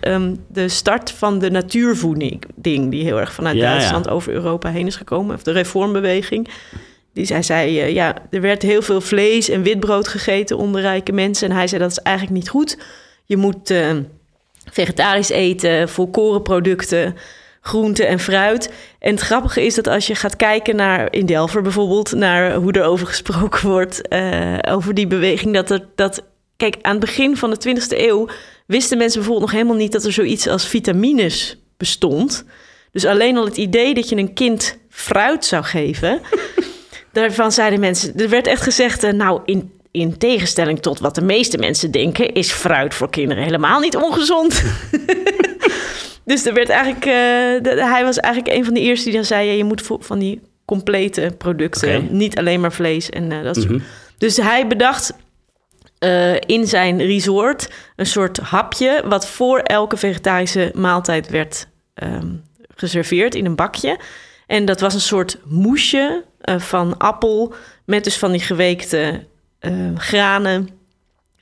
een, 0.00 0.40
de 0.48 0.68
start 0.68 1.10
van 1.10 1.38
de 1.38 1.50
natuurvoeding... 1.50 2.42
ding 2.54 2.90
die 2.90 3.04
heel 3.04 3.20
erg 3.20 3.32
vanuit 3.32 3.56
Ja, 3.56 3.62
ja. 3.62 3.70
Duitsland 3.70 4.08
over 4.08 4.32
Europa 4.32 4.70
heen 4.70 4.86
is 4.86 4.96
gekomen. 4.96 5.34
Of 5.34 5.42
de 5.42 5.52
reformbeweging. 5.52 6.48
Die 7.12 7.24
zij 7.24 7.42
zei, 7.42 7.80
eh, 7.80 7.92
ja, 7.92 8.14
er 8.30 8.40
werd 8.40 8.62
heel 8.62 8.82
veel 8.82 9.00
vlees 9.00 9.48
en 9.48 9.62
witbrood 9.62 10.08
gegeten 10.08 10.56
onder 10.56 10.80
rijke 10.80 11.12
mensen. 11.12 11.50
En 11.50 11.56
hij 11.56 11.66
zei, 11.66 11.80
dat 11.80 11.90
is 11.90 11.98
eigenlijk 11.98 12.36
niet 12.36 12.48
goed. 12.48 12.76
Je 13.28 13.36
moet 13.36 13.70
eh, 13.70 13.96
vegetarisch 14.70 15.28
eten, 15.28 15.88
volkoren 15.88 16.42
producten, 16.42 17.16
groente 17.60 18.04
en 18.04 18.18
fruit. 18.18 18.72
En 18.98 19.10
het 19.10 19.20
grappige 19.20 19.64
is 19.64 19.74
dat 19.74 19.86
als 19.86 20.06
je 20.06 20.14
gaat 20.14 20.36
kijken 20.36 20.76
naar, 20.76 21.12
in 21.12 21.26
Delver 21.26 21.62
bijvoorbeeld... 21.62 22.12
naar 22.12 22.54
hoe 22.54 22.72
er 22.72 22.84
over 22.84 23.06
gesproken 23.06 23.68
wordt, 23.68 24.08
eh, 24.08 24.58
over 24.68 24.94
die 24.94 25.06
beweging... 25.06 25.54
dat 25.54 25.70
er, 25.70 25.88
dat, 25.94 26.24
kijk, 26.56 26.76
aan 26.82 26.90
het 26.90 27.00
begin 27.00 27.36
van 27.36 27.50
de 27.50 27.80
20e 27.80 27.98
eeuw... 27.98 28.28
wisten 28.66 28.98
mensen 28.98 29.18
bijvoorbeeld 29.18 29.50
nog 29.50 29.58
helemaal 29.60 29.80
niet... 29.80 29.92
dat 29.92 30.04
er 30.04 30.12
zoiets 30.12 30.46
als 30.46 30.66
vitamines 30.66 31.58
bestond... 31.76 32.44
Dus 32.92 33.04
alleen 33.04 33.36
al 33.36 33.44
het 33.44 33.56
idee 33.56 33.94
dat 33.94 34.08
je 34.08 34.16
een 34.16 34.32
kind 34.32 34.78
fruit 34.90 35.44
zou 35.44 35.64
geven. 35.64 36.20
daarvan 37.12 37.52
zeiden 37.52 37.80
mensen. 37.80 38.16
Er 38.16 38.28
werd 38.28 38.46
echt 38.46 38.62
gezegd. 38.62 39.02
eh, 39.02 39.12
nou, 39.12 39.40
in, 39.44 39.72
in 39.90 40.18
tegenstelling 40.18 40.80
tot 40.80 40.98
wat 40.98 41.14
de 41.14 41.22
meeste 41.22 41.58
mensen 41.58 41.90
denken. 41.90 42.32
is 42.32 42.50
fruit 42.52 42.94
voor 42.94 43.10
kinderen 43.10 43.42
helemaal 43.44 43.80
niet 43.80 43.96
ongezond. 43.96 44.62
dus 46.24 46.46
er 46.46 46.54
werd 46.54 46.68
eigenlijk. 46.68 47.04
eh, 47.04 47.12
de- 47.62 47.84
hij 47.84 48.04
was 48.04 48.18
eigenlijk 48.18 48.56
een 48.56 48.64
van 48.64 48.74
de 48.74 48.80
eerste 48.80 49.04
die 49.04 49.14
dan 49.14 49.24
zei. 49.24 49.46
ja, 49.46 49.52
je 49.52 49.64
moet 49.64 49.82
van 50.00 50.18
die 50.18 50.40
complete 50.64 51.34
producten. 51.38 52.08
Niet 52.10 52.38
alleen 52.38 52.60
maar 52.60 52.72
vlees 52.72 53.10
en 53.10 53.32
eh, 53.32 53.42
dat 53.42 53.56
soort. 53.56 53.68
Mhm. 53.68 53.80
Dus 54.18 54.36
hij 54.36 54.66
bedacht 54.66 55.12
eh, 55.98 56.34
in 56.40 56.66
zijn 56.66 56.98
resort 57.02 57.68
een 57.96 58.06
soort 58.06 58.36
hapje... 58.38 59.02
wat 59.04 59.26
voor 59.28 59.58
elke 59.58 59.96
vegetarische 59.96 60.70
maaltijd 60.74 61.28
werd 61.28 61.66
ehm, 61.94 62.26
geserveerd 62.74 63.34
in 63.34 63.44
een 63.46 63.54
bakje. 63.56 63.98
En 64.46 64.64
dat 64.64 64.80
was 64.80 64.94
een 64.94 65.00
soort 65.00 65.38
moesje 65.44 66.24
van 66.58 66.98
appel 66.98 67.54
met 67.84 68.04
dus 68.04 68.18
van 68.18 68.30
die 68.32 68.40
geweekte 68.40 69.26
eh, 69.58 69.72
granen, 69.96 70.68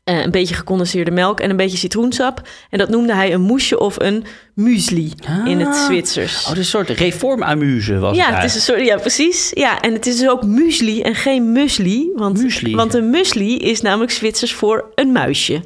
eh, 0.05 0.23
een 0.23 0.31
beetje 0.31 0.55
gecondenseerde 0.55 1.11
melk 1.11 1.41
en 1.41 1.51
een 1.51 1.57
beetje 1.57 1.77
citroensap. 1.79 2.49
En 2.71 2.79
dat 2.79 2.89
noemde 2.89 3.15
hij 3.15 3.33
een 3.33 3.41
moesje 3.41 3.79
of 3.79 4.01
een 4.01 4.25
muesli 4.55 5.13
in 5.45 5.59
het 5.59 5.69
Ah. 5.69 5.85
Zwitsers. 5.85 6.43
Oh, 6.45 6.49
dus 6.49 6.59
een 6.59 6.65
soort 6.65 6.89
reformamuse 6.91 7.99
was 7.99 8.17
Ja, 8.17 8.27
het 8.27 8.35
het 8.35 8.45
is 8.45 8.55
een 8.55 8.61
soort, 8.61 8.85
ja, 8.85 8.97
precies. 8.97 9.51
Ja, 9.55 9.81
en 9.81 9.93
het 9.93 10.07
is 10.07 10.19
dus 10.19 10.29
ook 10.29 10.45
muesli 10.45 11.03
en 11.03 11.15
geen 11.15 11.53
musli. 11.53 12.11
Want, 12.15 12.43
Muesli. 12.43 12.75
want 12.75 12.95
een 12.95 13.11
musli 13.11 13.59
is 13.59 13.81
namelijk 13.81 14.11
Zwitsers 14.13 14.53
voor 14.53 14.91
een 14.95 15.13
muisje. 15.13 15.63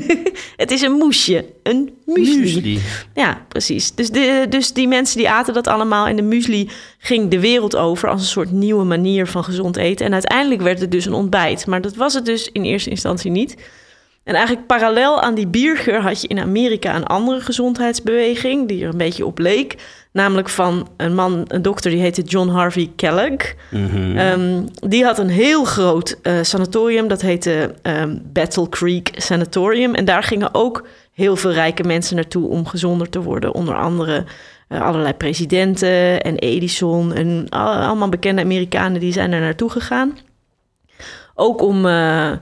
het 0.56 0.70
is 0.70 0.82
een 0.82 0.92
moesje, 0.92 1.44
een 1.62 1.90
muesli. 2.06 2.36
Muesli. 2.38 2.80
Ja, 3.14 3.44
precies. 3.48 3.94
Dus, 3.94 4.10
de, 4.10 4.46
dus 4.48 4.72
die 4.72 4.88
mensen 4.88 5.16
die 5.16 5.28
aten 5.30 5.54
dat 5.54 5.66
allemaal 5.66 6.06
en 6.06 6.16
de 6.16 6.22
muesli 6.22 6.68
ging 7.04 7.30
de 7.30 7.40
wereld 7.40 7.76
over 7.76 8.08
als 8.08 8.20
een 8.20 8.26
soort 8.26 8.50
nieuwe 8.50 8.84
manier 8.84 9.26
van 9.26 9.44
gezond 9.44 9.76
eten. 9.76 10.06
En 10.06 10.12
uiteindelijk 10.12 10.62
werd 10.62 10.80
het 10.80 10.90
dus 10.90 11.04
een 11.04 11.12
ontbijt. 11.12 11.66
Maar 11.66 11.80
dat 11.80 11.94
was 11.94 12.14
het 12.14 12.24
dus 12.24 12.52
in 12.52 12.62
eerste 12.62 12.90
instantie 12.90 13.30
niet. 13.30 13.56
En 14.24 14.34
eigenlijk 14.34 14.66
parallel 14.66 15.20
aan 15.20 15.34
die 15.34 15.46
biergeur 15.46 16.00
had 16.00 16.20
je 16.20 16.28
in 16.28 16.38
Amerika 16.38 16.96
een 16.96 17.06
andere 17.06 17.40
gezondheidsbeweging 17.40 18.68
die 18.68 18.82
er 18.82 18.88
een 18.88 18.96
beetje 18.96 19.26
op 19.26 19.38
leek. 19.38 19.76
Namelijk 20.12 20.48
van 20.48 20.88
een 20.96 21.14
man, 21.14 21.44
een 21.48 21.62
dokter, 21.62 21.90
die 21.90 22.00
heette 22.00 22.22
John 22.22 22.48
Harvey 22.48 22.90
Kellogg. 22.96 23.54
Mhm. 23.70 24.16
Ehm, 24.16 24.62
die 24.74 25.04
had 25.04 25.18
een 25.18 25.28
heel 25.28 25.64
groot 25.64 26.18
eh, 26.22 26.34
sanatorium, 26.42 27.08
dat 27.08 27.22
heette 27.22 27.74
ehm, 27.82 28.16
Battle 28.32 28.68
Creek 28.68 29.10
Sanatorium. 29.12 29.94
En 29.94 30.04
daar 30.04 30.22
gingen 30.22 30.54
ook 30.54 30.86
heel 31.12 31.36
veel 31.36 31.52
rijke 31.52 31.82
mensen 31.82 32.16
naartoe 32.16 32.48
om 32.48 32.66
gezonder 32.66 33.08
te 33.08 33.22
worden. 33.22 33.54
Onder 33.54 33.74
andere 33.74 34.24
allerlei 34.80 35.12
presidenten 35.12 36.20
en 36.20 36.36
Edison 36.38 37.12
en 37.12 37.46
al- 37.48 37.74
allemaal 37.74 38.08
bekende 38.08 38.42
Amerikanen 38.42 39.00
die 39.00 39.12
zijn 39.12 39.32
er 39.32 39.40
naartoe 39.40 39.70
gegaan. 39.70 40.18
Ook 41.34 41.62
om, 41.62 41.76
eh, 41.76 42.32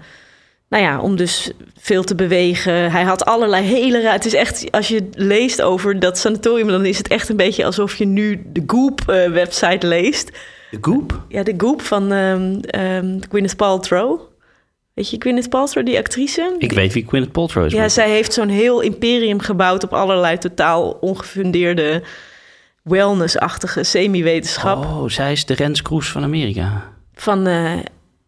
nou 0.68 0.82
ja, 0.84 1.00
om 1.00 1.16
dus 1.16 1.50
veel 1.78 2.02
te 2.02 2.14
bewegen. 2.14 2.90
Hij 2.90 3.02
had 3.02 3.24
allerlei 3.24 3.64
hele... 3.64 3.98
Het 3.98 4.24
is 4.24 4.34
echt, 4.34 4.70
als 4.70 4.88
je 4.88 5.08
leest 5.12 5.62
over 5.62 6.00
dat 6.00 6.18
sanatorium... 6.18 6.68
dan 6.68 6.84
is 6.86 6.98
het 6.98 7.08
echt 7.08 7.28
een 7.28 7.36
beetje 7.36 7.64
alsof 7.64 7.94
je 7.94 8.06
nu 8.06 8.42
de 8.46 8.62
Goop-website 8.66 9.86
leest. 9.86 10.30
De 10.70 10.78
Goop? 10.80 11.24
Ja, 11.28 11.42
de 11.42 11.54
Goop 11.56 11.82
van 11.82 12.12
ehm 12.12 12.58
ehm 12.60 13.18
Gwyneth 13.28 13.56
Paltrow. 13.56 14.20
Weet 15.00 15.10
je 15.10 15.16
Gwyneth 15.18 15.48
Paltrow, 15.48 15.86
die 15.86 15.98
actrice? 15.98 16.54
Ik 16.58 16.72
weet 16.72 16.92
wie 16.92 17.04
Gwyneth 17.06 17.32
Paltrow 17.32 17.64
is. 17.64 17.72
Ja, 17.72 17.78
maar- 17.78 17.90
zij 17.90 18.10
heeft 18.10 18.32
zo'n 18.32 18.48
heel 18.48 18.80
imperium 18.80 19.40
gebouwd... 19.40 19.84
op 19.84 19.92
allerlei 19.92 20.38
totaal 20.38 20.90
ongefundeerde 20.90 22.02
wellness-achtige 22.82 23.82
semi-wetenschap. 23.82 24.84
Oh, 24.84 25.08
zij 25.08 25.32
is 25.32 25.44
de 25.44 25.54
Rens 25.54 25.82
Kroes 25.82 26.10
van 26.10 26.22
Amerika. 26.22 26.92
Van, 27.14 27.46
eh, 27.46 27.72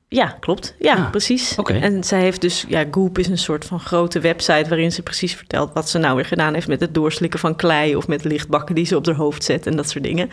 ja, 0.09 0.27
klopt. 0.27 0.75
Ja, 0.79 0.95
Ah, 0.95 1.11
precies. 1.11 1.55
En 1.57 2.05
zij 2.05 2.21
heeft 2.21 2.41
dus, 2.41 2.65
ja, 2.69 2.85
Goop 2.91 3.19
is 3.19 3.27
een 3.29 3.39
soort 3.39 3.65
van 3.65 3.81
grote 3.81 4.21
website 4.21 4.69
waarin 4.69 4.93
ze 4.93 5.03
precies 5.03 5.35
vertelt 5.35 5.71
wat 5.75 5.89
ze 5.89 5.99
nou 5.99 6.17
weer 6.17 6.25
gedaan 6.27 6.55
heeft 6.55 6.69
met 6.69 6.81
het 6.81 6.95
doorslikken 6.95 7.41
van 7.41 7.57
klei 7.57 7.97
of 7.97 8.09
met 8.09 8.25
lichtbakken 8.25 8.75
die 8.75 8.85
ze 8.87 8.97
op 8.97 9.07
haar 9.07 9.15
hoofd 9.15 9.45
zet 9.45 9.67
en 9.67 9.77
dat 9.77 9.89
soort 9.91 10.05
dingen. 10.05 10.31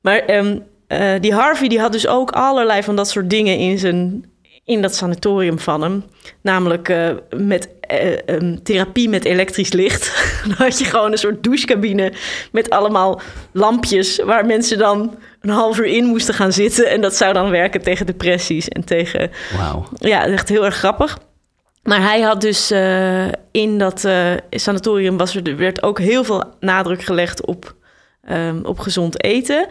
Maar 0.00 0.18
ehm, 0.18 0.58
eh, 0.86 1.20
die 1.20 1.34
Harvey 1.34 1.68
die 1.68 1.80
had 1.80 1.92
dus 1.92 2.06
ook 2.06 2.30
allerlei 2.30 2.82
van 2.82 2.96
dat 2.96 3.08
soort 3.08 3.30
dingen 3.30 3.58
in 3.58 3.78
zijn 3.78 4.32
in 4.64 4.82
dat 4.82 4.94
sanatorium 4.94 5.58
van 5.58 5.82
hem. 5.82 6.04
Namelijk 6.40 6.88
eh, 6.88 7.10
met 7.36 7.68
eh, 7.80 8.16
een 8.26 8.60
therapie 8.62 9.08
met 9.08 9.24
elektrisch 9.24 9.72
licht. 9.72 10.12
dan 10.48 10.54
had 10.56 10.78
je 10.78 10.84
gewoon 10.84 11.12
een 11.12 11.18
soort 11.18 11.44
douchecabine 11.44 12.12
met 12.52 12.70
allemaal 12.70 13.20
lampjes... 13.52 14.18
waar 14.18 14.46
mensen 14.46 14.78
dan 14.78 15.18
een 15.40 15.50
half 15.50 15.78
uur 15.78 15.86
in 15.86 16.04
moesten 16.04 16.34
gaan 16.34 16.52
zitten. 16.52 16.90
En 16.90 17.00
dat 17.00 17.16
zou 17.16 17.32
dan 17.32 17.50
werken 17.50 17.82
tegen 17.82 18.06
depressies 18.06 18.68
en 18.68 18.84
tegen... 18.84 19.30
Wauw. 19.56 19.84
Ja, 19.98 20.26
echt 20.26 20.48
heel 20.48 20.64
erg 20.64 20.76
grappig. 20.76 21.18
Maar 21.82 22.02
hij 22.02 22.20
had 22.20 22.40
dus 22.40 22.70
eh, 22.70 23.26
in 23.50 23.78
dat 23.78 24.08
sanatorium 24.50 25.16
was 25.16 25.36
er, 25.36 25.48
er 25.48 25.56
werd 25.56 25.82
ook 25.82 25.98
heel 25.98 26.24
veel 26.24 26.44
nadruk 26.60 27.02
gelegd 27.02 27.46
op, 27.46 27.74
ehm, 28.22 28.60
op 28.62 28.78
gezond 28.78 29.22
eten. 29.22 29.66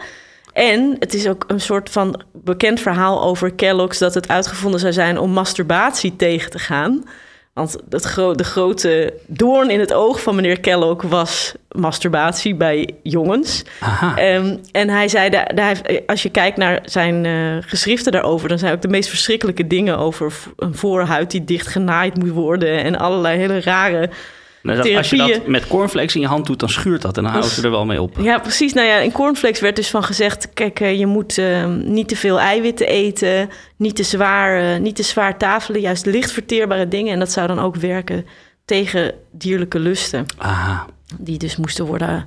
En 0.54 0.96
het 0.98 1.14
is 1.14 1.28
ook 1.28 1.44
een 1.46 1.60
soort 1.60 1.90
van 1.90 2.20
bekend 2.32 2.80
verhaal 2.80 3.22
over 3.22 3.52
Kellogg's 3.54 3.98
dat 3.98 4.14
het 4.14 4.28
uitgevonden 4.28 4.80
zou 4.80 4.92
zijn 4.92 5.18
om 5.18 5.30
masturbatie 5.30 6.16
tegen 6.16 6.50
te 6.50 6.58
gaan. 6.58 7.04
Want 7.52 7.76
gro- 7.88 8.34
de 8.34 8.44
grote 8.44 9.14
doorn 9.26 9.70
in 9.70 9.80
het 9.80 9.92
oog 9.92 10.22
van 10.22 10.34
meneer 10.34 10.60
Kellogg 10.60 11.02
was 11.02 11.54
masturbatie 11.70 12.54
bij 12.54 12.90
jongens. 13.02 13.62
Ehm, 14.16 14.56
en 14.72 14.88
hij 14.88 15.08
zei, 15.08 15.30
daar, 15.30 15.54
daar 15.54 15.66
heeft- 15.66 16.06
als 16.06 16.22
je 16.22 16.30
kijkt 16.30 16.56
naar 16.56 16.80
zijn 16.84 17.26
eh, 17.26 17.56
geschriften 17.60 18.12
daarover, 18.12 18.48
dan 18.48 18.58
zijn 18.58 18.72
ook 18.72 18.82
de 18.82 18.88
meest 18.88 19.08
verschrikkelijke 19.08 19.66
dingen 19.66 19.98
over 19.98 20.32
een 20.56 20.74
voorhuid 20.74 21.30
die 21.30 21.44
dicht 21.44 21.66
genaaid 21.66 22.18
moet 22.18 22.30
worden 22.30 22.82
en 22.84 22.98
allerlei 22.98 23.38
hele 23.38 23.60
rare. 23.60 24.10
Nou, 24.64 24.82
dat- 24.82 24.96
als 24.96 25.10
je 25.10 25.16
dat 25.16 25.46
met 25.46 25.66
cornflakes 25.66 26.14
in 26.14 26.20
je 26.20 26.26
hand 26.26 26.46
doet, 26.46 26.58
dan 26.60 26.68
schuurt 26.68 27.02
dat 27.02 27.16
en 27.16 27.22
dan 27.22 27.32
houden 27.32 27.52
ze 27.52 27.62
er 27.62 27.70
wel 27.70 27.84
mee 27.84 28.02
op. 28.02 28.16
Ja, 28.20 28.38
precies. 28.38 28.72
Nou 28.72 28.86
ja, 28.86 28.96
in 28.96 29.12
cornflakes 29.12 29.60
werd 29.60 29.76
dus 29.76 29.90
van 29.90 30.04
gezegd: 30.04 30.48
kijk, 30.54 30.80
eh, 30.80 30.98
je 30.98 31.06
moet 31.06 31.38
ehm, 31.38 31.92
niet 31.92 32.08
te 32.08 32.16
veel 32.16 32.40
eiwitten 32.40 32.86
eten, 32.86 33.50
niet 33.76 33.96
te 33.96 34.02
zwaar, 34.02 34.60
eh, 34.74 34.80
niet 34.80 34.96
te 34.96 35.02
zwaar 35.02 35.38
tafelen, 35.38 35.80
juist 35.80 36.06
licht 36.06 36.32
verteerbare 36.32 36.88
dingen. 36.88 37.12
En 37.12 37.18
dat 37.18 37.32
zou 37.32 37.46
dan 37.46 37.58
ook 37.60 37.76
werken 37.76 38.26
tegen 38.64 39.14
dierlijke 39.32 39.78
lusten. 39.78 40.26
Aha. 40.38 40.86
die 41.18 41.38
dus 41.38 41.56
moesten 41.56 41.84
worden 41.84 42.26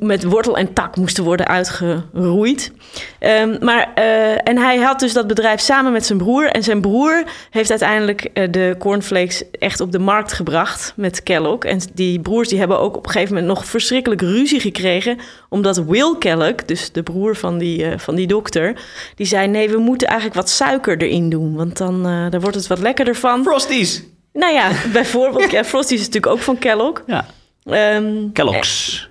met 0.00 0.24
wortel 0.24 0.56
en 0.56 0.72
tak 0.72 0.96
moesten 0.96 1.24
worden 1.24 1.46
uitgeroeid. 1.46 2.72
Ehm, 3.18 3.56
maar, 3.60 3.92
eh, 3.94 4.48
en 4.48 4.58
hij 4.58 4.78
had 4.78 5.00
dus 5.00 5.12
dat 5.12 5.26
bedrijf 5.26 5.60
samen 5.60 5.92
met 5.92 6.06
zijn 6.06 6.18
broer. 6.18 6.46
En 6.46 6.62
zijn 6.62 6.80
broer 6.80 7.24
heeft 7.50 7.70
uiteindelijk 7.70 8.24
eh, 8.24 8.50
de 8.50 8.74
cornflakes 8.78 9.44
echt 9.50 9.80
op 9.80 9.92
de 9.92 9.98
markt 9.98 10.32
gebracht 10.32 10.92
met 10.96 11.22
Kellogg. 11.22 11.64
En 11.64 11.80
die 11.94 12.20
broers 12.20 12.48
die 12.48 12.58
hebben 12.58 12.78
ook 12.78 12.96
op 12.96 13.04
een 13.06 13.12
gegeven 13.12 13.34
moment 13.34 13.52
nog 13.52 13.66
verschrikkelijk 13.66 14.20
ruzie 14.20 14.60
gekregen. 14.60 15.18
Omdat 15.48 15.84
Will 15.84 16.16
Kellogg, 16.18 16.64
dus 16.64 16.92
de 16.92 17.02
broer 17.02 17.36
van 17.36 17.58
die, 17.58 17.84
eh, 17.84 17.98
van 17.98 18.14
die 18.14 18.26
dokter, 18.26 18.76
die 19.14 19.26
zei: 19.26 19.48
nee, 19.48 19.70
we 19.70 19.78
moeten 19.78 20.08
eigenlijk 20.08 20.40
wat 20.40 20.50
suiker 20.50 21.02
erin 21.02 21.30
doen. 21.30 21.54
Want 21.56 21.76
dan, 21.76 22.06
eh, 22.06 22.30
dan 22.30 22.40
wordt 22.40 22.56
het 22.56 22.66
wat 22.66 22.78
lekkerder 22.78 23.14
van. 23.14 23.42
Frosties. 23.42 24.02
Nou 24.32 24.52
ja, 24.52 24.70
bijvoorbeeld, 24.92 25.50
ja, 25.50 25.64
Frosties 25.64 26.00
is 26.00 26.06
natuurlijk 26.06 26.32
ook 26.32 26.40
van 26.40 26.58
Kellogg. 26.58 27.02
Ja. 27.06 27.26
Ehm, 27.64 28.32
Kellogg's. 28.32 29.09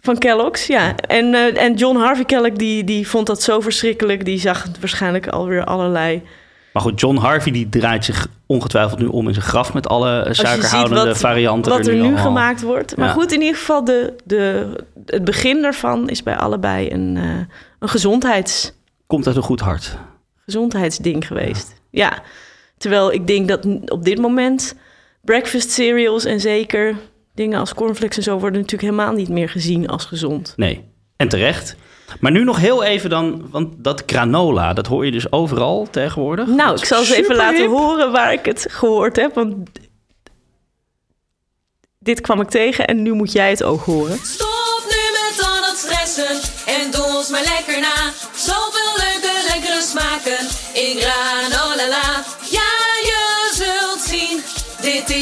Van 0.00 0.18
Kellogg's, 0.18 0.66
ja. 0.66 0.96
En, 0.96 1.34
eh, 1.34 1.62
en 1.62 1.74
John 1.74 1.96
Harvey 1.96 2.24
Kellogg, 2.24 2.52
die, 2.52 2.84
die 2.84 3.08
vond 3.08 3.26
dat 3.26 3.42
zo 3.42 3.60
verschrikkelijk. 3.60 4.24
Die 4.24 4.38
zag 4.40 4.66
waarschijnlijk 4.80 5.28
alweer 5.28 5.64
allerlei... 5.64 6.22
Maar 6.72 6.82
goed, 6.82 7.00
John 7.00 7.16
Harvey 7.16 7.52
die 7.52 7.68
draait 7.68 8.04
zich 8.04 8.28
ongetwijfeld 8.46 8.98
nu 9.00 9.06
om 9.06 9.26
in 9.28 9.34
zijn 9.34 9.46
graf 9.46 9.72
met 9.74 9.88
alle 9.88 10.20
eh, 10.22 10.32
suikerhoudende 10.32 11.04
wat, 11.04 11.18
varianten. 11.18 11.72
wat 11.72 11.86
er 11.86 11.94
nu 11.94 12.00
allemaal. 12.02 12.22
gemaakt 12.24 12.62
wordt. 12.62 12.96
Maar 12.96 13.06
Ja. 13.08 13.12
goed, 13.14 13.32
in 13.32 13.40
ieder 13.40 13.56
geval, 13.56 13.84
de, 13.84 14.14
de, 14.24 14.66
het 15.06 15.24
begin 15.24 15.62
daarvan 15.62 16.08
is 16.08 16.22
bij 16.22 16.36
allebei 16.36 16.90
een, 16.92 17.16
eh, 17.16 17.54
een 17.78 17.88
gezondheids, 17.88 18.72
Komt 19.06 19.26
uit 19.26 19.36
een 19.36 19.42
goed 19.42 19.60
hart. 19.60 19.96
gezondheidsding 20.44 21.26
geweest. 21.26 21.74
Ja. 21.90 22.22
Terwijl 22.78 23.12
ik 23.12 23.26
denk 23.26 23.48
dat 23.48 23.66
op 23.86 24.04
dit 24.04 24.18
moment 24.18 24.74
breakfast 25.24 25.70
cereals 25.70 26.24
en 26.24 26.40
zeker 26.40 26.94
dingen 27.40 27.58
als 27.58 27.74
cornflakes 27.74 28.16
en 28.16 28.22
zo 28.22 28.38
worden 28.38 28.60
natuurlijk 28.60 28.92
helemaal 28.92 29.12
niet 29.12 29.28
meer 29.28 29.48
gezien 29.48 29.88
als 29.88 30.04
gezond. 30.04 30.52
Nee. 30.56 30.84
En 31.16 31.28
terecht. 31.28 31.76
Maar 32.20 32.32
nu 32.32 32.44
nog 32.44 32.58
heel 32.58 32.84
even 32.84 33.10
dan, 33.10 33.48
want 33.50 33.74
dat 33.78 34.02
granola, 34.06 34.72
dat 34.72 34.86
hoor 34.86 35.04
je 35.04 35.10
dus 35.10 35.32
overal 35.32 35.88
tegenwoordig. 35.90 36.46
Nou, 36.46 36.76
ik 36.76 36.84
zal 36.84 36.98
eens 36.98 37.10
even 37.10 37.36
laten 37.36 37.68
horen 37.68 38.12
waar 38.12 38.32
ik 38.32 38.44
het 38.44 38.66
gehoord 38.70 39.16
heb. 39.16 39.34
Want 39.34 39.56
dit 41.98 42.20
kwam 42.20 42.40
ik 42.40 42.48
tegen 42.48 42.86
en 42.86 43.02
nu 43.02 43.12
moet 43.12 43.32
jij 43.32 43.50
het 43.50 43.62
ook 43.62 43.80
horen. 43.80 44.18
Stop 44.18 44.49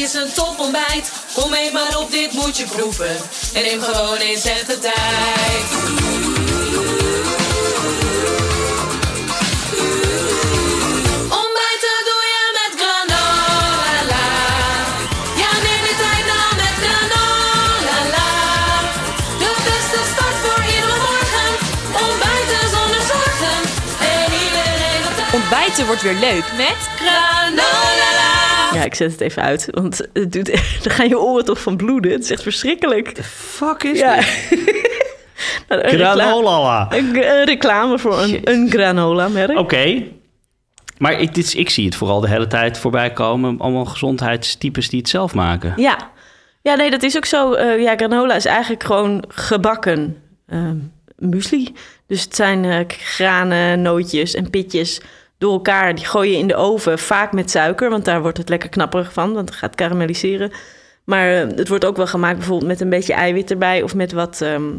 is 0.09 0.21
een 0.21 0.33
topontbijt. 0.33 1.11
Kom 1.33 1.53
eet 1.53 1.71
maar 1.73 1.97
op, 1.97 2.11
dit 2.11 2.31
moet 2.31 2.57
je 2.57 2.65
proeven. 2.65 3.17
En 3.53 3.61
neem 3.61 3.81
gewoon 3.81 4.17
eens 4.17 4.43
even 4.43 4.79
tijd. 4.79 5.67
Ontbijten 11.41 11.97
doe 12.09 12.23
je 12.33 12.43
met 12.59 12.71
granola. 12.81 14.25
Ja, 15.41 15.51
neem 15.65 15.83
de 15.87 15.95
tijd 16.03 16.25
nou 16.31 16.49
met 16.61 16.75
granola. 16.83 18.29
De 19.39 19.51
beste 19.67 19.99
start 20.11 20.37
voor 20.43 20.63
iedere 20.73 20.97
morgen. 21.07 21.49
Ontbijten 22.07 22.69
zonder 22.75 23.01
zorgen. 23.13 23.57
En 23.99 24.31
iedereen 24.45 25.01
op 25.07 25.15
tijd. 25.15 25.33
Ontbijten 25.33 25.85
wordt 25.85 26.01
weer 26.01 26.19
leuk 26.19 26.45
met 26.57 26.77
Granola. 26.95 28.28
Ja, 28.73 28.83
ik 28.83 28.95
zet 28.95 29.11
het 29.11 29.21
even 29.21 29.41
uit, 29.43 29.67
want 29.71 30.07
het 30.13 30.33
doet, 30.33 30.45
dan 30.83 30.91
gaan 30.91 31.07
je 31.07 31.19
oren 31.19 31.45
toch 31.45 31.61
van 31.61 31.77
bloeden. 31.77 32.11
Het 32.11 32.23
is 32.23 32.31
echt 32.31 32.43
verschrikkelijk. 32.43 33.19
Fuck 33.23 33.83
is 33.83 33.99
Ja. 33.99 34.15
dit? 34.15 34.27
Een 35.67 35.79
recla- 35.81 36.13
Granola. 36.13 36.87
Een, 36.89 37.15
een 37.15 37.45
reclame 37.45 37.99
voor 37.99 38.19
een, 38.21 38.39
een 38.43 38.69
granola-merk. 38.71 39.57
Oké. 39.57 40.03
Maar 40.97 41.19
ik, 41.19 41.33
dit, 41.35 41.45
is- 41.45 41.55
ik 41.55 41.69
zie 41.69 41.85
het 41.85 41.95
vooral 41.95 42.19
de 42.19 42.27
hele 42.29 42.47
tijd 42.47 42.77
voorbij 42.77 43.13
komen. 43.13 43.59
Allemaal 43.59 43.85
gezondheidstypes 43.85 44.89
die 44.89 44.99
het 44.99 45.09
zelf 45.09 45.33
maken. 45.33 45.73
Ja. 45.75 45.97
ja, 46.61 46.75
nee, 46.75 46.89
dat 46.89 47.03
is 47.03 47.17
ook 47.17 47.25
zo. 47.25 47.53
Eh, 47.53 47.81
ja, 47.81 47.95
granola 47.95 48.35
is 48.35 48.45
eigenlijk 48.45 48.83
gewoon 48.83 49.23
gebakken 49.27 50.17
ehm 50.47 50.77
muesli. 51.17 51.73
Dus 52.07 52.23
het 52.23 52.35
zijn 52.35 52.65
eh, 52.65 52.79
granen, 52.87 53.81
nootjes 53.81 54.33
en 54.35 54.49
pitjes 54.49 55.01
door 55.39 55.51
elkaar. 55.51 55.95
Die 55.95 56.05
gooi 56.05 56.31
je 56.31 56.37
in 56.37 56.47
de 56.47 56.55
oven, 56.55 56.99
vaak 56.99 57.31
met 57.31 57.51
suiker, 57.51 57.89
want 57.89 58.05
daar 58.05 58.21
wordt 58.21 58.37
het 58.37 58.49
lekker 58.49 58.69
knapperig 58.69 59.13
van, 59.13 59.33
want 59.33 59.49
het 59.49 59.57
gaat 59.57 59.75
karamelliseren. 59.75 60.51
Maar 61.03 61.33
eh, 61.33 61.47
het 61.55 61.67
wordt 61.67 61.85
ook 61.85 61.97
wel 61.97 62.07
gemaakt 62.07 62.37
bijvoorbeeld 62.37 62.69
met 62.69 62.81
een 62.81 62.89
beetje 62.89 63.13
eiwit 63.13 63.51
erbij 63.51 63.81
of 63.81 63.95
met 63.95 64.11
wat, 64.11 64.41
ehm, 64.41 64.69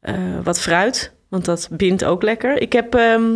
eh, 0.00 0.14
wat 0.42 0.60
fruit. 0.60 1.12
Want 1.28 1.44
dat 1.44 1.68
bindt 1.70 2.04
ook 2.04 2.22
lekker. 2.22 2.60
Ik 2.60 2.72
heb 2.72 2.94
ehm, 2.94 3.30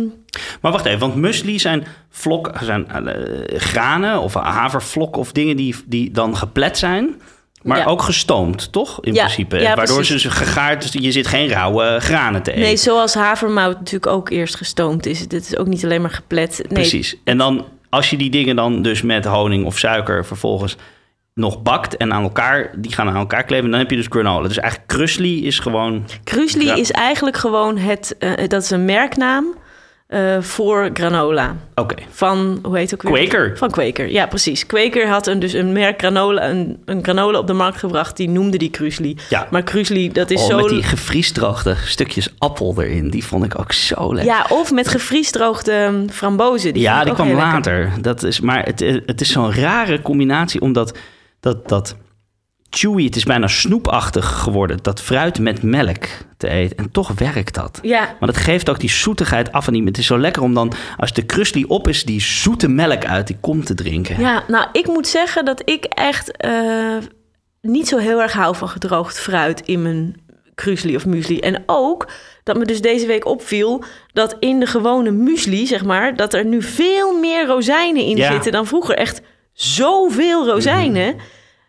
Maar 0.61 0.71
wacht 0.71 0.85
even, 0.85 0.99
want 0.99 1.15
muesli 1.15 1.59
zijn, 1.59 1.85
vlok, 2.09 2.51
zijn 2.61 2.87
eh, 2.87 3.59
granen 3.59 4.21
of 4.21 4.33
havervlok 4.33 5.15
of 5.15 5.31
dingen 5.31 5.55
die, 5.55 5.75
die 5.85 6.11
dan 6.11 6.37
geplet 6.37 6.77
zijn. 6.77 7.21
Maar 7.65 7.77
Ja. 7.77 7.85
ook 7.85 8.01
gestoomd, 8.01 8.71
toch? 8.71 8.97
In 9.01 9.13
Ja, 9.13 9.23
principe. 9.23 9.57
ja, 9.57 9.75
Waardoor 9.75 9.95
precies. 9.95 10.21
ze 10.21 10.31
gegaard, 10.31 10.81
dus 10.81 11.03
je 11.03 11.11
zit 11.11 11.27
geen 11.27 11.47
rauwe 11.47 11.97
granen 11.99 12.43
te 12.43 12.51
eten. 12.51 12.63
Nee, 12.63 12.77
zoals 12.77 13.13
havermout 13.13 13.77
natuurlijk 13.77 14.07
ook 14.07 14.29
eerst 14.29 14.55
gestoomd 14.55 15.05
is. 15.05 15.27
Dit 15.27 15.45
is 15.45 15.57
ook 15.57 15.67
niet 15.67 15.83
alleen 15.83 16.01
maar 16.01 16.11
geplet. 16.11 16.57
Nee, 16.57 16.67
Precies. 16.73 17.15
En 17.23 17.37
dan, 17.37 17.65
als 17.89 18.09
je 18.09 18.17
die 18.17 18.29
dingen 18.29 18.55
dan 18.55 18.81
dus 18.81 19.01
met 19.01 19.25
honing 19.25 19.65
of 19.65 19.77
suiker 19.77 20.25
vervolgens 20.25 20.75
nog 21.33 21.61
bakt 21.61 21.97
en 21.97 22.13
aan 22.13 22.23
elkaar, 22.23 22.71
die 22.75 22.93
gaan 22.93 23.07
aan 23.09 23.15
elkaar 23.15 23.43
kleven, 23.43 23.69
dan 23.69 23.79
heb 23.79 23.89
je 23.89 23.95
dus 23.95 24.07
granola. 24.09 24.47
Dus 24.47 24.57
eigenlijk 24.57 24.89
krusli 24.89 25.45
is 25.45 25.59
gewoon... 25.59 26.05
Krusli 26.23 26.69
is 26.71 26.91
eigenlijk 26.91 27.37
gewoon 27.37 27.77
het, 27.77 28.15
eh, 28.19 28.47
dat 28.47 28.63
is 28.63 28.69
een 28.69 28.85
merknaam 28.85 29.45
eh, 30.07 30.41
voor 30.41 30.89
granola. 30.93 31.55
Oké. 31.75 31.95
Van, 32.09 32.59
hoe 32.63 32.77
heet 32.77 32.91
het 32.91 33.05
ook 33.05 33.15
weer? 33.15 33.27
Quaker. 33.27 33.57
Van 33.57 33.69
Quaker, 33.71 34.11
ja 34.11 34.25
precies. 34.27 34.65
Quaker 34.65 35.07
had 35.07 35.27
een, 35.27 35.39
dus 35.39 35.53
een 35.53 35.71
merk 35.71 35.99
granola, 35.99 36.49
een, 36.49 36.81
een 36.85 37.03
granola 37.03 37.37
op 37.37 37.47
de 37.47 37.53
markt 37.53 37.77
gebracht, 37.77 38.17
die 38.17 38.29
noemde 38.29 38.57
die 38.57 38.69
krusli. 38.69 39.17
Ja. 39.29 39.47
Maar 39.51 39.63
krusli, 39.63 40.11
dat 40.11 40.29
is 40.29 40.41
Oh, 40.41 40.47
zo... 40.47 40.55
met 40.55 40.69
die 40.69 40.83
gevriesdroogde 40.83 41.75
stukjes 41.85 42.33
appel 42.37 42.73
erin. 42.77 43.09
Die 43.09 43.25
vond 43.25 43.45
ik 43.45 43.59
ook 43.59 43.71
zo 43.71 44.13
lekker. 44.13 44.33
Ja, 44.33 44.45
of 44.49 44.71
met 44.71 44.87
gevriesdroogde 44.87 45.71
ehm, 45.71 46.07
frambozen. 46.07 46.73
Die 46.73 46.81
ja, 46.81 47.03
die 47.03 47.13
kwam 47.13 47.27
lekker. 47.27 47.45
later. 47.45 47.91
Dat 48.01 48.23
is, 48.23 48.39
maar 48.39 48.63
het, 48.63 48.81
eh, 48.81 49.01
het 49.05 49.21
is 49.21 49.31
zo'n 49.31 49.53
rare 49.53 50.01
combinatie, 50.01 50.61
omdat 50.61 50.97
dat, 51.39 51.67
dat 51.69 51.95
chewy, 52.77 53.05
het 53.05 53.15
is 53.15 53.23
bijna 53.23 53.47
snoepachtig 53.47 54.25
geworden, 54.39 54.79
dat 54.81 55.01
fruit 55.01 55.39
met 55.39 55.63
melk 55.63 56.03
te 56.37 56.47
eten. 56.49 56.77
En 56.77 56.91
toch 56.91 57.11
werkt 57.15 57.53
dat. 57.55 57.79
Ja, 57.81 58.15
Maar 58.19 58.31
dat 58.31 58.37
geeft 58.41 58.69
ook 58.69 58.79
die 58.79 58.89
zoetigheid 58.89 59.51
af 59.51 59.67
en 59.67 59.73
die. 59.73 59.83
Het 59.83 59.97
is 59.97 60.05
zo 60.05 60.17
lekker 60.19 60.41
om 60.41 60.53
dan, 60.53 60.73
als 60.97 61.13
de 61.13 61.21
krusli 61.25 61.63
op 61.65 61.87
is, 61.87 62.03
die 62.03 62.21
zoete 62.21 62.67
melk 62.67 63.05
uit 63.05 63.27
die 63.27 63.37
kom 63.39 63.63
te 63.63 63.73
drinken. 63.73 64.19
Ja, 64.19 64.43
nou, 64.47 64.67
ik 64.71 64.87
moet 64.87 65.07
zeggen 65.07 65.45
dat 65.45 65.61
ik 65.69 65.83
echt 65.85 66.37
eh, 66.37 66.97
niet 67.61 67.87
zo 67.87 67.97
heel 67.97 68.21
erg 68.21 68.33
hou 68.33 68.55
van 68.55 68.69
gedroogd 68.69 69.19
fruit 69.19 69.61
in 69.65 69.81
mijn 69.81 70.15
krusli 70.55 70.95
of 70.95 71.05
muesli. 71.05 71.39
En 71.39 71.63
ook 71.65 72.07
dat 72.43 72.57
me 72.57 72.65
dus 72.65 72.81
deze 72.81 73.07
week 73.07 73.25
opviel 73.25 73.83
dat 74.13 74.35
in 74.39 74.59
de 74.59 74.65
gewone 74.65 75.11
muesli, 75.11 75.65
zeg 75.67 75.83
maar, 75.83 76.15
dat 76.15 76.33
er 76.33 76.45
nu 76.45 76.61
veel 76.61 77.19
meer 77.19 77.45
rozijnen 77.45 78.03
in 78.03 78.17
Ja. 78.17 78.31
zitten 78.31 78.51
dan 78.51 78.65
vroeger. 78.67 78.95
Echt 78.95 79.21
zoveel 79.53 80.45
rozijnen. 80.47 81.15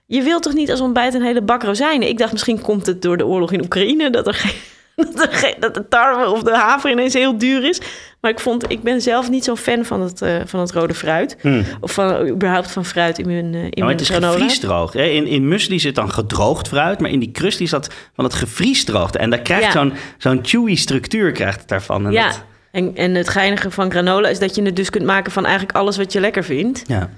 Je 0.06 0.22
wilt 0.22 0.42
toch 0.42 0.54
niet 0.54 0.70
als 0.70 0.80
ontbijt 0.80 1.14
een 1.14 1.22
hele 1.22 1.42
bak 1.42 1.62
rozijnen? 1.62 2.08
Ik 2.08 2.18
dacht 2.18 2.32
misschien 2.32 2.60
komt 2.60 2.86
het 2.86 3.02
door 3.02 3.16
de 3.16 3.26
oorlog 3.26 3.52
in 3.52 3.62
Oekraïne 3.64 4.10
dat 4.10 4.26
er 4.26 4.34
geen 4.34 4.52
dat, 5.14 5.22
er 5.22 5.32
geen- 5.32 5.54
dat 5.60 5.74
de 5.74 5.88
tarwe 5.88 6.30
of 6.30 6.42
de 6.42 6.56
haver 6.56 6.90
ineens 6.90 7.14
heel 7.14 7.38
duur 7.38 7.64
is. 7.68 7.80
Maar 8.20 8.30
ik 8.30 8.40
vond, 8.40 8.70
ik 8.70 8.82
ben 8.82 9.00
zelf 9.02 9.30
niet 9.30 9.44
zo'n 9.44 9.56
fan 9.56 9.84
van 9.84 10.00
het, 10.00 10.22
eh, 10.22 10.34
van 10.44 10.60
het 10.60 10.72
rode 10.72 10.94
fruit. 10.94 11.36
Of 11.80 11.92
van, 11.92 12.28
überhaupt 12.28 12.70
van 12.72 12.84
fruit 12.84 13.18
in 13.18 13.26
mijn, 13.26 13.44
in 13.44 13.52
Nou, 13.60 13.70
mijn 13.74 13.88
het 13.90 14.00
is 14.00 14.08
granola. 14.08 14.32
gevriesdroogd. 14.32 14.94
hè. 14.94 15.02
In, 15.04 15.26
in 15.26 15.48
muesli 15.48 15.78
zit 15.80 15.94
dan 15.94 16.10
gedroogd 16.10 16.68
fruit, 16.68 17.00
maar 17.00 17.10
in 17.10 17.18
die 17.18 17.30
krusli 17.30 17.66
zat 17.66 17.94
van 18.14 18.24
het 18.24 18.34
gevriesdroogde. 18.34 19.18
En 19.18 19.30
daar 19.30 19.40
krijgt 19.42 19.64
Ja. 19.64 19.70
zo'n 19.70 19.92
zo'n 20.18 20.38
chewy 20.42 20.74
structuur 20.74 21.32
krijgt 21.32 21.60
het 21.60 21.68
daarvan. 21.68 22.06
En 22.06 22.12
Ja, 22.12 22.26
dat- 22.28 22.42
en, 22.70 22.96
en 22.96 23.14
het 23.14 23.28
geinige 23.28 23.70
van 23.70 23.90
granola 23.90 24.28
is 24.28 24.38
dat 24.38 24.54
je 24.54 24.62
het 24.62 24.76
dus 24.76 24.90
kunt 24.90 25.04
maken 25.04 25.32
van 25.32 25.44
eigenlijk 25.44 25.76
alles 25.76 25.96
wat 25.96 26.12
je 26.12 26.20
lekker 26.20 26.44
vindt. 26.44 26.82
ja. 26.86 27.10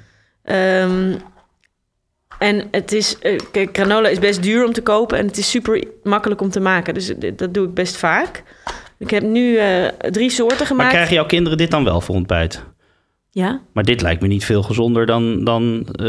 Ehm, 0.45 1.14
en 2.39 2.68
het 2.70 2.93
is, 2.93 3.18
eh, 3.18 3.39
kijk, 3.53 3.76
granola 3.76 4.09
is 4.09 4.18
best 4.18 4.43
duur 4.43 4.64
om 4.64 4.72
te 4.72 4.82
kopen 4.82 5.18
en 5.18 5.26
het 5.26 5.36
is 5.39 5.51
super 5.51 5.84
makkelijk 6.03 6.41
om 6.41 6.51
te 6.51 6.61
maken. 6.61 6.95
Dus 6.95 7.07
dit- 7.16 7.39
dat 7.39 7.55
doe 7.55 7.66
ik 7.66 7.74
best 7.74 7.97
vaak. 7.97 8.43
Ik 8.99 9.11
heb 9.11 9.22
nu 9.22 9.57
eh, 9.57 9.86
drie 10.11 10.30
soorten 10.30 10.57
Maar 10.59 10.66
gemaakt. 10.66 10.91
krijgen 10.91 11.14
jouw 11.14 11.26
kinderen 11.26 11.59
dit 11.59 11.70
dan 11.70 11.84
wel 11.84 12.01
voor 12.01 12.14
ontbijt? 12.14 12.62
Ja, 13.30 13.61
Maar 13.72 13.84
dit 13.84 14.01
lijkt 14.01 14.20
me 14.22 14.28
niet 14.28 14.45
veel 14.45 14.62
gezonder 14.62 15.07
dan, 15.07 15.45
dan 15.45 15.86
eh, 15.93 16.05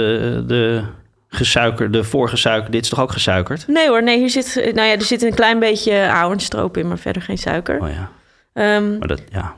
de 0.48 0.82
gesuikerde, 1.28 2.04
voorgesuikerd. 2.04 2.72
Dit 2.72 2.84
is 2.84 2.90
toch 2.90 3.00
ook 3.02 3.12
gesuikerd? 3.12 3.68
nee 3.68 3.88
hoor, 3.88 4.04
nee, 4.04 4.18
hier 4.18 4.30
zit, 4.30 4.56
nou 4.74 4.88
ja, 4.88 4.94
er 4.94 5.02
zit 5.02 5.22
een 5.24 5.34
klein 5.34 5.60
beetje 5.60 5.94
ahornstroop 6.08 6.78
in, 6.78 6.88
maar 6.88 6.98
verder 7.00 7.22
geen 7.22 7.38
suiker. 7.38 7.82
Oh 7.82 7.90
ja, 7.90 8.12
Ehm, 8.54 8.98
maar 8.98 9.08
dat, 9.08 9.22
ja. 9.32 9.56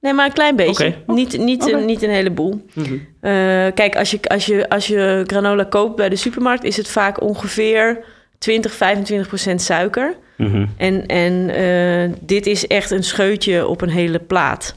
Nee, 0.00 0.12
maar 0.12 0.26
een 0.26 0.32
klein 0.32 0.56
beetje. 0.56 0.94
Niet, 1.06 1.38
niet, 1.38 1.62
Oké. 1.64 1.76
niet 1.76 2.02
een 2.02 2.10
heleboel. 2.10 2.66
Eh, 2.74 3.30
kijk, 3.74 3.96
als 3.96 4.10
je, 4.10 4.18
als, 4.22 4.46
je, 4.46 4.68
als 4.68 4.86
je 4.86 5.24
granola 5.26 5.64
koopt 5.64 5.96
bij 5.96 6.08
de 6.08 6.16
supermarkt... 6.16 6.64
is 6.64 6.76
het 6.76 6.88
vaak 6.88 7.20
ongeveer 7.22 8.04
20, 8.38 8.72
25 8.74 9.28
procent 9.28 9.62
suiker. 9.62 10.14
Mhm. 10.36 10.66
En, 10.76 11.06
en 11.06 11.50
eh, 11.50 12.16
dit 12.20 12.46
is 12.46 12.66
echt 12.66 12.90
een 12.90 13.04
scheutje 13.04 13.66
op 13.66 13.80
een 13.80 13.88
hele 13.88 14.18
plaat. 14.18 14.74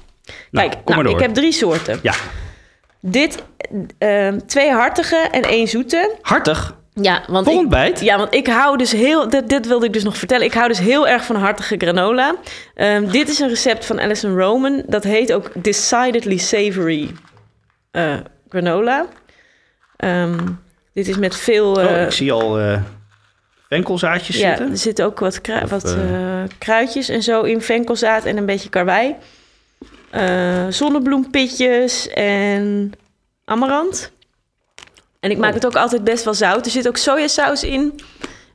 Nou, 0.51 0.69
Kijk, 0.69 0.85
nou, 0.85 1.09
ik 1.09 1.19
heb 1.19 1.33
drie 1.33 1.51
soorten. 1.51 1.99
Ja, 2.01 2.13
Dit, 3.01 3.43
eh, 3.97 4.27
twee 4.45 4.71
hartige 4.71 5.15
en 5.31 5.41
één 5.41 5.67
zoete. 5.67 6.15
hartig. 6.21 6.77
Ja, 6.93 7.23
want 7.27 7.45
Voor 7.45 7.53
ik, 7.53 7.59
ontbijt? 7.59 7.99
ja, 7.99 8.17
want 8.17 8.33
ik 8.33 8.47
hou 8.47 8.77
dus 8.77 8.91
heel... 8.91 9.29
Dit, 9.29 9.49
dit 9.49 9.67
wilde 9.67 9.85
ik 9.85 9.93
dus 9.93 10.03
nog 10.03 10.17
vertellen. 10.17 10.45
Ik 10.45 10.53
hou 10.53 10.67
dus 10.67 10.79
heel 10.79 11.07
erg 11.07 11.25
van 11.25 11.35
hartige 11.35 11.75
granola. 11.77 12.35
Ehm, 12.75 13.11
dit 13.11 13.29
is 13.29 13.39
een 13.39 13.49
recept 13.49 13.85
van 13.85 13.99
Alison 13.99 14.37
Roman. 14.37 14.83
Dat 14.87 15.03
heet 15.03 15.33
ook 15.33 15.63
Decidedly 15.63 16.37
Savory 16.37 17.11
eh, 17.91 18.17
granola. 18.49 19.05
Ehm, 19.95 20.37
dit 20.93 21.07
is 21.07 21.17
met 21.17 21.35
veel... 21.35 21.71
oh, 21.71 21.83
eh, 21.83 22.03
ik 22.03 22.11
zie 22.11 22.31
al 22.31 22.59
eh 22.59 22.81
venkelzaadjes 23.67 24.37
ja, 24.37 24.47
zitten. 24.47 24.71
er 24.71 24.77
zitten 24.77 25.05
ook 25.05 25.19
wat, 25.19 25.41
wat 25.67 25.95
kruidjes 26.57 27.09
en 27.09 27.23
zo 27.23 27.41
in. 27.41 27.61
Venkelzaad 27.61 28.25
en 28.25 28.37
een 28.37 28.45
beetje 28.45 28.69
karwei. 28.69 29.15
Zonnebloempitjes 30.69 32.07
en 32.07 32.91
amarant. 33.45 34.11
En 35.19 35.31
ik 35.31 35.37
maak 35.37 35.49
Oh. 35.49 35.55
het 35.55 35.65
ook 35.65 35.75
altijd 35.75 36.03
best 36.03 36.23
wel 36.23 36.33
zout. 36.33 36.65
Er 36.65 36.71
zit 36.71 36.87
ook 36.87 36.97
sojasaus 36.97 37.63
in 37.63 37.99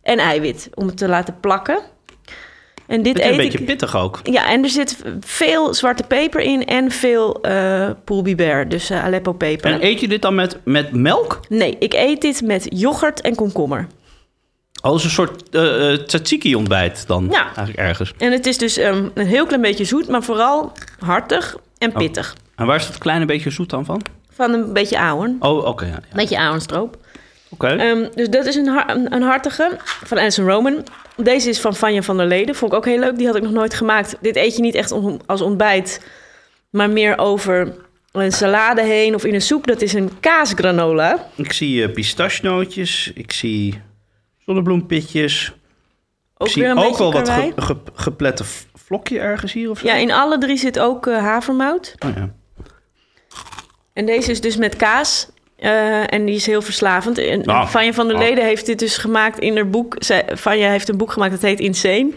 en 0.02 0.18
eiwit 0.18 0.68
om 0.74 0.86
het 0.86 0.96
te 0.96 1.08
laten 1.08 1.36
plakken. 1.40 1.78
En 2.86 3.02
dit 3.02 3.18
is 3.18 3.24
een 3.24 3.30
eet 3.30 3.36
beetje 3.36 3.58
ik... 3.58 3.64
pittig 3.66 3.96
ook. 3.96 4.20
Ja, 4.22 4.48
en 4.50 4.62
er 4.62 4.68
zit 4.70 4.96
veel 5.20 5.74
zwarte 5.74 6.02
peper 6.02 6.40
in 6.40 6.64
en 6.64 6.90
veel 6.90 7.40
poolbiber, 8.04 8.68
dus 8.68 8.90
eh, 8.90 9.04
Aleppo 9.04 9.32
peper. 9.32 9.70
En 9.72 9.84
eet 9.84 10.00
je 10.00 10.08
dit 10.08 10.22
dan 10.22 10.34
met, 10.34 10.58
met 10.64 10.92
melk? 10.92 11.40
Nee, 11.48 11.76
ik 11.78 11.92
eet 11.94 12.20
dit 12.20 12.42
met 12.42 12.66
yoghurt 12.68 13.20
en 13.20 13.34
komkommer. 13.34 13.86
Als 14.80 15.04
een 15.04 15.10
soort 15.10 15.48
eh, 15.50 15.92
tzatziki 15.92 16.54
ontbijt 16.54 17.06
dan 17.06 17.28
Ja. 17.30 17.44
eigenlijk 17.44 17.78
ergens. 17.78 18.12
En 18.18 18.32
het 18.32 18.46
is 18.46 18.58
dus 18.58 18.76
ehm, 18.76 19.08
een 19.14 19.26
heel 19.26 19.46
klein 19.46 19.62
beetje 19.62 19.84
zoet, 19.84 20.08
maar 20.08 20.22
vooral 20.22 20.72
hartig 20.98 21.56
en 21.78 21.90
Oh. 21.90 21.96
pittig. 21.96 22.36
En 22.56 22.66
waar 22.66 22.76
is 22.76 22.86
dat 22.86 22.98
kleine 22.98 23.24
beetje 23.24 23.50
zoet 23.50 23.70
dan 23.70 23.84
van? 23.84 24.02
Van 24.34 24.52
een 24.52 24.72
beetje 24.72 24.98
ahorn. 24.98 25.36
Oh, 25.40 25.64
oké. 25.66 25.84
ja, 25.84 25.90
ja. 25.90 25.96
Een 25.96 26.02
beetje 26.16 26.38
ahornstroop. 26.38 26.96
Oké. 27.50 27.66
Ehm, 27.66 28.06
dus 28.14 28.28
dat 28.28 28.46
is 28.46 28.56
een, 28.56 28.66
har- 28.66 28.90
een, 28.90 29.14
een 29.14 29.22
hartige 29.22 29.76
van 30.04 30.18
Alison 30.18 30.46
Roman. 30.48 30.84
Deze 31.16 31.48
is 31.48 31.60
van 31.60 31.74
Vanja 31.74 32.02
van 32.02 32.16
der 32.16 32.26
Leden. 32.26 32.54
Vond 32.54 32.72
ik 32.72 32.78
ook 32.78 32.84
heel 32.84 32.98
leuk. 32.98 33.16
Die 33.18 33.26
had 33.26 33.36
ik 33.36 33.42
nog 33.42 33.52
nooit 33.52 33.74
gemaakt. 33.74 34.16
Dit 34.20 34.36
eet 34.36 34.56
je 34.56 34.62
niet 34.62 34.74
echt 34.74 34.94
als 35.26 35.40
ontbijt, 35.40 36.06
maar 36.70 36.90
meer 36.90 37.18
over 37.18 37.74
een 38.12 38.32
salade 38.32 38.82
heen 38.82 39.14
of 39.14 39.24
in 39.24 39.34
een 39.34 39.42
soep. 39.42 39.66
Dat 39.66 39.80
is 39.82 39.92
een 39.92 40.10
kaasgranola. 40.20 41.26
Ik 41.34 41.52
zie 41.52 41.84
eh 41.86 41.92
pistachenootjes. 41.92 43.10
Ik 43.14 43.32
zie 43.32 43.80
zonnebloempitjes. 44.38 45.52
Ook 46.36 46.46
ik 46.46 46.52
zie 46.52 46.62
weer 46.62 46.70
een 46.70 46.78
ook 46.78 46.84
beetje 46.84 46.98
wel 47.02 47.12
wat 47.12 47.28
karwei. 47.28 47.52
ge, 47.56 47.62
ge- 47.62 47.76
geplette 47.94 48.44
vlokje 48.74 49.18
ergens 49.18 49.52
hier 49.52 49.70
of 49.70 49.78
zo. 49.78 49.86
Ja, 49.86 49.94
in 49.94 50.12
alle 50.12 50.38
drie 50.38 50.56
zit 50.56 50.78
ook 50.78 51.06
eh, 51.06 51.18
havermout. 51.18 51.94
Oh, 52.06 52.10
ja. 52.16 52.30
En 53.94 54.06
deze 54.06 54.30
is 54.30 54.40
dus 54.40 54.56
met 54.56 54.76
kaas. 54.76 55.28
eh, 55.56 56.12
en 56.12 56.24
die 56.24 56.34
is 56.34 56.46
heel 56.46 56.62
verslavend. 56.62 57.18
En 57.18 57.44
Ah. 57.44 57.66
Vanja 57.68 57.92
van 57.92 58.06
der 58.08 58.16
Ah. 58.16 58.22
Leden 58.22 58.44
heeft 58.44 58.66
dit 58.66 58.78
dus 58.78 58.96
gemaakt 58.96 59.38
in 59.38 59.54
haar 59.54 59.68
boek. 59.68 59.96
Zij, 59.98 60.24
Vanja 60.32 60.70
heeft 60.70 60.88
een 60.88 60.96
boek 60.96 61.12
gemaakt 61.12 61.30
dat 61.32 61.42
heet 61.42 61.60
Insane. 61.60 62.10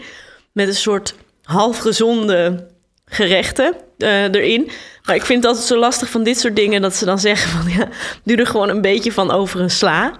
Met 0.52 0.68
een 0.68 0.74
soort 0.74 1.14
halfgezonde 1.42 2.66
gerechten 3.06 3.74
eh, 3.98 4.22
erin. 4.22 4.70
Maar 5.04 5.14
ik 5.14 5.24
vind 5.24 5.38
het 5.38 5.46
altijd 5.46 5.66
zo 5.68 5.78
lastig 5.78 6.10
van 6.10 6.22
dit 6.22 6.38
soort 6.38 6.56
dingen... 6.56 6.80
dat 6.82 6.96
ze 6.96 7.04
dan 7.04 7.18
zeggen 7.18 7.50
van... 7.50 7.72
ja, 7.78 7.88
doe 8.24 8.36
er 8.36 8.46
gewoon 8.46 8.68
een 8.68 8.80
beetje 8.80 9.12
van 9.12 9.30
over 9.30 9.60
een 9.60 9.70
sla. 9.70 10.12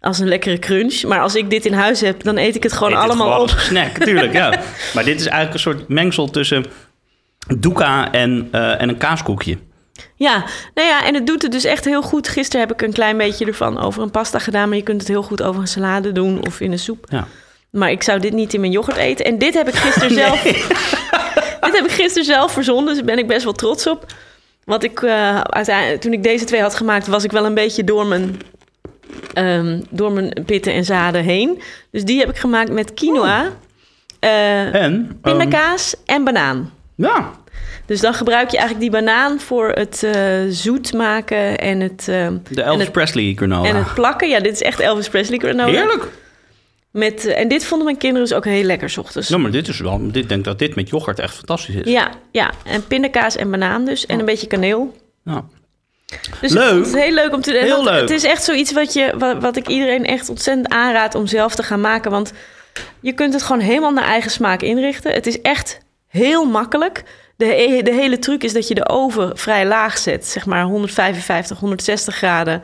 als 0.00 0.18
een 0.18 0.28
lekkere 0.28 0.58
crunch. 0.58 1.02
Maar 1.02 1.20
als 1.20 1.34
ik 1.34 1.50
dit 1.50 1.66
in 1.66 1.72
huis 1.72 2.00
heb, 2.00 2.22
dan 2.22 2.36
eet 2.36 2.54
ik 2.54 2.62
het 2.62 2.72
gewoon 2.72 2.92
Eet 2.92 2.98
het 2.98 3.06
allemaal 3.06 3.26
gewoon 3.32 3.48
op. 3.48 3.54
als 3.54 3.64
snack, 3.64 3.98
tuurlijk, 3.98 4.32
ja. 4.32 4.48
Maar 4.94 5.04
dit 5.04 5.20
is 5.20 5.26
eigenlijk 5.26 5.54
een 5.54 5.60
soort 5.72 5.88
mengsel 5.88 6.30
tussen 6.30 6.64
doeka 7.58 8.12
en, 8.12 8.48
eh, 8.52 8.80
en 8.80 8.88
een 8.88 8.98
kaaskoekje. 8.98 9.58
Ja, 10.14 10.44
nou 10.74 10.88
ja, 10.88 11.04
en 11.04 11.14
het 11.14 11.26
doet 11.26 11.42
het 11.42 11.52
dus 11.52 11.64
echt 11.64 11.84
heel 11.84 12.02
goed. 12.02 12.28
Gisteren 12.28 12.60
heb 12.60 12.72
ik 12.72 12.82
een 12.82 12.92
klein 12.92 13.16
beetje 13.16 13.46
ervan 13.46 13.80
over 13.80 14.02
een 14.02 14.10
pasta 14.10 14.38
gedaan, 14.38 14.68
maar 14.68 14.76
je 14.76 14.82
kunt 14.82 15.00
het 15.00 15.08
heel 15.08 15.22
goed 15.22 15.42
over 15.42 15.60
een 15.60 15.68
salade 15.68 16.12
doen 16.12 16.46
of 16.46 16.60
in 16.60 16.72
een 16.72 16.78
soep. 16.78 17.04
Ja. 17.08 17.26
Maar 17.70 17.90
ik 17.90 18.02
zou 18.02 18.20
dit 18.20 18.32
niet 18.32 18.54
in 18.54 18.60
mijn 18.60 18.72
yoghurt 18.72 18.96
eten. 18.96 19.24
En 19.24 19.38
dit 19.38 19.54
heb 19.54 19.68
ik 19.68 19.74
gisteren 19.74 20.14
zelf. 20.24 20.42
dit 21.60 21.76
heb 21.76 21.84
ik 21.84 21.90
gisteren 21.90 22.24
zelf 22.24 22.52
verzonnen, 22.52 22.86
dus 22.86 22.96
daar 22.96 23.04
ben 23.04 23.18
ik 23.18 23.26
best 23.26 23.44
wel 23.44 23.52
trots 23.52 23.86
op. 23.86 24.06
Want 24.64 24.84
ik, 24.84 25.02
eh, 25.02 25.40
uiteindelijk, 25.40 26.00
toen 26.00 26.12
ik 26.12 26.22
deze 26.22 26.44
twee 26.44 26.60
had 26.60 26.74
gemaakt, 26.74 27.06
was 27.06 27.24
ik 27.24 27.30
wel 27.30 27.44
een 27.44 27.54
beetje 27.54 27.84
door 27.84 28.06
mijn, 28.06 28.40
ehm, 29.34 29.80
door 29.90 30.12
mijn 30.12 30.42
pitten 30.46 30.72
en 30.72 30.84
zaden 30.84 31.22
heen. 31.22 31.62
Dus 31.90 32.04
die 32.04 32.18
heb 32.18 32.28
ik 32.28 32.36
gemaakt 32.36 32.70
met 32.70 32.94
quinoa, 32.94 33.48
eh, 34.20 34.66
En? 34.66 34.72
ehm, 34.74 35.02
pindakaas 35.20 35.94
en 36.06 36.24
banaan. 36.24 36.72
ja, 36.94 37.30
Dus 37.86 38.00
dan 38.00 38.14
gebruik 38.14 38.50
je 38.50 38.58
eigenlijk 38.58 38.92
die 38.92 39.00
banaan 39.00 39.40
voor 39.40 39.68
het 39.68 40.02
eh, 40.02 40.40
zoet 40.48 40.92
maken 40.92 41.58
en 41.58 41.80
het, 41.80 42.08
eh, 42.08 42.28
de 42.48 42.62
Elvis 42.62 42.84
het, 42.84 42.92
Presley 42.92 43.32
granola. 43.36 43.68
en 43.68 43.76
het 43.76 43.94
plakken. 43.94 44.28
Ja, 44.28 44.40
dit 44.40 44.52
is 44.52 44.62
echt 44.62 44.80
Elvis 44.80 45.08
Presley 45.08 45.38
granola. 45.38 45.70
Heerlijk. 45.70 46.08
Met, 46.90 47.26
eh, 47.26 47.40
en 47.40 47.48
dit 47.48 47.64
vonden 47.64 47.86
mijn 47.86 47.98
kinderen 47.98 48.28
dus 48.28 48.36
ook 48.36 48.44
heel 48.44 48.62
lekker 48.62 48.90
's 48.90 48.96
ochtends. 48.96 49.28
Nou, 49.28 49.42
maar 49.42 49.50
dit 49.50 49.68
is 49.68 49.80
wel, 49.80 50.10
dit 50.10 50.28
denk 50.28 50.44
dat 50.44 50.58
dit 50.58 50.74
met 50.74 50.88
yoghurt 50.88 51.18
echt 51.18 51.34
fantastisch 51.34 51.74
is. 51.74 51.90
Ja, 51.90 52.10
ja, 52.30 52.50
en 52.64 52.86
pindakaas 52.86 53.36
en 53.36 53.50
banaan 53.50 53.84
dus. 53.84 54.06
En 54.06 54.18
een 54.18 54.24
beetje 54.24 54.46
kaneel. 54.46 54.96
Ja. 55.24 55.44
Dus 56.40 56.52
Leuk. 56.52 56.84
Het 56.84 56.86
is 56.86 57.02
heel 57.02 57.14
leuk 57.14 57.34
om 57.34 57.40
te 57.40 57.52
doen. 57.52 57.60
Heel 57.60 57.70
Want 57.74 57.88
leuk. 57.88 58.00
Het 58.00 58.10
is 58.10 58.24
echt 58.24 58.44
zoiets 58.44 58.72
wat, 58.72 58.92
je, 58.92 59.14
wat, 59.18 59.42
wat 59.42 59.56
ik 59.56 59.68
iedereen 59.68 60.06
echt 60.06 60.28
ontzettend 60.28 60.68
aanraad 60.68 61.14
om 61.14 61.26
zelf 61.26 61.54
te 61.54 61.62
gaan 61.62 61.80
maken. 61.80 62.10
Want 62.10 62.32
je 63.00 63.12
kunt 63.12 63.32
het 63.32 63.42
gewoon 63.42 63.62
helemaal 63.62 63.92
naar 63.92 64.04
eigen 64.04 64.30
smaak 64.30 64.62
inrichten. 64.62 65.12
Het 65.12 65.26
is 65.26 65.40
echt 65.40 65.78
heel 66.06 66.44
makkelijk. 66.44 67.02
De, 67.40 67.80
de 67.82 67.92
hele 67.92 68.18
truc 68.18 68.42
is 68.42 68.52
dat 68.52 68.68
je 68.68 68.74
de 68.74 68.88
oven 68.88 69.38
vrij 69.38 69.66
laag 69.66 69.98
zet. 69.98 70.26
Zeg 70.26 70.46
maar 70.46 70.64
155, 70.64 71.58
160 71.58 72.16
graden. 72.16 72.62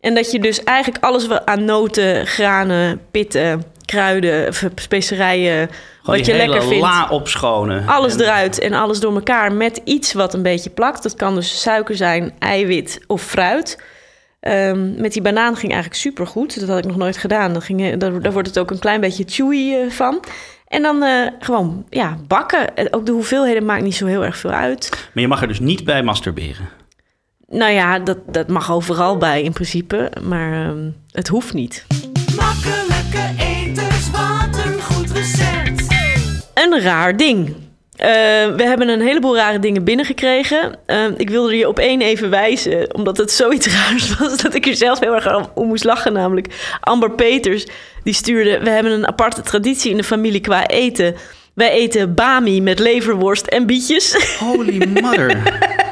En 0.00 0.14
dat 0.14 0.30
je 0.30 0.38
dus 0.38 0.64
eigenlijk 0.64 1.04
alles 1.04 1.26
wat 1.26 1.46
aan 1.46 1.64
noten, 1.64 2.26
granen, 2.26 3.00
pitten, 3.10 3.64
kruiden, 3.84 4.54
specerijen... 4.74 5.70
Gewoon 6.00 6.18
wat 6.18 6.26
je 6.26 6.36
lekker 6.36 6.62
vindt. 6.62 6.84
la 6.84 7.08
opschonen. 7.10 7.86
Alles 7.86 8.14
En- 8.14 8.20
eruit 8.20 8.58
en 8.58 8.72
alles 8.72 9.00
door 9.00 9.14
elkaar 9.14 9.52
met 9.52 9.80
iets 9.84 10.12
wat 10.12 10.34
een 10.34 10.42
beetje 10.42 10.70
plakt. 10.70 11.02
Dat 11.02 11.14
kan 11.14 11.34
dus 11.34 11.60
suiker 11.60 11.96
zijn, 11.96 12.34
eiwit 12.38 13.00
of 13.06 13.22
fruit. 13.22 13.82
Ehm, 14.40 15.00
met 15.00 15.12
die 15.12 15.22
banaan 15.22 15.56
ging 15.56 15.72
eigenlijk 15.72 16.00
super 16.00 16.26
goed. 16.26 16.60
Dat 16.60 16.68
had 16.68 16.78
ik 16.78 16.84
nog 16.84 16.96
nooit 16.96 17.16
gedaan. 17.16 17.52
Dan 17.52 17.62
ging, 17.62 17.96
daar, 17.96 18.22
daar 18.22 18.32
wordt 18.32 18.48
het 18.48 18.58
ook 18.58 18.70
een 18.70 18.78
klein 18.78 19.00
beetje 19.00 19.24
chewy 19.26 19.74
eh, 19.74 19.90
van. 19.90 20.24
En 20.66 20.82
dan 20.82 21.02
eh, 21.02 21.26
gewoon 21.38 21.86
ja, 21.90 22.16
bakken. 22.26 22.76
Eh, 22.76 22.86
Ook 22.90 23.06
de 23.06 23.12
hoeveelheden 23.12 23.64
maakt 23.64 23.82
niet 23.82 23.94
zo 23.94 24.06
heel 24.06 24.24
erg 24.24 24.36
veel 24.36 24.50
uit. 24.50 24.90
Maar 25.12 25.22
je 25.22 25.28
mag 25.28 25.40
er 25.42 25.48
dus 25.48 25.60
niet 25.60 25.84
bij 25.84 26.02
masturberen. 26.02 26.68
Nou 27.48 27.72
ja, 27.72 27.98
dat, 27.98 28.18
dat 28.26 28.48
mag 28.48 28.72
overal 28.72 29.16
bij 29.16 29.42
in 29.42 29.52
principe. 29.52 30.12
Maar 30.22 30.66
ehm, 30.68 30.90
het 31.10 31.28
hoeft 31.28 31.52
niet. 31.54 31.86
Makkelijke 32.36 33.34
eters, 33.38 34.10
wat 34.10 34.64
een 34.64 34.80
goed 34.82 35.10
recept. 35.10 35.86
Een 36.54 36.80
raar 36.80 37.16
ding. 37.16 37.54
Eh, 37.96 38.08
we 38.56 38.62
hebben 38.62 38.88
een 38.88 39.00
heleboel 39.00 39.36
rare 39.36 39.58
dingen 39.58 39.84
binnengekregen. 39.84 40.78
Eh, 40.86 41.04
ik 41.16 41.30
wilde 41.30 41.56
je 41.56 41.68
op 41.68 41.78
één 41.78 42.00
even 42.00 42.30
wijzen, 42.30 42.94
omdat 42.94 43.16
het 43.16 43.30
zoiets 43.32 43.66
raars 43.76 44.16
was 44.18 44.36
dat 44.36 44.54
ik 44.54 44.66
er 44.66 44.76
zelf 44.76 45.00
heel 45.00 45.14
erg 45.14 45.36
om- 45.36 45.50
om 45.54 45.66
moest 45.66 45.84
lachen. 45.84 46.12
Namelijk 46.12 46.76
Amber 46.80 47.10
Peters, 47.10 47.66
die 48.04 48.14
stuurde... 48.14 48.58
We 48.58 48.70
hebben 48.70 48.92
een 48.92 49.06
aparte 49.06 49.40
traditie 49.42 49.90
in 49.90 49.96
de 49.96 50.04
familie 50.04 50.40
qua 50.40 50.66
eten. 50.66 51.14
Wij 51.54 51.70
eten 51.70 52.14
bami 52.14 52.60
met 52.62 52.78
leverworst 52.78 53.46
en 53.46 53.66
bietjes. 53.66 54.36
Holy 54.38 54.86
mother. 55.00 55.36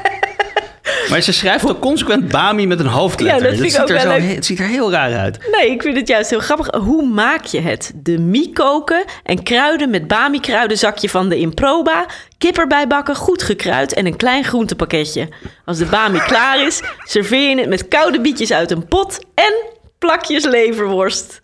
maar 1.09 1.21
ze 1.21 1.33
schrijft 1.33 1.69
ook 1.69 1.79
consequent 1.79 2.27
Bami 2.27 2.67
met 2.67 2.79
een 2.79 2.85
hoofdletter. 2.85 3.37
Ja, 3.37 3.43
dat 3.43 3.53
vind 3.53 3.65
ik 3.65 3.71
ziet 3.71 3.81
ook 3.81 3.87
er 3.89 3.93
wel 3.93 4.03
zo, 4.03 4.09
leuk. 4.09 4.21
he- 4.21 4.35
Het 4.35 4.45
ziet 4.45 4.59
er 4.59 4.65
heel 4.67 4.91
raar 4.91 5.17
uit. 5.17 5.37
Nee, 5.51 5.71
ik 5.71 5.81
vind 5.81 5.97
het 5.97 6.07
juist 6.07 6.29
heel 6.29 6.39
grappig. 6.39 6.67
Hoe 6.75 7.05
maak 7.07 7.45
je 7.45 7.59
het? 7.61 7.91
De 7.95 8.17
mie 8.19 8.51
koken 8.53 9.03
en 9.23 9.43
kruiden 9.43 9.89
met 9.89 10.07
bami 10.07 10.39
kruidenzakje 10.39 11.09
van 11.09 11.29
de 11.29 11.37
Improba. 11.37 12.05
Kip 12.37 12.57
erbij 12.57 12.87
bakken, 12.87 13.15
goed 13.15 13.43
gekruid 13.43 13.93
en 13.93 14.05
een 14.05 14.15
klein 14.17 14.43
groentepakketje. 14.43 15.29
Als 15.65 15.77
de 15.77 15.85
bami 15.85 16.19
klaar 16.19 16.65
is, 16.65 16.81
serveer 17.03 17.49
je 17.49 17.59
het 17.59 17.69
met 17.69 17.87
koude 17.87 18.21
bietjes 18.21 18.51
uit 18.51 18.71
een 18.71 18.87
pot 18.87 19.19
en 19.35 19.53
plakjes 19.99 20.43
leverworst. 20.45 21.41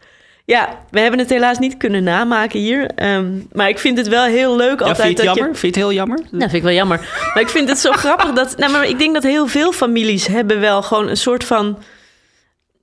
Ja, 0.52 0.80
we 0.89 0.99
hebben 0.99 1.20
het 1.20 1.30
helaas 1.30 1.60
niet 1.60 1.78
kunnen 1.78 2.04
namaken 2.04 2.60
hier. 2.60 2.91
ehm, 2.95 3.32
maar 3.52 3.70
ik 3.70 3.80
vind 3.80 3.97
het 3.97 4.08
wel 4.08 4.24
heel 4.24 4.56
leuk 4.56 4.80
Ja, 4.80 4.86
altijd 4.86 5.08
vind 5.08 5.18
je 5.18 5.24
het 5.24 5.26
dat 5.26 5.36
jammer? 5.36 5.54
je... 5.54 5.60
Vind 5.60 5.76
je 5.76 5.80
het 5.82 5.89
heel 5.89 5.97
jammer? 5.97 6.20
Nou, 6.32 6.39
vind 6.41 6.54
ik 6.54 6.64
wel 6.64 6.72
jammer. 6.72 6.97
Maar 7.34 7.43
ik 7.43 7.49
vind 7.49 7.70
het 7.70 7.80
zo 7.80 7.91
grappig 8.04 8.32
dat... 8.34 8.58
Nou, 8.58 8.72
maar 8.72 8.88
ik 8.88 8.97
denk 8.99 9.14
dat 9.14 9.24
heel 9.24 9.47
veel 9.47 9.72
families 9.72 10.28
hebben 10.28 10.60
wel 10.60 10.82
gewoon 10.82 11.08
een 11.10 11.18
soort 11.18 11.43
van... 11.43 11.78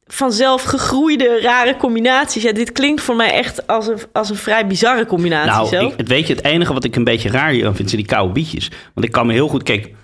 vanzelf 0.07 0.63
gegroeide 0.63 1.41
rare 1.41 1.77
combinaties. 1.77 2.43
Ja, 2.43 2.53
dit 2.53 2.73
klinkt 2.73 3.01
voor 3.03 3.17
mij 3.17 3.33
echt 3.33 3.67
als 3.67 3.87
een, 3.87 3.99
als 4.13 4.31
een 4.31 4.37
vrij 4.37 4.67
bizarre 4.67 5.07
combinatie 5.07 5.51
Nou, 5.51 5.67
zo. 5.67 5.87
ik, 5.87 5.95
het 5.97 6.09
weet 6.09 6.27
je, 6.27 6.35
het 6.35 6.45
enige 6.45 6.73
wat 6.73 6.85
ik 6.85 6.97
een 6.97 7.05
beetje 7.05 7.31
raar 7.31 7.51
hier 7.51 7.67
aan 7.67 7.77
vind, 7.77 7.91
zijn 7.91 8.03
die 8.03 8.11
koude 8.11 8.33
bietjes. 8.33 8.71
Want 8.95 9.07
ik 9.07 9.13
kan 9.13 9.27
me 9.27 9.33
heel 9.33 9.49
goed, 9.49 9.63
kijk, 9.63 9.95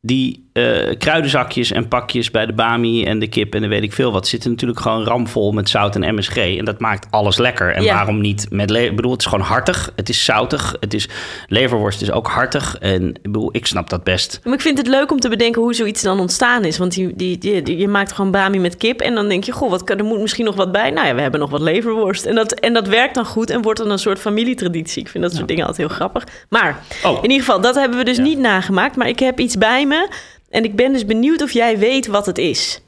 die 0.00 0.47
eh, 0.58 0.96
kruidenzakjes 0.98 1.72
en 1.72 1.88
pakjes 1.88 2.30
bij 2.30 2.46
de 2.46 2.52
bami 2.52 3.04
en 3.04 3.18
de 3.18 3.28
kip 3.28 3.54
en 3.54 3.60
de 3.62 3.68
weet 3.68 3.82
ik 3.82 3.92
veel 3.92 4.12
wat, 4.12 4.28
zitten 4.28 4.50
natuurlijk 4.50 4.80
gewoon 4.80 5.04
ramvol 5.04 5.52
met 5.52 5.68
zout 5.68 5.96
en 5.96 6.14
MSG. 6.14 6.36
En 6.36 6.64
dat 6.64 6.80
maakt 6.80 7.06
alles 7.10 7.36
lekker. 7.38 7.72
En 7.74 7.82
Ja. 7.82 7.94
waarom 7.94 8.20
niet 8.20 8.46
met 8.50 8.70
le- 8.70 8.76
Ik 8.84 8.96
bedoel, 8.96 9.10
het 9.12 9.20
is 9.20 9.26
gewoon 9.26 9.44
hartig, 9.44 9.92
het 9.96 10.08
is 10.08 10.24
zoutig, 10.24 10.76
het 10.80 10.94
is 10.94 11.08
leverworst 11.46 12.02
is 12.02 12.10
ook 12.10 12.26
hartig. 12.26 12.76
En 12.80 13.08
ik 13.08 13.22
bedoel, 13.22 13.48
ik 13.52 13.66
snap 13.66 13.90
dat 13.90 14.04
best. 14.04 14.40
Maar 14.44 14.54
ik 14.54 14.60
vind 14.60 14.78
het 14.78 14.86
leuk 14.86 15.10
om 15.10 15.20
te 15.20 15.28
bedenken 15.28 15.62
hoe 15.62 15.74
zoiets 15.74 16.02
dan 16.02 16.20
ontstaan 16.20 16.64
is. 16.64 16.78
Want 16.78 16.94
die, 16.94 17.12
die, 17.16 17.38
die, 17.38 17.62
die- 17.62 17.76
je 17.78 17.88
maakt 17.88 18.12
gewoon 18.12 18.30
bami 18.30 18.58
met 18.58 18.76
kip. 18.76 19.00
En 19.00 19.14
dan 19.14 19.28
denk 19.28 19.44
je, 19.44 19.52
goh, 19.52 19.70
wat, 19.70 19.84
kan- 19.84 19.98
er 19.98 20.04
moet 20.04 20.20
misschien 20.20 20.44
nog 20.44 20.54
wat 20.56 20.72
bij. 20.72 20.90
Nou 20.90 21.06
ja, 21.06 21.14
we 21.14 21.20
hebben 21.20 21.40
nog 21.40 21.50
wat 21.50 21.60
leverworst. 21.60 22.24
En 22.24 22.34
dat, 22.34 22.52
en 22.52 22.72
dat 22.72 22.88
werkt 22.88 23.14
dan 23.14 23.24
goed 23.26 23.50
en 23.50 23.62
wordt 23.62 23.78
dan 23.78 23.90
een 23.90 23.98
soort 23.98 24.18
familietraditie. 24.18 25.02
Ik 25.02 25.08
vind 25.08 25.24
dat 25.24 25.34
soort 25.34 25.48
dingen 25.48 25.66
altijd 25.66 25.88
heel 25.88 25.96
grappig. 25.96 26.24
Maar 26.48 26.82
Oh. 27.04 27.16
in 27.16 27.30
ieder 27.30 27.46
geval, 27.46 27.60
dat 27.60 27.74
hebben 27.74 27.98
we 27.98 28.04
dus 28.04 28.16
Ja. 28.16 28.22
niet 28.22 28.38
nagemaakt. 28.38 28.96
Maar 28.96 29.08
ik 29.08 29.18
heb 29.18 29.40
iets 29.40 29.56
bij 29.58 29.86
me. 29.86 30.08
En 30.50 30.64
ik 30.64 30.76
ben 30.76 30.92
dus 30.92 31.04
benieuwd 31.04 31.42
of 31.42 31.50
jij 31.50 31.78
weet 31.78 32.06
wat 32.06 32.26
het 32.26 32.38
is. 32.38 32.82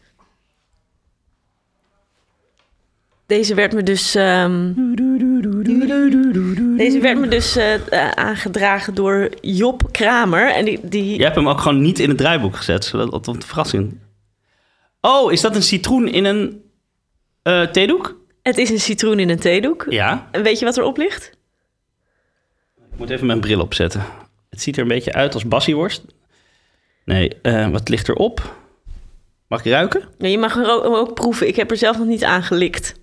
Deze 3.27 3.55
werd 3.55 3.73
me 3.73 3.83
dus... 3.83 4.15
ehm, 4.15 4.73
deze 6.77 6.99
werd 7.01 7.19
me 7.19 7.29
dus 7.29 7.57
eh, 7.57 7.75
eh, 7.75 8.11
aangedragen 8.11 8.95
door 8.95 9.29
Job 9.41 9.89
Kramer. 9.91 10.53
En 10.53 10.65
die, 10.65 10.81
die, 10.83 11.17
Je 11.17 11.23
hebt 11.23 11.37
hem 11.37 11.49
ook 11.49 11.61
gewoon 11.61 11.81
niet 11.81 11.99
in 11.99 12.09
het 12.09 12.19
draaiboek 12.19 12.57
gezet, 12.57 12.85
zodat 12.85 13.11
dat 13.11 13.27
een 13.27 13.43
verrassing. 13.43 13.99
Oh, 15.01 15.33
is 15.33 15.41
dat 15.41 15.57
een 15.57 15.63
citroen 15.63 16.09
in 16.09 16.25
een 16.25 16.63
eh, 17.43 17.63
theedoek? 17.63 18.21
Het 18.43 18.59
is 18.59 18.71
een 18.71 18.81
citroen 18.81 19.19
in 19.19 19.31
een 19.31 19.39
theedoek. 19.39 19.87
Ja. 19.89 20.29
En 20.31 20.43
weet 20.43 20.59
je 20.59 20.65
wat 20.65 20.77
erop 20.77 20.97
ligt? 20.97 21.31
Ik 22.93 22.99
moet 22.99 23.11
even 23.11 23.27
mijn 23.27 23.41
bril 23.41 23.61
opzetten. 23.61 24.05
Het 24.51 24.63
ziet 24.63 24.77
er 24.77 24.83
een 24.83 24.89
beetje 24.89 25.13
uit 25.13 25.35
als 25.35 25.45
bassieworst. 25.45 26.05
Nee, 27.05 27.41
eh, 27.43 27.69
wat 27.69 27.89
ligt 27.89 28.09
erop? 28.09 28.55
Mag 29.47 29.65
ik 29.65 29.73
ruiken? 29.73 30.03
Ja, 30.19 30.29
je 30.29 30.39
mag 30.39 30.57
er 30.57 30.71
ook, 30.71 30.85
ook 30.85 31.15
proeven. 31.15 31.49
Ik 31.49 31.57
heb 31.57 31.71
er 31.71 31.77
zelf 31.77 31.99
nog 31.99 32.07
niet 32.07 32.25
aan 32.25 32.43
gelikt. 32.43 32.95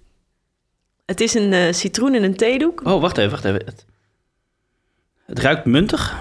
Het 1.06 1.22
is 1.22 1.34
een 1.34 1.54
eh, 1.54 1.74
citroen 1.74 2.16
in 2.16 2.24
een 2.24 2.36
theedoek. 2.36 2.82
Oh, 2.86 3.02
wacht 3.02 3.18
even, 3.18 3.32
wacht 3.32 3.45
even. 3.45 3.66
Het, 3.66 3.86
het 5.26 5.39
ruikt 5.39 5.66
muntig. 5.66 6.18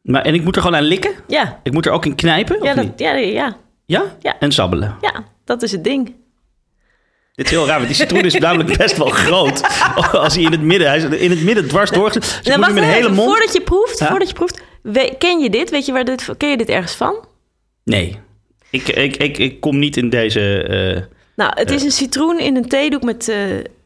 Maar, 0.00 0.22
en 0.22 0.34
ik 0.34 0.44
moet 0.44 0.56
er 0.56 0.62
gewoon 0.62 0.76
aan 0.76 0.84
likken? 0.84 1.14
Ja, 1.26 1.60
Ik 1.62 1.72
moet 1.72 1.86
er 1.86 1.92
ook 1.92 2.04
in 2.06 2.14
knijpen? 2.14 2.62
ja, 2.62 2.74
dat, 2.74 2.86
ja, 2.96 3.14
ja, 3.14 3.56
Ja? 3.86 4.16
Ja. 4.20 4.38
En 4.38 4.52
sabbelen. 4.52 4.96
ja, 5.00 5.24
dat 5.44 5.62
is 5.62 5.72
het 5.72 5.84
ding. 5.84 6.14
Dit 7.40 7.48
is 7.50 7.56
heel 7.56 7.66
raar, 7.66 7.76
want 7.76 7.86
die 7.88 7.96
citroen 7.96 8.24
is 8.24 8.34
namelijk 8.34 8.76
best 8.78 8.96
wel 8.96 9.08
groot. 9.08 9.60
Als 10.12 10.34
hij 10.34 10.44
in 10.44 10.52
het 10.52 10.60
midden, 10.60 10.88
hij 10.88 10.96
is 10.96 11.04
in 11.04 11.30
het 11.30 11.42
midden 11.42 11.68
dwars 11.68 11.90
doorgezet. 11.90 12.22
Dus 12.22 12.46
Nou, 12.46 12.60
wacht 12.60 12.74
hem 12.74 12.82
hele 12.82 13.08
mond... 13.08 13.30
Voordat 13.30 13.52
je 13.52 13.60
proeft, 13.60 13.98
Ja? 13.98 14.08
voordat 14.08 14.28
je 14.28 14.34
proeft 14.34 14.60
we- 14.82 15.14
ken 15.18 15.40
je 15.40 15.50
dit? 15.50 15.70
Weet 15.70 15.86
je 15.86 15.92
waar 15.92 16.04
dit, 16.04 16.28
ken 16.36 16.50
je 16.50 16.56
dit 16.56 16.68
ergens 16.68 16.92
van? 16.92 17.24
Nee. 17.84 18.18
Ik, 18.70 18.88
ik, 18.88 19.16
ik, 19.16 19.38
ik 19.38 19.60
kom 19.60 19.78
niet 19.78 19.96
in 19.96 20.10
deze... 20.10 20.62
eh 20.62 21.16
Nou, 21.36 21.52
het 21.54 21.70
is 21.70 21.82
een 21.82 21.90
citroen 21.90 22.38
in 22.40 22.56
een 22.56 22.68
theedoek 22.68 23.02
met 23.02 23.28
eh, 23.28 23.36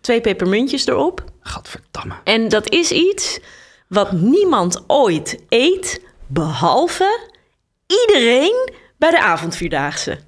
twee 0.00 0.20
pepermuntjes 0.20 0.86
erop. 0.86 1.24
Gadverdamme. 1.40 2.14
En 2.24 2.48
dat 2.48 2.70
is 2.70 2.90
iets 2.90 3.40
wat 3.88 4.12
niemand 4.12 4.84
ooit 4.86 5.38
eet, 5.48 6.00
behalve 6.26 7.28
iedereen 7.86 8.70
bij 8.98 9.10
de 9.10 9.20
avondvierdaagse. 9.20 10.18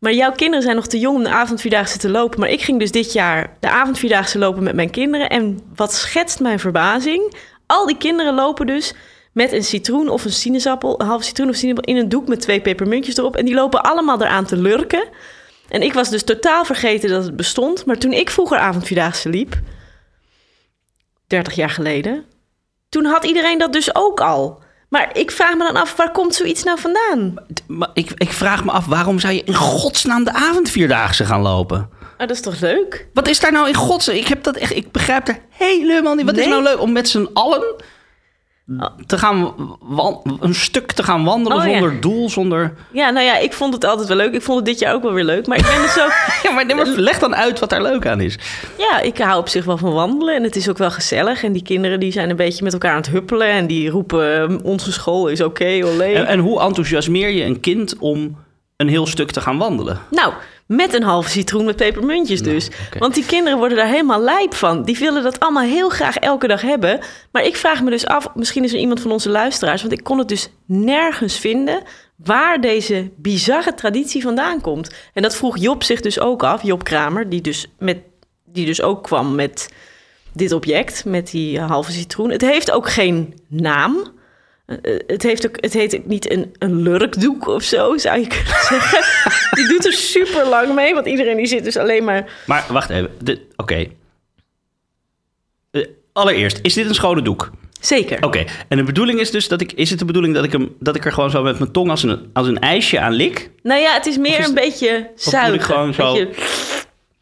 Maar 0.00 0.12
jouw 0.12 0.32
kinderen 0.32 0.62
zijn 0.62 0.76
nog 0.76 0.86
te 0.86 0.98
jong 0.98 1.16
om 1.16 1.22
de 1.22 1.30
avondvierdaagse 1.30 1.98
te 1.98 2.08
lopen. 2.08 2.40
Maar 2.40 2.48
ik 2.48 2.62
ging 2.62 2.78
dus 2.78 2.90
dit 2.90 3.12
jaar 3.12 3.56
de 3.60 3.70
avondvierdaagse 3.70 4.38
lopen 4.38 4.62
met 4.62 4.74
mijn 4.74 4.90
kinderen. 4.90 5.28
En 5.28 5.60
wat 5.74 5.94
schetst 5.94 6.40
mijn 6.40 6.58
verbazing? 6.58 7.34
Al 7.66 7.86
die 7.86 7.96
kinderen 7.96 8.34
lopen 8.34 8.66
dus 8.66 8.94
met 9.32 9.52
een 9.52 9.64
citroen 9.64 10.08
of 10.08 10.24
een 10.24 10.32
sinaasappel, 10.32 11.00
een 11.00 11.06
halve 11.06 11.24
citroen 11.24 11.48
of 11.48 11.54
sinaasappel 11.54 11.94
in 11.94 12.00
een 12.00 12.08
doek 12.08 12.28
met 12.28 12.40
twee 12.40 12.60
pepermuntjes 12.60 13.16
erop. 13.16 13.36
En 13.36 13.44
die 13.44 13.54
lopen 13.54 13.82
allemaal 13.82 14.22
eraan 14.22 14.46
te 14.46 14.56
lurken. 14.56 15.08
En 15.68 15.82
ik 15.82 15.92
was 15.92 16.10
dus 16.10 16.22
totaal 16.22 16.64
vergeten 16.64 17.10
dat 17.10 17.24
het 17.24 17.36
bestond. 17.36 17.86
Maar 17.86 17.98
toen 17.98 18.12
ik 18.12 18.30
vroeger 18.30 18.58
avondvierdaagse 18.58 19.28
liep, 19.28 19.60
30 21.26 21.54
jaar 21.54 21.70
geleden, 21.70 22.24
toen 22.88 23.04
had 23.04 23.24
iedereen 23.24 23.58
dat 23.58 23.72
dus 23.72 23.94
ook 23.94 24.20
al. 24.20 24.59
Maar 24.90 25.10
ik 25.12 25.30
vraag 25.30 25.54
me 25.56 25.64
dan 25.64 25.76
af, 25.76 25.96
waar 25.96 26.10
komt 26.10 26.34
zoiets 26.34 26.62
nou 26.62 26.78
vandaan? 26.80 27.34
Maar 27.66 27.90
ik, 27.94 28.10
ik 28.14 28.32
vraag 28.32 28.64
me 28.64 28.70
af, 28.70 28.86
waarom 28.86 29.18
zou 29.18 29.34
je 29.34 29.44
in 29.44 29.54
godsnaam 29.54 30.24
de 30.24 30.32
avondvierdaagse 30.32 31.24
gaan 31.24 31.40
lopen? 31.40 31.88
Oh, 32.02 32.18
dat 32.26 32.30
is 32.30 32.40
toch 32.40 32.60
leuk? 32.60 33.08
Wat 33.14 33.28
is 33.28 33.40
daar 33.40 33.52
nou 33.52 33.68
in 33.68 33.74
godsnaam? 33.74 34.16
Ik, 34.16 34.26
heb 34.26 34.42
dat 34.42 34.56
echt, 34.56 34.76
ik 34.76 34.92
begrijp 34.92 35.28
er 35.28 35.38
helemaal 35.50 36.14
niet. 36.14 36.26
Wat 36.26 36.36
is 36.36 36.46
nou 36.46 36.62
leuk 36.62 36.80
om 36.80 36.92
met 36.92 37.08
z'n 37.08 37.28
allen 37.32 37.64
te 39.06 39.18
gaan 39.18 39.54
een 40.40 40.54
stuk 40.54 40.92
te 40.92 41.02
gaan 41.02 41.24
wandelen 41.24 41.58
Oh, 41.58 41.64
ja. 41.64 41.70
zonder 41.72 42.00
doel, 42.00 42.30
zonder... 42.30 42.74
Ja, 42.92 43.10
nou 43.10 43.26
ja, 43.26 43.38
ik 43.38 43.52
vond 43.52 43.74
het 43.74 43.84
altijd 43.84 44.08
wel 44.08 44.16
leuk. 44.16 44.32
Ik 44.34 44.42
vond 44.42 44.56
het 44.58 44.66
dit 44.66 44.78
jaar 44.78 44.94
ook 44.94 45.02
wel 45.02 45.12
weer 45.12 45.24
leuk. 45.24 45.46
Maar 45.46 45.58
ik 45.58 45.64
ben 45.64 45.82
dus. 45.82 45.94
Ja, 46.42 46.50
maar, 46.50 46.76
maar 46.76 46.86
leg 46.86 47.18
dan 47.18 47.34
uit 47.36 47.58
wat 47.58 47.70
daar 47.70 47.82
leuk 47.82 48.06
aan 48.06 48.20
is. 48.20 48.38
Ja, 48.78 49.00
ik 49.00 49.18
hou 49.18 49.38
op 49.40 49.48
zich 49.48 49.64
wel 49.64 49.76
van 49.76 49.92
wandelen 49.92 50.34
en 50.34 50.42
het 50.42 50.56
is 50.56 50.68
ook 50.68 50.78
wel 50.78 50.90
gezellig. 50.90 51.42
En 51.44 51.52
die 51.52 51.62
kinderen 51.62 52.00
die 52.00 52.12
zijn 52.12 52.30
een 52.30 52.36
beetje 52.36 52.64
met 52.64 52.72
elkaar 52.72 52.90
aan 52.90 52.96
het 52.96 53.10
huppelen 53.10 53.48
en 53.48 53.66
die 53.66 53.90
roepen 53.90 54.42
"Hm, 54.44 54.58
onze 54.62 54.92
school 54.92 55.26
is 55.28 55.40
oké, 55.40 55.80
olé. 55.84 56.04
En, 56.04 56.26
en 56.26 56.38
hoe 56.38 56.60
enthousiasmeer 56.60 57.28
je 57.30 57.44
een 57.44 57.60
kind 57.60 57.96
om 57.98 58.36
een 58.76 58.88
heel 58.88 59.06
stuk 59.06 59.30
te 59.30 59.40
gaan 59.40 59.58
wandelen? 59.58 59.98
Nou, 60.10 60.32
met 60.70 60.94
een 60.94 61.02
halve 61.02 61.30
citroen 61.30 61.64
met 61.64 61.76
pepermuntjes 61.76 62.42
dus. 62.42 62.66
oké. 62.66 62.98
Want 62.98 63.14
die 63.14 63.26
kinderen 63.26 63.58
worden 63.58 63.76
daar 63.78 63.86
helemaal 63.86 64.20
lijp 64.20 64.54
van. 64.54 64.82
Die 64.82 64.98
willen 64.98 65.22
dat 65.22 65.40
allemaal 65.40 65.62
heel 65.62 65.88
graag 65.88 66.16
elke 66.16 66.46
dag 66.46 66.60
hebben. 66.62 67.00
Maar 67.32 67.44
ik 67.44 67.56
vraag 67.56 67.82
me 67.82 67.90
dus 67.90 68.06
af, 68.06 68.34
misschien 68.34 68.64
is 68.64 68.72
er 68.72 68.78
iemand 68.78 69.00
van 69.00 69.10
onze 69.10 69.28
luisteraars... 69.28 69.80
want 69.80 69.92
ik 69.92 70.04
kon 70.04 70.18
het 70.18 70.28
dus 70.28 70.50
nergens 70.66 71.38
vinden 71.38 71.82
waar 72.16 72.60
deze 72.60 73.10
bizarre 73.16 73.74
traditie 73.74 74.22
vandaan 74.22 74.60
komt. 74.60 74.94
En 75.14 75.22
dat 75.22 75.36
vroeg 75.36 75.58
Job 75.58 75.82
zich 75.82 76.00
dus 76.00 76.20
ook 76.20 76.42
af, 76.42 76.62
Job 76.62 76.84
Kramer... 76.84 77.28
die 77.28 77.40
dus, 77.40 77.66
met, 77.78 77.98
die 78.44 78.66
dus 78.66 78.82
ook 78.82 79.02
kwam 79.02 79.34
met 79.34 79.68
dit 80.32 80.52
object, 80.52 81.04
met 81.04 81.30
die 81.30 81.60
halve 81.60 81.92
citroen. 81.92 82.30
Het 82.30 82.42
heeft 82.42 82.70
ook 82.70 82.90
geen 82.90 83.34
naam... 83.48 84.18
Eh, 84.82 84.96
het, 85.06 85.22
heeft 85.22 85.46
ook, 85.46 85.56
het 85.60 85.72
heet 85.72 86.06
niet 86.06 86.30
een, 86.32 86.54
een 86.58 86.82
lurkdoek 86.82 87.46
of 87.46 87.62
zo, 87.62 87.96
zou 87.96 88.20
je 88.20 88.26
kunnen 88.26 88.46
zeggen. 88.68 89.02
Die 89.56 89.68
doet 89.68 89.86
er 89.86 89.92
super 89.92 90.46
lang 90.46 90.74
mee, 90.74 90.94
want 90.94 91.06
iedereen 91.06 91.36
die 91.36 91.46
zit 91.46 91.64
dus 91.64 91.76
alleen 91.76 92.04
maar... 92.04 92.42
Maar 92.46 92.64
wacht 92.68 92.90
even. 92.90 93.10
Oké. 93.56 93.86
Eh, 95.70 95.86
allereerst, 96.12 96.58
is 96.62 96.74
dit 96.74 96.88
een 96.88 96.94
schone 96.94 97.22
doek? 97.22 97.50
Zeker. 97.80 98.22
Oké. 98.24 98.44
En 98.68 98.76
de 98.76 98.82
bedoeling 98.84 99.20
is 99.20 99.30
dus 99.30 99.48
dat 99.48 99.60
ik... 99.60 99.72
Is 99.72 99.90
het 99.90 99.98
de 99.98 100.04
bedoeling 100.04 100.34
dat 100.34 100.44
ik, 100.44 100.52
hem, 100.52 100.76
dat 100.78 100.96
ik 100.96 101.04
er 101.04 101.12
gewoon 101.12 101.30
zo 101.30 101.42
met 101.42 101.58
mijn 101.58 101.72
tong 101.72 101.90
als 101.90 102.02
een, 102.02 102.30
als 102.32 102.46
een 102.46 102.58
ijsje 102.58 103.00
aan 103.00 103.12
lik? 103.12 103.50
Nou 103.62 103.80
ja, 103.80 103.94
het 103.94 104.06
is 104.06 104.18
meer 104.18 104.38
is- 104.38 104.48
een 104.48 104.54
beetje 104.54 105.10
zuigen. 105.14 105.60
gewoon 105.60 105.94
zo- 105.94 106.12
Beetje- 106.12 106.42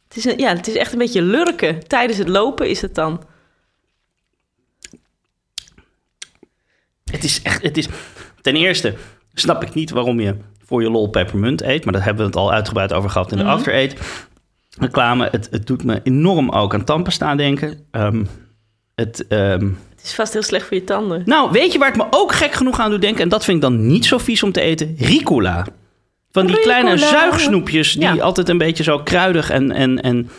het, 0.09 0.16
is 0.16 0.24
een, 0.24 0.38
ja, 0.38 0.57
het 0.57 0.68
is 0.68 0.74
echt 0.74 0.92
een 0.92 0.99
beetje 0.99 1.22
lurken. 1.22 1.86
Tijdens 1.86 2.18
het 2.18 2.28
lopen 2.28 2.68
is 2.68 2.80
het 2.80 2.94
dan. 2.94 3.22
Het 7.11 7.24
is 7.24 7.42
echt... 7.42 7.62
Het 7.62 7.76
is, 7.76 7.86
ten 8.40 8.56
eerste 8.56 8.94
snap 9.34 9.62
ik 9.62 9.74
niet 9.74 9.90
waarom 9.90 10.20
je 10.20 10.34
voor 10.64 10.82
je 10.82 10.90
lol 10.90 11.09
peppermunt 11.09 11.62
eet. 11.62 11.84
Maar 11.84 11.92
daar 11.92 12.04
hebben 12.04 12.22
we 12.22 12.28
het 12.28 12.38
al 12.38 12.52
uitgebreid 12.52 12.92
over 12.92 13.11
gehad 13.11 13.32
in 13.32 13.38
de 13.38 13.44
after 13.44 13.72
eat 13.74 13.94
reclame. 14.78 15.28
Het, 15.30 15.48
het 15.50 15.66
doet 15.66 15.84
me 15.84 16.00
enorm 16.02 16.50
ook 16.50 16.74
aan 16.74 16.84
tandpasta 16.84 17.34
denken. 17.34 17.86
Ehm, 17.90 18.24
het... 18.94 19.26
ehm, 19.26 19.68
Het 19.96 20.04
is 20.04 20.14
vast 20.14 20.32
heel 20.32 20.42
slecht 20.42 20.66
voor 20.66 20.76
je 20.76 20.84
tanden. 20.84 21.22
Nou, 21.24 21.50
weet 21.50 21.72
je 21.72 21.78
waar 21.78 21.88
het 21.88 21.96
me 21.96 22.06
ook 22.11 22.32
gek 22.32 22.52
genoeg 22.52 22.80
aan 22.80 22.90
doet 22.90 23.00
denken? 23.00 23.22
En 23.22 23.28
dat 23.28 23.44
vind 23.44 23.56
ik 23.56 23.62
dan 23.62 23.86
niet 23.86 24.04
zo 24.06 24.18
vies 24.18 24.42
om 24.42 24.52
te 24.52 24.61
eten. 24.61 24.94
Ricola. 24.98 25.66
Van 26.30 26.46
die 26.46 26.61
kleine 26.61 26.98
zuigsnoepjes 26.98 27.92
die 27.92 28.02
Ja. 28.02 28.16
altijd 28.16 28.48
een 28.48 28.59
beetje 28.59 28.82
zo 28.82 28.98
kruidig 29.02 29.50
en, 29.50 29.72
en, 29.72 30.00
en 30.02 30.30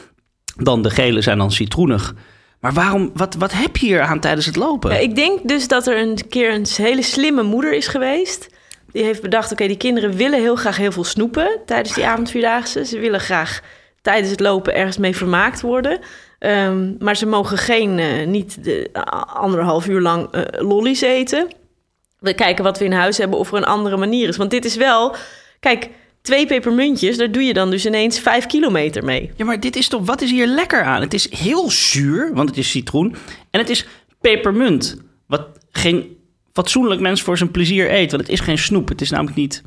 dan 0.55 0.81
de 0.81 0.89
gele 0.89 1.21
zijn 1.21 1.37
dan 1.37 1.51
citroenig. 1.51 2.13
Maar 2.59 2.73
waarom, 2.73 3.11
wat, 3.13 3.35
wat 3.35 3.51
heb 3.51 3.77
je 3.77 3.85
hier 3.85 4.01
aan 4.01 4.19
tijdens 4.19 4.45
het 4.45 4.55
lopen? 4.55 4.91
Ja, 4.91 4.97
ik 4.97 5.15
denk 5.15 5.47
dus 5.47 5.67
dat 5.67 5.87
er 5.87 5.97
een 5.97 6.27
keer 6.29 6.53
een 6.53 6.65
hele 6.75 7.01
slimme 7.01 7.43
moeder 7.43 7.73
is 7.73 7.87
geweest. 7.87 8.49
Die 8.91 9.03
heeft 9.03 9.21
bedacht, 9.21 9.51
oké, 9.51 9.67
die 9.67 9.77
kinderen 9.77 10.13
willen 10.13 10.39
heel 10.39 10.55
graag 10.55 10.77
heel 10.77 10.91
veel 10.91 11.03
snoepen 11.03 11.59
tijdens 11.65 11.95
die 11.95 12.05
avondvierdaagse. 12.05 12.85
Ze 12.85 12.99
willen 12.99 13.19
graag 13.19 13.61
tijdens 14.01 14.29
het 14.29 14.39
lopen 14.39 14.75
ergens 14.75 14.97
mee 14.97 15.15
vermaakt 15.15 15.61
worden. 15.61 15.99
Ehm, 16.39 16.93
maar 16.99 17.15
ze 17.15 17.25
mogen 17.25 17.57
geen, 17.57 17.99
eh, 17.99 18.27
niet 18.27 18.63
de, 18.63 18.89
anderhalf 19.33 19.87
uur 19.87 20.01
lang 20.01 20.31
eh, 20.31 20.61
lollies 20.61 21.01
eten. 21.01 21.47
We 22.19 22.33
kijken 22.33 22.63
wat 22.63 22.79
we 22.79 22.85
in 22.85 22.91
huis 22.91 23.17
hebben 23.17 23.39
of 23.39 23.51
er 23.51 23.57
een 23.57 23.65
andere 23.65 23.97
manier 23.97 24.27
is. 24.27 24.37
Want 24.37 24.51
dit 24.51 24.65
is 24.65 24.75
wel, 24.75 25.15
kijk, 25.59 25.89
twee 26.21 26.45
pepermuntjes, 26.45 27.17
daar 27.17 27.31
doe 27.31 27.43
je 27.43 27.53
dan 27.53 27.69
dus 27.69 27.85
ineens 27.85 28.19
vijf 28.19 28.45
kilometer 28.45 29.03
mee. 29.03 29.31
Ja, 29.35 29.45
maar 29.45 29.59
dit 29.59 29.75
is 29.75 29.87
toch, 29.87 30.05
wat 30.05 30.21
is 30.21 30.31
hier 30.31 30.47
lekker 30.47 30.83
aan? 30.83 31.01
Het 31.01 31.13
is 31.13 31.31
heel 31.31 31.69
zuur, 31.69 32.33
want 32.33 32.49
het 32.49 32.57
is 32.57 32.69
citroen. 32.69 33.15
En 33.49 33.59
het 33.59 33.69
is 33.69 33.85
pepermunt, 34.21 35.01
wat 35.27 35.47
geen 35.71 36.17
fatsoenlijk 36.53 37.01
mens 37.01 37.21
voor 37.21 37.37
zijn 37.37 37.51
plezier 37.51 37.93
eet. 37.93 38.11
Want 38.11 38.23
het 38.23 38.31
is 38.31 38.39
geen 38.39 38.57
snoep, 38.57 38.89
het 38.89 39.01
is 39.01 39.09
namelijk 39.09 39.37
niet 39.37 39.61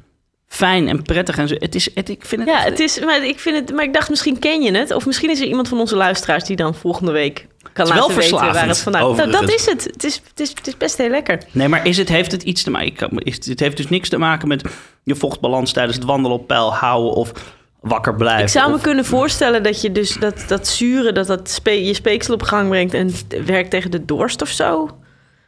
fijn 0.53 0.88
en 0.88 1.03
prettig. 1.03 1.38
En 1.38 1.48
zo. 1.48 1.55
Het 1.59 1.74
is, 1.74 1.88
het, 1.94 2.09
ik 2.09 2.24
vind 2.26 2.40
het... 2.40 2.50
Ja, 2.50 2.59
het 2.59 2.80
is, 2.80 3.00
maar 3.00 3.24
ik 3.24 3.38
vind 3.38 3.57
het, 3.57 3.76
maar 3.76 3.84
ik 3.84 3.92
dacht 3.92 4.09
misschien 4.09 4.38
ken 4.38 4.62
je 4.62 4.76
het, 4.76 4.90
of 4.90 5.07
misschien 5.07 5.30
is 5.30 5.40
er 5.40 5.46
iemand 5.46 5.68
van 5.68 5.80
onze 5.80 5.96
luisteraars 5.96 6.44
die 6.44 6.57
dan 6.57 6.74
volgende 6.74 7.12
week 7.12 7.46
kan 7.72 7.86
is 7.86 7.92
wel 7.92 8.00
laten 8.00 8.16
weten 8.16 8.38
waar 8.38 8.68
het 8.68 8.78
vandaan. 8.78 9.16
Nou, 9.16 9.30
dat 9.30 9.50
is 9.50 9.66
het. 9.66 9.84
Het 9.84 10.05
is, 10.05 10.22
het 10.28 10.40
is, 10.40 10.48
het 10.48 10.66
is 10.66 10.76
best 10.76 10.96
heel 10.96 11.09
lekker. 11.09 11.42
Nee, 11.53 11.68
maar 11.68 11.86
is 11.86 11.96
het, 11.96 12.09
heeft 12.09 12.32
het 12.32 12.42
iets 12.42 12.62
te 12.62 12.70
maken? 12.70 13.11
Het 13.24 13.61
heeft 13.61 13.76
dus 13.76 13.88
niks 13.88 14.09
te 14.09 14.18
maken 14.18 14.48
met 14.48 14.64
je 15.03 15.14
vochtbalans 15.14 15.72
tijdens 15.72 15.96
het 15.96 16.05
wandelen 16.07 16.38
op 16.38 16.46
peil 16.46 16.74
houden 16.74 17.12
of 17.12 17.32
wakker 17.80 18.14
blijven. 18.14 18.44
Ik 18.44 18.48
zou 18.48 18.68
me 18.68 18.76
of- 18.76 18.82
kunnen 18.82 19.05
voorstellen 19.05 19.62
dat 19.62 19.80
je 19.80 19.92
dus 19.92 20.16
dat, 20.16 20.44
dat 20.48 20.68
zure, 20.68 21.12
dat 21.12 21.26
dat 21.26 21.50
spe- 21.50 21.84
je 21.84 21.94
speeksel 21.94 22.34
op 22.34 22.42
gang 22.42 22.68
brengt 22.68 22.94
en 22.94 23.07
het 23.07 23.44
werkt 23.46 23.70
tegen 23.70 23.90
de 23.90 24.05
dorst 24.05 24.42
of 24.42 24.48
zo. 24.48 24.90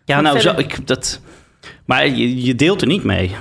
Ja, 0.05 0.15
maar 0.15 0.23
nou, 0.23 0.41
zo, 0.41 0.55
ik, 0.57 0.87
dat. 0.87 1.21
Maar 1.85 2.07
je, 2.07 2.45
je 2.45 2.55
deelt 2.55 2.81
er 2.81 2.87
niet 2.87 3.05
mee. 3.05 3.37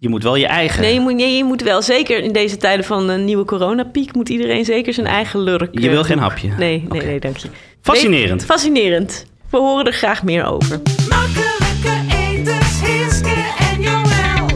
Je 0.00 0.08
moet 0.08 0.22
wel 0.22 0.34
je 0.36 0.46
eigen. 0.46 0.80
Nee 0.80 0.94
je, 0.94 1.00
moet, 1.00 1.14
nee, 1.14 1.36
je 1.36 1.44
moet 1.44 1.62
wel, 1.62 1.82
zeker 1.82 2.22
in 2.22 2.32
deze 2.32 2.56
tijden 2.56 2.84
van 2.84 3.08
een 3.08 3.24
nieuwe 3.24 3.44
coronapiek, 3.44 4.14
moet 4.14 4.28
iedereen 4.28 4.64
zeker 4.64 4.92
zijn 4.92 5.06
eigen 5.06 5.40
lurk. 5.40 5.68
Je 5.78 5.86
eh, 5.86 5.90
wil 5.90 6.04
geen 6.04 6.16
doen. 6.16 6.24
hapje? 6.24 6.48
Nee, 6.58 6.86
nee, 6.88 7.02
nee, 7.02 7.20
dank 7.20 7.36
je. 7.36 7.48
Fascinerend. 7.82 8.40
Weet- 8.40 8.50
fascinerend. 8.50 9.26
We 9.50 9.56
horen 9.56 9.84
er 9.86 9.92
graag 9.92 10.22
meer 10.22 10.44
over. 10.44 10.80
Makkelijke 11.08 12.14
etens, 12.32 12.80
en 13.58 13.82
Joël. 13.82 14.46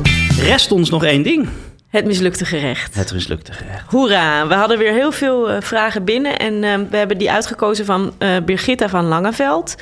Rest 0.45 0.73
ons 0.73 0.91
nog 0.91 1.05
één 1.05 1.23
ding. 1.23 1.49
Het 1.89 2.05
mislukte 2.05 2.45
gerecht. 2.45 2.95
Het 2.95 3.13
mislukte 3.13 3.53
gerecht. 3.53 3.91
Hoera, 3.91 4.47
we 4.47 4.55
hadden 4.55 4.79
weer 4.79 4.93
heel 4.93 5.13
veel 5.13 5.51
eh, 5.51 5.61
vragen 5.61 6.05
binnen 6.05 6.39
en 6.39 6.65
eh, 6.65 6.79
we 6.91 6.97
hebben 6.97 7.19
die 7.19 7.31
uitgekozen 7.31 7.85
van 7.85 8.13
eh 8.19 8.37
Birgitta 8.45 8.89
van 8.89 9.05
Langeveld. 9.05 9.75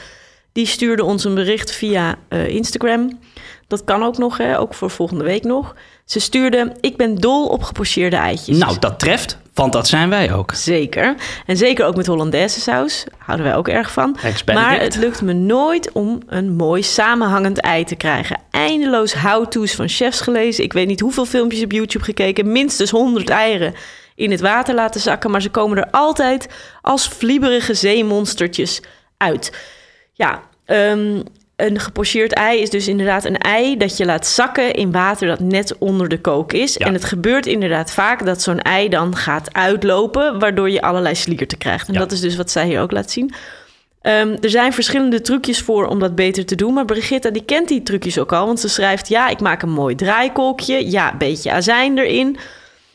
Die 0.52 0.66
stuurde 0.66 1.04
ons 1.04 1.24
een 1.24 1.34
bericht 1.34 1.72
via 1.72 2.14
eh, 2.28 2.48
Instagram. 2.48 3.18
Dat 3.66 3.84
kan 3.84 4.02
ook 4.02 4.18
nog, 4.18 4.36
hè, 4.36 4.58
ook 4.58 4.74
voor 4.74 4.90
volgende 4.90 5.24
week 5.24 5.44
nog. 5.44 5.74
Ze 6.04 6.20
stuurde, 6.20 6.72
ik 6.80 6.96
ben 6.96 7.14
dol 7.14 7.46
op 7.46 7.62
gepocheerde 7.62 8.16
eitjes. 8.16 8.58
Nou, 8.58 8.78
dat 8.78 8.98
treft, 8.98 9.38
want 9.54 9.72
dat 9.72 9.88
zijn 9.88 10.08
wij 10.08 10.32
ook. 10.32 10.52
Zeker. 10.54 11.14
En 11.46 11.56
zeker 11.56 11.84
ook 11.84 11.96
met 11.96 12.06
Hollandaise 12.06 12.60
saus. 12.60 13.04
Houden 13.18 13.46
wij 13.46 13.56
ook 13.56 13.68
erg 13.68 13.92
van. 13.92 14.16
Maar 14.54 14.80
het 14.80 14.96
lukt 14.96 15.22
me 15.22 15.32
nooit 15.32 15.92
om 15.92 16.22
een 16.26 16.56
mooi 16.56 16.82
samenhangend 16.82 17.60
ei 17.60 17.84
te 17.84 17.94
krijgen. 17.94 18.40
Eindeloos 18.50 19.14
how-to's 19.14 19.74
van 19.74 19.88
chefs 19.88 20.20
gelezen. 20.20 20.64
Ik 20.64 20.72
weet 20.72 20.86
niet 20.86 21.00
hoeveel 21.00 21.24
filmpjes 21.24 21.62
op 21.62 21.72
YouTube 21.72 22.04
gekeken. 22.04 22.52
Minstens 22.52 22.90
100 22.90 23.30
eieren 23.30 23.74
in 24.14 24.30
het 24.30 24.40
water 24.40 24.74
laten 24.74 25.00
zakken. 25.00 25.30
Maar 25.30 25.42
ze 25.42 25.50
komen 25.50 25.78
er 25.78 25.90
altijd 25.90 26.48
als 26.82 27.08
vlieberige 27.08 27.74
zeemonstertjes 27.74 28.80
uit. 29.16 29.52
Ja, 30.12 30.42
ehm, 30.64 31.22
een 31.66 31.80
gepocheerd 31.80 32.32
ei 32.32 32.60
is 32.60 32.70
dus 32.70 32.88
inderdaad 32.88 33.24
een 33.24 33.38
ei 33.38 33.76
dat 33.76 33.96
je 33.96 34.04
laat 34.04 34.26
zakken 34.26 34.74
in 34.74 34.92
water 34.92 35.28
dat 35.28 35.40
net 35.40 35.78
onder 35.78 36.08
de 36.08 36.20
kook 36.20 36.52
is. 36.52 36.74
Ja. 36.74 36.86
En 36.86 36.92
het 36.92 37.04
gebeurt 37.04 37.46
inderdaad 37.46 37.92
vaak 37.92 38.26
dat 38.26 38.42
zo'n 38.42 38.60
ei 38.60 38.88
dan 38.88 39.16
gaat 39.16 39.54
uitlopen, 39.54 40.38
waardoor 40.38 40.70
je 40.70 40.82
allerlei 40.82 41.14
slierten 41.14 41.58
krijgt. 41.58 41.88
En 41.88 41.94
Ja. 41.94 41.98
dat 41.98 42.12
is 42.12 42.20
dus 42.20 42.36
wat 42.36 42.50
zij 42.50 42.66
hier 42.66 42.80
ook 42.80 42.92
laat 42.92 43.10
zien. 43.10 43.32
Ehm, 44.00 44.36
er 44.40 44.50
zijn 44.50 44.72
verschillende 44.72 45.20
trucjes 45.20 45.60
voor 45.60 45.86
om 45.86 45.98
dat 45.98 46.14
beter 46.14 46.44
te 46.46 46.54
doen. 46.54 46.74
Maar 46.74 46.84
Brigitta 46.84 47.30
die 47.30 47.44
kent 47.44 47.68
die 47.68 47.82
trucjes 47.82 48.18
ook 48.18 48.32
al. 48.32 48.46
Want 48.46 48.60
ze 48.60 48.68
schrijft, 48.68 49.08
ja, 49.08 49.28
ik 49.28 49.40
maak 49.40 49.62
een 49.62 49.70
mooi 49.70 49.94
draaikolkje. 49.94 50.90
Ja, 50.90 51.12
een 51.12 51.18
beetje 51.18 51.50
azijn 51.52 51.98
erin. 51.98 52.36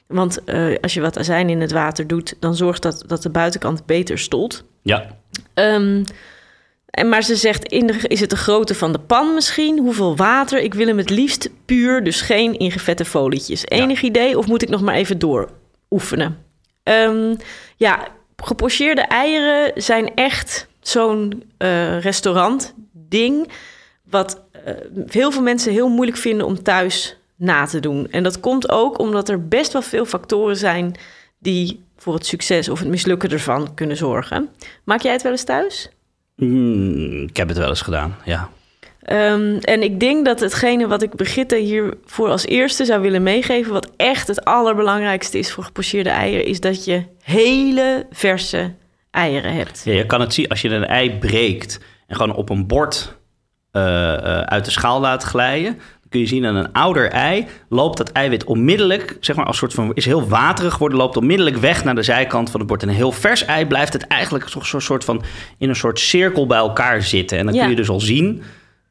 Want 0.07 0.43
eh, 0.43 0.65
als 0.81 0.93
je 0.93 1.01
wat 1.01 1.17
azijn 1.17 1.49
in 1.49 1.61
het 1.61 1.71
water 1.71 2.07
doet... 2.07 2.35
dan 2.39 2.55
zorgt 2.55 2.81
dat 2.81 3.03
dat 3.07 3.21
de 3.23 3.29
buitenkant 3.29 3.85
beter 3.85 4.19
stolt. 4.19 4.63
Ja. 4.81 5.05
Ehm, 5.53 6.03
en 6.95 7.09
maar 7.09 7.23
ze 7.23 7.35
zegt, 7.35 7.67
in 7.67 7.87
de, 7.87 7.99
is 8.07 8.19
het 8.19 8.29
de 8.29 8.37
grootte 8.37 8.75
van 8.75 8.91
de 8.91 8.99
pan 8.99 9.33
misschien? 9.33 9.79
Hoeveel 9.79 10.15
water? 10.15 10.59
Ik 10.59 10.73
wil 10.73 10.87
hem 10.87 10.97
het 10.97 11.09
liefst 11.09 11.49
puur, 11.65 12.03
dus 12.03 12.21
geen 12.21 12.57
ingevette 12.59 13.05
folietjes. 13.05 13.65
Enig 13.65 14.01
idee 14.01 14.37
of 14.37 14.47
moet 14.47 14.61
ik 14.61 14.69
nog 14.69 14.81
maar 14.81 14.95
even 14.95 15.19
door 15.19 15.49
oefenen? 15.89 16.43
Ehm, 16.83 17.35
ja, 17.75 18.07
gepocheerde 18.37 19.01
eieren 19.01 19.81
zijn 19.81 20.13
echt 20.13 20.67
zo'n 20.79 21.43
eh, 21.57 21.99
restaurant 21.99 22.73
ding... 22.91 23.51
wat 24.09 24.41
eh, 24.51 24.73
heel 25.07 25.31
veel 25.31 25.41
mensen 25.41 25.71
heel 25.71 25.89
moeilijk 25.89 26.17
vinden 26.17 26.45
om 26.45 26.63
thuis 26.63 27.17
na 27.35 27.65
te 27.65 27.79
doen. 27.79 28.11
En 28.11 28.23
dat 28.23 28.39
komt 28.39 28.69
ook 28.69 28.99
omdat 28.99 29.29
er 29.29 29.47
best 29.47 29.73
wel 29.73 29.81
veel 29.81 30.05
factoren 30.05 30.57
zijn 30.57 30.95
die 31.39 31.83
voor 31.97 32.13
het 32.13 32.25
succes 32.25 32.69
of 32.69 32.79
het 32.79 32.87
mislukken 32.87 33.29
ervan 33.29 33.73
kunnen 33.73 33.97
zorgen. 33.97 34.49
Maak 34.83 35.01
jij 35.01 35.11
het 35.11 35.21
wel 35.21 35.31
eens 35.31 35.43
thuis? 35.43 35.89
Hmm, 36.35 37.23
ik 37.23 37.37
heb 37.37 37.47
het 37.47 37.57
wel 37.57 37.69
eens 37.69 37.81
gedaan, 37.81 38.15
ja. 38.25 38.49
Ehm, 39.01 39.57
en 39.61 39.83
ik 39.83 39.99
denk 39.99 40.25
dat 40.25 40.39
hetgene 40.39 40.87
wat 40.87 41.01
ik 41.01 41.15
Brigitte 41.15 41.55
hiervoor 41.55 42.29
als 42.29 42.45
eerste 42.45 42.85
zou 42.85 43.01
willen 43.01 43.23
meegeven, 43.23 43.73
wat 43.73 43.91
echt 43.97 44.27
het 44.27 44.45
allerbelangrijkste 44.45 45.37
is 45.37 45.51
voor 45.51 45.63
gepocheerde 45.63 46.09
eieren, 46.09 46.45
is 46.45 46.59
dat 46.59 46.85
je 46.85 47.03
hele 47.21 48.05
verse 48.11 48.73
eieren 49.11 49.53
hebt. 49.53 49.81
Ja, 49.83 49.93
je 49.93 50.05
kan 50.05 50.21
het 50.21 50.33
zien 50.33 50.47
als 50.47 50.61
je 50.61 50.69
een 50.69 50.85
ei 50.85 51.17
breekt 51.17 51.79
en 52.07 52.15
gewoon 52.15 52.35
op 52.35 52.49
een 52.49 52.67
bord 52.67 53.15
eh, 53.71 54.13
eh, 54.13 54.39
uit 54.39 54.65
de 54.65 54.71
schaal 54.71 54.99
laat 54.99 55.23
glijden. 55.23 55.79
Kun 56.15 56.23
je 56.23 56.29
zien 56.29 56.45
aan 56.45 56.55
een 56.55 56.71
ouder 56.71 57.09
ei 57.09 57.45
loopt 57.69 57.97
dat 57.97 58.11
eiwit 58.11 58.43
onmiddellijk, 58.43 59.17
zeg 59.19 59.35
maar 59.35 59.45
als 59.45 59.57
soort 59.57 59.73
van, 59.73 59.91
is 59.93 60.05
heel 60.05 60.27
waterig 60.27 60.73
geworden, 60.73 60.97
loopt 60.97 61.17
onmiddellijk 61.17 61.57
weg 61.57 61.83
naar 61.83 61.95
de 61.95 62.03
zijkant 62.03 62.51
van 62.51 62.59
het 62.59 62.69
bord. 62.69 62.81
En 62.83 62.89
een 62.89 62.95
heel 62.95 63.11
vers 63.11 63.45
ei 63.45 63.65
blijft 63.65 63.93
het 63.93 64.07
eigenlijk 64.07 64.45
toch 64.45 64.65
zo'n 64.65 64.81
soort 64.81 65.03
van 65.03 65.23
in 65.57 65.69
een 65.69 65.75
soort 65.75 65.99
cirkel 65.99 66.47
bij 66.47 66.57
elkaar 66.57 67.03
zitten. 67.03 67.37
En 67.37 67.45
dan 67.45 67.53
Ja. 67.53 67.61
kun 67.61 67.69
je 67.69 67.75
dus 67.75 67.89
al 67.89 67.99
zien 67.99 68.41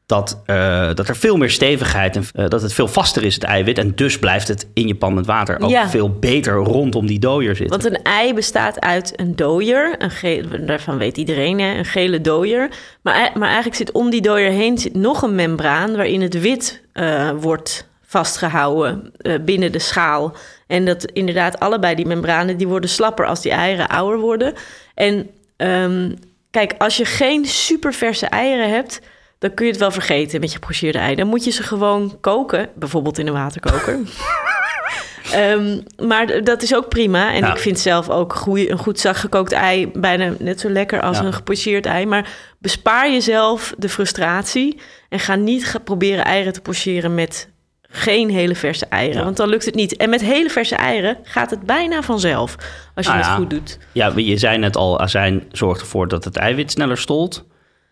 dat, 0.05 0.41
eh, 0.45 0.89
dat 0.93 1.07
er 1.07 1.15
veel 1.15 1.37
meer 1.37 1.49
stevigheid 1.49 2.15
en 2.15 2.23
eh, 2.35 2.47
dat 2.47 2.61
het 2.61 2.73
veel 2.73 2.87
vaster 2.87 3.23
is, 3.23 3.33
het 3.33 3.43
eiwit. 3.43 3.77
En 3.77 3.91
dus 3.95 4.19
blijft 4.19 4.47
het 4.47 4.67
in 4.73 4.87
je 4.87 4.95
pan 4.95 5.13
met 5.13 5.25
water 5.25 5.59
ook 5.61 5.69
Ja. 5.69 5.89
veel 5.89 6.09
beter 6.09 6.53
rondom 6.53 7.05
die 7.07 7.19
dooier 7.19 7.55
zitten. 7.55 7.79
Want 7.81 7.95
een 7.95 8.03
ei 8.03 8.33
bestaat 8.33 8.79
uit 8.81 9.13
een 9.19 9.35
dooier. 9.35 9.95
Een 9.97 10.11
ge- 10.11 10.63
daarvan 10.65 10.97
weet 10.97 11.17
iedereen, 11.17 11.59
hè? 11.59 11.77
een 11.77 11.85
gele 11.85 12.21
dooier. 12.21 12.69
Maar, 13.01 13.13
ei- 13.13 13.31
maar 13.33 13.47
eigenlijk 13.47 13.75
zit 13.77 13.91
om 13.91 14.09
die 14.09 14.21
dooier 14.21 14.51
heen 14.51 14.77
zit 14.77 14.93
nog 14.95 15.21
een 15.21 15.35
membraan... 15.35 15.95
waarin 15.95 16.21
het 16.21 16.39
wit 16.39 16.81
eh, 16.93 17.29
wordt 17.39 17.87
vastgehouden 18.05 19.11
eh, 19.17 19.33
binnen 19.41 19.71
de 19.71 19.79
schaal. 19.79 20.33
En 20.67 20.85
dat 20.85 21.03
inderdaad 21.05 21.59
allebei 21.59 21.95
die 21.95 22.05
membranen... 22.05 22.57
die 22.57 22.67
worden 22.67 22.89
slapper 22.89 23.25
als 23.25 23.41
die 23.41 23.51
eieren 23.51 23.87
ouder 23.87 24.19
worden. 24.19 24.53
En 24.95 25.29
ehm, 25.57 26.11
kijk, 26.51 26.73
als 26.77 26.97
je 26.97 27.05
geen 27.05 27.45
superverse 27.45 28.25
eieren 28.25 28.69
hebt... 28.69 29.01
dan 29.39 29.53
kun 29.53 29.65
je 29.65 29.71
het 29.71 29.79
wel 29.81 29.91
vergeten 29.91 30.39
met 30.39 30.49
je 30.51 30.55
gepocheerde 30.59 30.97
ei. 30.99 31.15
Dan 31.15 31.27
moet 31.27 31.43
je 31.43 31.51
ze 31.51 31.63
gewoon 31.63 32.17
koken, 32.21 32.69
bijvoorbeeld 32.75 33.17
in 33.17 33.27
een 33.27 33.33
waterkoker... 33.33 33.99
Ehm, 35.31 35.79
maar 36.07 36.43
dat 36.43 36.61
is 36.61 36.75
ook 36.75 36.89
prima. 36.89 37.33
En 37.33 37.39
Ja. 37.39 37.51
ik 37.53 37.59
vind 37.59 37.79
zelf 37.79 38.09
ook 38.09 38.33
goeie, 38.33 38.69
een 38.71 38.77
goed 38.77 38.99
zacht 38.99 39.19
gekookt 39.19 39.51
ei 39.51 39.87
bijna 39.93 40.33
net 40.39 40.59
zo 40.59 40.69
lekker 40.69 41.01
als 41.01 41.17
Ja. 41.17 41.23
een 41.23 41.33
gepocheerd 41.33 41.85
ei. 41.85 42.05
Maar 42.05 42.29
bespaar 42.59 43.11
jezelf 43.11 43.73
de 43.77 43.89
frustratie 43.89 44.79
en 45.09 45.19
ga 45.19 45.35
niet 45.35 45.79
proberen 45.83 46.25
eieren 46.25 46.53
te 46.53 46.61
pocheren 46.61 47.15
met 47.15 47.49
geen 47.81 48.29
hele 48.29 48.55
verse 48.55 48.85
eieren. 48.85 49.17
Ja. 49.17 49.23
Want 49.23 49.37
dan 49.37 49.49
lukt 49.49 49.65
het 49.65 49.75
niet. 49.75 49.97
En 49.97 50.09
met 50.09 50.21
hele 50.21 50.49
verse 50.49 50.75
eieren 50.75 51.17
gaat 51.23 51.49
het 51.49 51.61
bijna 51.61 52.01
vanzelf 52.01 52.55
als 52.95 53.05
je 53.05 53.11
Nou 53.11 53.23
het 53.23 53.33
goed 53.35 53.49
doet. 53.49 53.77
Ja, 53.91 54.11
je 54.15 54.37
zei 54.37 54.57
net 54.57 54.75
al, 54.77 54.99
azijn 54.99 55.43
zorgt 55.51 55.81
ervoor 55.81 56.07
dat 56.07 56.23
het 56.23 56.35
eiwit 56.35 56.71
sneller 56.71 56.97
stolt. 56.97 57.45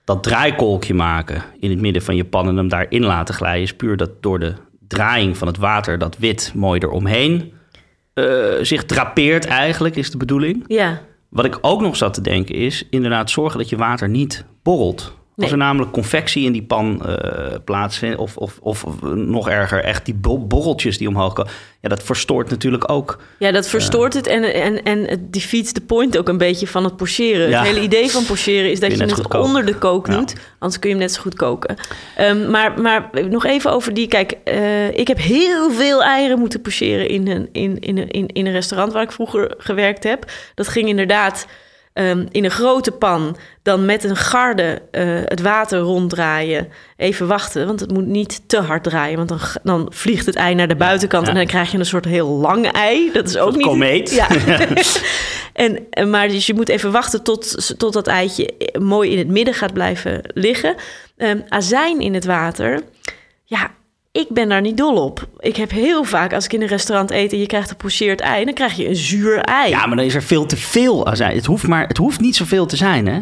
Dat 0.03 0.23
draaikolkje 0.23 0.93
maken 0.93 1.43
in 1.59 1.69
het 1.69 1.79
midden 1.79 2.01
van 2.01 2.15
je 2.15 2.25
pan 2.25 2.47
en 2.47 2.57
hem 2.57 2.67
daarin 2.67 3.03
laten 3.03 3.35
glijden... 3.35 3.61
is 3.61 3.75
puur 3.75 3.97
dat 3.97 4.09
door 4.21 4.39
de 4.39 4.53
draaiing 4.87 5.37
van 5.37 5.47
het 5.47 5.57
water 5.57 5.97
dat 5.97 6.17
wit 6.17 6.51
mooi 6.55 6.79
eromheen 6.79 7.53
eh, 8.13 8.25
zich 8.61 8.85
drapeert 8.85 9.45
eigenlijk, 9.45 9.95
is 9.95 10.11
de 10.11 10.17
bedoeling. 10.17 10.63
Ja, 10.67 11.01
Wat 11.29 11.45
ik 11.45 11.57
ook 11.61 11.81
nog 11.81 11.95
zat 11.95 12.13
te 12.13 12.21
denken 12.21 12.55
is 12.55 12.87
inderdaad 12.89 13.29
zorgen 13.29 13.59
dat 13.59 13.69
je 13.69 13.77
water 13.77 14.09
niet 14.09 14.45
borrelt. 14.63 15.13
Als 15.35 15.45
Nee. 15.45 15.51
er 15.51 15.57
namelijk 15.65 15.91
convectie 15.91 16.45
in 16.45 16.51
die 16.51 16.63
pan 16.63 17.05
eh 17.05 17.55
plaatsvindt, 17.65 18.17
of, 18.17 18.37
of, 18.37 18.57
of 18.61 18.85
nog 19.15 19.49
erger, 19.49 19.83
echt 19.83 20.05
die 20.05 20.13
bo- 20.13 20.37
borreltjes 20.39 20.97
die 20.97 21.07
omhoog 21.07 21.33
komen, 21.33 21.51
ja, 21.81 21.89
dat 21.89 22.03
verstoort 22.03 22.49
natuurlijk 22.49 22.91
ook. 22.91 23.17
ja 23.39 23.51
dat 23.51 23.67
verstoort 23.67 24.13
het 24.13 24.27
en, 24.27 24.53
en, 24.53 24.83
en 24.83 25.03
het 25.07 25.33
defeats 25.33 25.71
the 25.71 25.81
point 25.81 26.17
ook 26.17 26.27
een 26.29 26.37
beetje 26.37 26.67
van 26.67 26.83
het 26.83 26.95
pocheren. 26.97 27.49
Ja. 27.49 27.57
Het 27.59 27.67
hele 27.67 27.81
idee 27.81 28.09
van 28.11 28.25
pocheren 28.25 28.71
is 28.71 28.79
dat 28.79 28.91
je 28.97 29.03
het 29.03 29.35
onder 29.35 29.65
de 29.65 29.75
kook 29.75 30.07
Ja. 30.07 30.17
doet. 30.17 30.33
Anders 30.59 30.79
kun 30.79 30.89
je 30.89 30.95
hem 30.95 31.05
net 31.05 31.13
zo 31.13 31.21
goed 31.21 31.35
koken. 31.35 31.75
Ehm, 32.17 32.49
maar, 32.51 32.81
maar 32.81 33.09
nog 33.29 33.45
even 33.45 33.71
over 33.71 33.93
die. 33.93 34.07
Kijk, 34.07 34.31
eh, 34.43 34.97
ik 34.97 35.07
heb 35.07 35.17
heel 35.17 35.71
veel 35.71 36.03
eieren 36.03 36.39
moeten 36.39 36.61
pocheren 36.61 37.07
in 37.09 37.27
een, 37.27 37.49
in, 37.51 37.79
in, 37.79 37.97
een- 37.97 38.11
in, 38.11 38.27
in 38.27 38.45
een 38.45 38.51
restaurant 38.51 38.93
waar 38.93 39.03
ik 39.03 39.11
vroeger 39.11 39.53
gewerkt 39.57 40.03
heb. 40.03 40.31
Dat 40.55 40.67
ging 40.67 40.87
inderdaad 40.87 41.45
ehm, 41.93 42.25
in 42.31 42.43
een 42.43 42.51
grote 42.51 42.91
pan. 42.91 43.37
Dan 43.61 43.85
met 43.85 44.03
een 44.03 44.15
garde 44.15 44.81
eh, 44.91 45.03
het 45.25 45.41
water 45.41 45.79
ronddraaien. 45.79 46.67
Even 46.97 47.27
wachten, 47.27 47.65
want 47.67 47.79
het 47.79 47.91
moet 47.91 48.05
niet 48.05 48.41
te 48.47 48.59
hard 48.59 48.83
draaien. 48.83 49.17
Want 49.17 49.29
dan, 49.29 49.39
dan 49.63 49.91
vliegt 49.93 50.25
het 50.25 50.35
ei 50.35 50.55
naar 50.55 50.67
de 50.67 50.75
buitenkant. 50.75 51.23
ja. 51.23 51.31
En 51.31 51.37
dan 51.37 51.47
krijg 51.47 51.71
je 51.71 51.77
een 51.77 51.85
soort 51.85 52.05
heel 52.05 52.27
lang 52.27 52.71
ei. 52.71 53.11
Dat 53.11 53.27
is 53.27 53.37
ook 53.37 53.55
niet. 53.55 53.65
komeet. 53.65 54.11
Ja. 54.11 54.27
En, 55.53 55.87
en 55.89 56.09
maar 56.09 56.27
dus 56.27 56.45
je 56.45 56.53
moet 56.53 56.69
even 56.69 56.91
wachten 56.91 57.23
tot, 57.23 57.73
tot 57.79 57.93
dat 57.93 58.07
eitje 58.07 58.53
mooi 58.79 59.11
in 59.11 59.17
het 59.17 59.27
midden 59.27 59.53
gaat 59.53 59.73
blijven 59.73 60.21
liggen. 60.33 60.75
Ehm, 61.17 61.39
azijn 61.49 61.99
in 61.99 62.13
het 62.13 62.25
water, 62.25 62.81
ja, 63.43 63.71
ik 64.21 64.27
ben 64.29 64.49
daar 64.49 64.61
niet 64.61 64.77
dol 64.77 64.95
op. 65.03 65.27
Ik 65.39 65.55
heb 65.55 65.71
heel 65.71 66.03
vaak, 66.03 66.33
als 66.33 66.45
ik 66.45 66.53
in 66.53 66.61
een 66.61 66.67
restaurant 66.67 67.11
eet 67.11 67.31
en 67.31 67.39
je 67.39 67.45
krijgt 67.45 67.69
een 67.69 67.75
pocheerd 67.77 68.21
ei, 68.21 68.45
dan 68.45 68.53
krijg 68.53 68.73
je 68.75 68.87
een 68.89 68.95
zuur 68.95 69.37
ei. 69.39 69.69
Ja, 69.69 69.85
maar 69.85 69.95
dan 69.97 70.05
is 70.05 70.15
er 70.15 70.23
veel 70.23 70.45
te 70.45 70.57
veel 70.57 71.07
azijn. 71.07 71.35
Het 71.35 71.45
hoeft, 71.45 71.67
maar, 71.67 71.87
het 71.87 71.97
hoeft 71.97 72.19
niet 72.19 72.35
zoveel 72.35 72.65
te 72.65 72.75
zijn, 72.75 73.07
hè? 73.07 73.19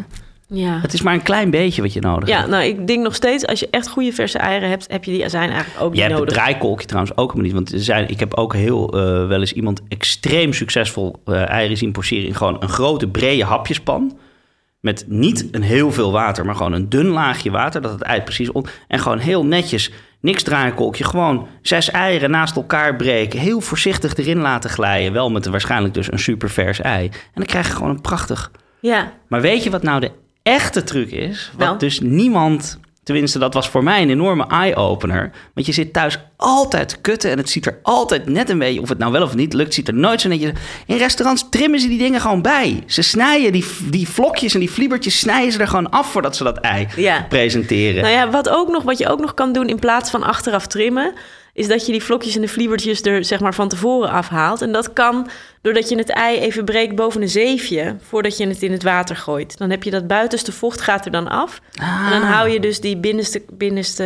ja. 0.47 0.79
Het 0.81 0.93
is 0.93 1.01
maar 1.01 1.13
een 1.13 1.21
klein 1.21 1.49
beetje 1.49 1.81
wat 1.81 1.93
je 1.93 1.99
nodig 1.99 2.29
Ja, 2.29 2.37
hebt. 2.37 2.49
nou, 2.49 2.63
ik 2.63 2.87
denk 2.87 3.03
nog 3.03 3.15
steeds, 3.15 3.45
als 3.47 3.59
je 3.59 3.67
echt 3.71 3.87
goede 3.89 4.11
verse 4.13 4.37
eieren 4.37 4.69
hebt, 4.69 4.85
heb 4.91 5.03
je 5.03 5.11
die 5.11 5.23
azijn 5.25 5.49
eigenlijk 5.49 5.81
ook 5.81 5.89
Je 5.89 5.89
niet 5.91 5.99
hebt 6.01 6.11
het 6.11 6.19
nodig. 6.19 6.33
draaikolkje 6.43 6.85
trouwens 6.87 7.17
ook 7.17 7.31
helemaal 7.31 7.43
niet. 7.45 7.53
Want 7.53 7.71
er 7.73 7.79
zijn, 7.79 8.09
ik 8.09 8.19
heb 8.19 8.33
ook 8.33 8.53
heel 8.55 8.89
eh, 8.93 9.27
wel 9.27 9.39
eens 9.39 9.53
iemand 9.53 9.81
extreem 9.87 10.53
succesvol 10.53 11.15
eh 11.25 11.49
eieren 11.49 11.77
zien 11.77 11.91
pocheren... 11.91 12.27
in 12.27 12.35
gewoon 12.35 12.57
een 12.59 12.69
grote, 12.69 13.07
brede 13.07 13.43
hapjespan. 13.43 14.17
Met 14.81 15.05
niet 15.07 15.47
een 15.51 15.61
heel 15.61 15.91
veel 15.91 16.11
water, 16.11 16.45
maar 16.45 16.55
gewoon 16.55 16.73
een 16.73 16.89
dun 16.89 17.07
laagje 17.07 17.51
water. 17.51 17.81
Dat 17.81 17.91
het 17.91 18.01
ei 18.01 18.21
precies 18.21 18.51
on... 18.51 18.65
En 18.87 18.99
gewoon 18.99 19.17
heel 19.17 19.45
netjes, 19.45 19.91
niks 20.19 20.43
draaikolkje. 20.43 21.03
Gewoon 21.03 21.47
zes 21.61 21.89
eieren 21.89 22.31
naast 22.31 22.55
elkaar 22.55 22.95
breken. 22.95 23.39
Heel 23.39 23.61
voorzichtig 23.61 24.15
erin 24.15 24.39
laten 24.39 24.69
glijden. 24.69 25.13
Wel 25.13 25.31
met 25.31 25.45
waarschijnlijk 25.45 25.93
dus 25.93 26.11
een 26.11 26.19
super 26.19 26.49
vers 26.49 26.81
ei. 26.81 27.05
En 27.05 27.11
dan 27.33 27.45
krijg 27.45 27.67
je 27.67 27.73
gewoon 27.73 27.89
een 27.89 28.01
prachtig... 28.01 28.51
Ja, 28.79 29.13
Maar 29.27 29.41
weet 29.41 29.63
je 29.63 29.69
wat 29.69 29.83
nou 29.83 29.99
de 29.99 30.11
echte 30.43 30.83
truc 30.83 31.11
is? 31.11 31.51
Wat 31.57 31.67
Nou? 31.67 31.79
dus 31.79 31.99
niemand, 31.99 32.79
tenminste 33.11 33.39
dat 33.39 33.53
was 33.53 33.69
voor 33.69 33.83
mij 33.83 34.01
een 34.01 34.09
enorme 34.09 34.47
eye-opener. 34.47 35.31
Want 35.53 35.65
je 35.65 35.71
zit 35.73 35.93
thuis 35.93 36.19
altijd 36.37 36.89
te 36.89 36.97
kutten 36.97 37.31
en 37.31 37.37
het 37.37 37.49
ziet 37.49 37.65
er 37.65 37.79
altijd 37.83 38.25
net 38.29 38.49
een 38.49 38.57
beetje, 38.59 38.81
of 38.81 38.89
het 38.89 38.97
nou 38.97 39.11
wel 39.11 39.21
of 39.23 39.35
niet 39.35 39.53
lukt, 39.53 39.73
ziet 39.73 39.87
er 39.87 39.93
nooit 39.93 40.21
zo 40.21 40.27
netjes. 40.29 40.51
In 40.85 40.97
restaurants 40.97 41.45
trimmen 41.49 41.79
ze 41.79 41.87
die 41.87 41.97
dingen 41.97 42.21
gewoon 42.21 42.41
bij. 42.41 42.83
Ze 42.85 43.01
snijden 43.01 43.51
die, 43.51 43.65
die 43.89 44.07
vlokjes 44.09 44.53
en 44.53 44.59
die 44.59 44.69
fliebertjes 44.69 45.19
snijden 45.19 45.51
ze 45.51 45.59
er 45.59 45.67
gewoon 45.67 45.89
af 45.89 46.11
voordat 46.11 46.35
ze 46.35 46.43
dat 46.43 46.57
ei 46.57 46.87
Ja. 46.95 47.25
presenteren. 47.29 48.01
Nou 48.01 48.13
ja, 48.13 48.29
wat, 48.29 48.49
ook 48.49 48.69
nog, 48.71 48.83
wat 48.83 48.97
je 48.97 49.09
ook 49.09 49.19
nog 49.19 49.33
kan 49.33 49.53
doen 49.53 49.67
in 49.67 49.79
plaats 49.79 50.09
van 50.09 50.23
achteraf 50.23 50.67
trimmen, 50.67 51.13
is 51.53 51.67
dat 51.67 51.85
je 51.85 51.91
die 51.91 52.03
vlokjes 52.03 52.35
en 52.35 52.41
de 52.41 52.47
vliebertjes 52.47 53.01
er 53.01 53.25
zeg 53.25 53.39
maar 53.39 53.53
van 53.53 53.69
tevoren 53.69 54.09
afhaalt. 54.09 54.61
En 54.61 54.71
dat 54.71 54.93
kan 54.93 55.29
doordat 55.61 55.89
je 55.89 55.97
het 55.97 56.09
ei 56.09 56.39
even 56.39 56.65
breekt 56.65 56.95
boven 56.95 57.21
een 57.21 57.29
zeefje 57.29 57.95
voordat 58.01 58.37
je 58.37 58.47
het 58.47 58.61
in 58.61 58.71
het 58.71 58.83
water 58.83 59.15
gooit. 59.15 59.57
Dan 59.57 59.69
heb 59.69 59.83
je 59.83 59.91
dat 59.91 60.07
buitenste 60.07 60.51
vocht 60.51 60.81
gaat 60.81 61.05
er 61.05 61.11
dan 61.11 61.27
af. 61.27 61.61
En 61.79 62.09
dan 62.09 62.21
hou 62.21 62.49
je 62.49 62.59
dus 62.59 62.79
die 62.79 62.97
binnenste, 62.97 63.43
binnenste, 63.53 64.03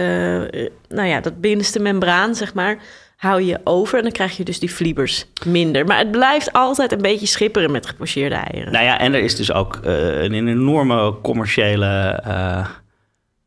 eh, 0.52 0.96
nou 0.98 1.08
ja, 1.08 1.22
dat 1.22 1.42
binnenste 1.42 1.80
membraan 1.80 2.36
zeg 2.36 2.54
maar, 2.54 2.78
hou 3.16 3.42
je 3.42 3.60
over 3.64 3.98
en 3.98 4.04
dan 4.04 4.12
krijg 4.12 4.38
je 4.38 4.44
dus 4.44 4.60
die 4.60 4.74
vliebers 4.74 5.26
minder. 5.46 5.86
Maar 5.86 5.98
het 5.98 6.12
blijft 6.12 6.54
altijd 6.54 6.92
een 6.92 7.02
beetje 7.02 7.26
schipperen 7.26 7.72
met 7.72 7.86
gepocheerde 7.86 8.36
eieren. 8.36 8.72
Nou 8.72 8.86
ja, 8.86 9.00
en 9.00 9.14
er 9.14 9.22
is 9.22 9.36
dus 9.36 9.52
ook 9.52 9.76
eh, 9.84 10.24
een 10.24 10.48
enorme 10.48 11.16
commerciële 11.22 12.22
eh 12.24 12.66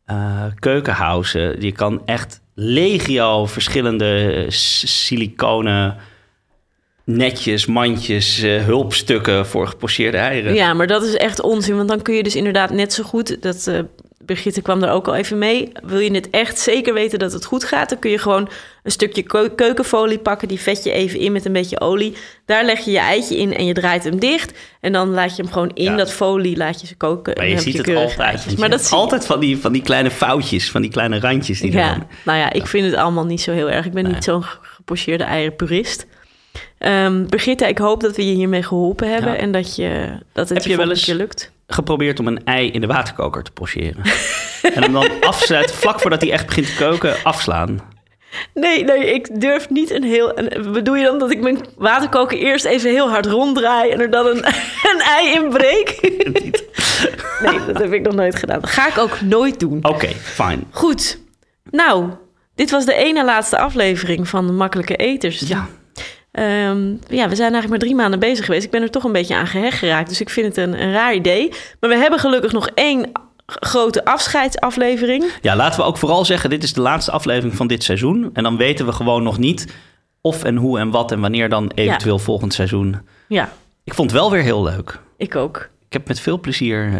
eh, 0.09 0.45
keukenhuizen. 0.59 1.61
Je 1.61 1.73
kan 1.73 2.03
echt 2.05 2.41
legio 2.61 3.47
verschillende 3.47 4.45
s- 4.49 5.05
siliconen 5.07 5.97
netjes, 7.05 7.67
mandjes, 7.67 8.43
eh, 8.43 8.65
hulpstukken 8.65 9.47
voor 9.47 9.67
gepocheerde 9.67 10.17
eieren. 10.17 10.55
Ja, 10.55 10.75
maar 10.75 10.87
dat 10.87 11.03
is 11.03 11.15
echt 11.17 11.41
onzin. 11.43 11.77
Want 11.77 11.89
dan 11.89 12.03
kun 12.03 12.15
je 12.15 12.23
dus 12.23 12.37
inderdaad 12.37 12.71
net 12.71 12.93
zo 12.93 13.03
goed... 13.03 13.43
Dat, 13.43 13.67
eh 13.67 13.79
Brigitte 14.27 14.63
kwam 14.63 14.81
daar 14.81 14.93
ook 14.93 15.09
al 15.09 15.15
even 15.15 15.39
mee. 15.39 15.73
Wil 15.83 15.99
je 15.99 16.11
het 16.11 16.31
echt 16.31 16.59
zeker 16.59 16.95
weten 16.95 17.19
dat 17.19 17.33
het 17.33 17.45
goed 17.45 17.65
gaat... 17.65 17.89
dan 17.89 17.99
kun 17.99 18.11
je 18.11 18.19
gewoon 18.19 18.49
een 18.83 18.91
stukje 18.91 19.23
keu- 19.23 19.49
keukenfolie 19.49 20.19
pakken. 20.19 20.49
Die 20.49 20.61
vet 20.61 20.85
je 20.85 20.91
even 20.93 21.19
in 21.19 21.33
met 21.33 21.45
een 21.45 21.53
beetje 21.53 21.81
olie. 21.81 22.17
Daar 22.47 22.65
leg 22.65 22.81
je 22.85 22.91
je 22.91 22.99
eitje 22.99 23.37
in 23.37 23.55
en 23.55 23.65
je 23.67 23.73
draait 23.75 24.05
hem 24.05 24.19
dicht. 24.19 24.59
En 24.81 24.93
dan 24.93 25.09
laat 25.11 25.37
je 25.37 25.43
hem 25.43 25.53
gewoon 25.53 25.71
in 25.75 25.85
Ja. 25.85 25.97
dat 25.97 26.13
folie, 26.13 26.57
laat 26.57 26.81
je 26.81 26.87
ze 26.87 26.97
koken. 26.97 27.35
Maar 27.37 27.49
je 27.49 27.59
ziet 27.59 27.77
het 27.79 27.95
altijd. 27.97 28.59
Maar 28.59 28.71
dat 28.71 28.89
altijd 28.93 29.27
van 29.27 29.41
die, 29.41 29.59
van 29.59 29.73
die 29.73 29.83
kleine 29.83 30.11
foutjes, 30.11 30.71
van 30.71 30.83
die 30.83 30.91
kleine 30.91 31.21
randjes 31.21 31.61
die 31.61 31.73
er 31.73 31.79
Ja, 31.79 31.89
dan... 31.95 32.07
nou 32.25 32.39
ja, 32.39 32.53
ik 32.53 32.67
vind 32.67 32.85
het 32.87 32.95
allemaal 32.95 33.25
niet 33.27 33.41
zo 33.41 33.53
heel 33.53 33.71
erg. 33.71 33.87
Ik 33.87 33.93
ben 33.93 34.05
niet 34.13 34.25
zo'n 34.25 34.43
ge- 34.43 34.57
gepocheerde 34.63 35.25
eierenpurist. 35.25 36.07
Ehm 36.79 37.27
Brigitte, 37.27 37.69
ik 37.69 37.79
hoop 37.79 38.01
dat 38.01 38.17
we 38.17 38.27
je 38.27 38.35
hiermee 38.35 38.63
geholpen 38.63 39.13
hebben... 39.13 39.33
Ja. 39.33 39.39
en 39.39 39.53
dat, 39.53 39.77
je, 39.77 40.09
dat 40.33 40.49
het 40.49 40.59
Heb 40.59 40.67
je, 40.67 40.77
wel 40.77 40.91
eens- 40.91 41.07
lukt. 41.07 41.53
Geprobeerd 41.69 42.21
om 42.21 42.27
een 42.27 42.45
ei 42.45 42.71
in 42.71 42.81
de 42.81 42.87
waterkoker 42.87 43.43
te 43.43 43.51
pocheren. 43.51 44.03
en 44.75 44.83
hem 44.83 44.93
dan 44.93 45.11
afsluiten, 45.21 45.77
vlak 45.77 46.01
voordat 46.01 46.21
hij 46.21 46.33
echt 46.33 46.47
begint 46.47 46.67
te 46.67 46.85
koken, 46.85 47.15
afslaan. 47.23 47.81
Nee, 48.55 48.85
nee, 48.85 49.15
ik 49.15 49.41
durf 49.41 49.71
niet 49.71 49.91
een 49.91 50.03
heel... 50.03 50.35
Bedoel 50.73 50.95
je 50.95 51.05
dan 51.05 51.19
dat 51.19 51.31
ik 51.31 51.41
mijn 51.41 51.67
waterkoker 51.77 52.39
eerst 52.39 52.65
even 52.65 52.91
heel 52.91 53.11
hard 53.11 53.27
ronddraai... 53.27 53.91
en 53.91 54.01
er 54.01 54.11
dan 54.11 54.27
een, 54.27 54.45
een 54.91 55.01
ei 55.01 55.35
in 55.35 55.49
breek? 55.49 55.99
nee, 57.45 57.65
dat 57.67 57.79
heb 57.79 57.93
ik 57.93 58.03
nog 58.03 58.15
nooit 58.15 58.37
gedaan. 58.37 58.61
Dat 58.61 58.71
ga 58.71 58.89
ik 58.89 58.99
ook 58.99 59.21
nooit 59.21 59.61
doen. 59.61 59.79
Oké, 59.83 60.09
fijn. 60.09 60.65
Goed. 60.71 61.19
Nou, 61.71 62.11
dit 62.55 62.71
was 62.71 62.85
de 62.85 62.95
ene 62.95 63.25
laatste 63.25 63.59
aflevering 63.59 64.29
van 64.29 64.47
de 64.47 64.53
Makkelijke 64.53 64.97
Eters. 64.97 65.41
Ja. 65.41 65.67
Ehm, 66.31 66.89
ja, 67.09 67.29
we 67.29 67.35
zijn 67.37 67.53
eigenlijk 67.53 67.69
maar 67.69 67.79
drie 67.79 67.95
maanden 67.95 68.19
bezig 68.21 68.45
geweest. 68.45 68.65
Ik 68.65 68.71
ben 68.71 68.83
er 68.83 68.91
toch 68.91 69.05
een 69.05 69.13
beetje 69.13 69.35
aan 69.37 69.47
gehecht 69.47 69.79
geraakt. 69.79 70.09
Dus 70.09 70.21
ik 70.21 70.31
vind 70.31 70.47
het 70.47 70.57
een, 70.67 70.83
een 70.83 70.93
raar 70.93 71.15
idee. 71.15 71.49
Maar 71.81 71.91
we 71.91 71.97
hebben 71.97 72.19
gelukkig 72.19 72.53
nog 72.53 72.69
één 72.75 73.11
grote 73.47 74.05
afscheidsaflevering. 74.05 75.25
Ja, 75.41 75.57
laten 75.57 75.81
we 75.81 75.87
ook 75.87 75.99
vooral 75.99 76.25
zeggen, 76.25 76.51
dit 76.51 76.63
is 76.63 76.73
de 76.73 76.81
laatste 76.81 77.11
aflevering 77.11 77.55
van 77.57 77.67
dit 77.67 77.83
seizoen. 77.83 78.31
En 78.33 78.43
dan 78.43 78.57
weten 78.57 78.87
we 78.87 78.93
gewoon 78.93 79.23
nog 79.23 79.39
niet 79.39 79.75
of 80.21 80.45
en 80.45 80.57
hoe 80.57 80.79
en 80.79 80.91
wat 80.91 81.13
en 81.13 81.21
wanneer 81.21 81.49
dan 81.49 81.71
eventueel 81.75 82.19
volgend 82.19 82.55
seizoen. 82.55 82.97
Ja, 83.29 83.53
Ik 83.85 83.95
vond 83.95 84.11
het 84.11 84.21
wel 84.21 84.31
weer 84.31 84.43
heel 84.43 84.63
leuk. 84.63 84.99
ik 85.17 85.37
ook. 85.37 85.69
Ik 85.87 85.93
heb 85.93 86.09
met 86.09 86.21
veel 86.21 86.41
plezier 86.41 86.87
eh, 86.87 86.93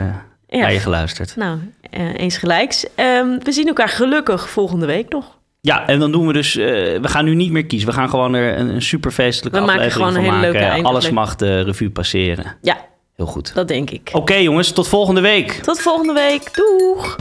Ja. 0.49 0.61
naar 0.61 0.73
je 0.73 0.79
geluisterd. 0.79 1.37
Nou, 1.37 1.59
eh, 1.91 2.15
eens 2.15 2.37
gelijks. 2.37 2.87
Ehm, 2.95 3.39
we 3.43 3.53
zien 3.53 3.67
elkaar 3.67 3.89
gelukkig 3.89 4.51
volgende 4.51 4.87
week 4.87 5.13
nog. 5.13 5.38
Ja, 5.61 5.87
en 5.87 5.99
dan 5.99 6.13
doen 6.13 6.27
we 6.27 6.33
dus... 6.33 6.57
eh, 6.57 6.65
we 7.01 7.09
gaan 7.09 7.25
nu 7.25 7.35
niet 7.35 7.51
meer 7.53 7.67
kiezen. 7.67 7.89
We 7.89 7.95
gaan 7.95 8.09
gewoon 8.09 8.35
er 8.35 8.59
een, 8.59 8.69
een 8.69 8.83
super 8.83 9.11
feestelijke 9.11 9.59
We 9.59 9.65
maken 9.65 9.81
aflevering 9.83 10.09
gewoon 10.15 10.25
een 10.25 10.31
van 10.31 10.41
hele 10.41 10.53
maken. 10.53 10.73
leuke 10.73 10.89
Alles 10.89 11.11
mag 11.11 11.37
de 11.37 11.61
revue 11.61 11.91
passeren. 11.91 12.57
Ja, 12.63 12.77
Heel 13.17 13.27
goed. 13.27 13.55
dat 13.55 13.69
denk 13.69 13.91
ik. 13.91 14.11
Oké 14.13 14.35
jongens, 14.35 14.71
tot 14.73 14.89
volgende 14.89 15.21
week. 15.21 15.53
Tot 15.53 15.81
volgende 15.81 16.13
week. 16.13 16.55
Doeg! 16.55 17.17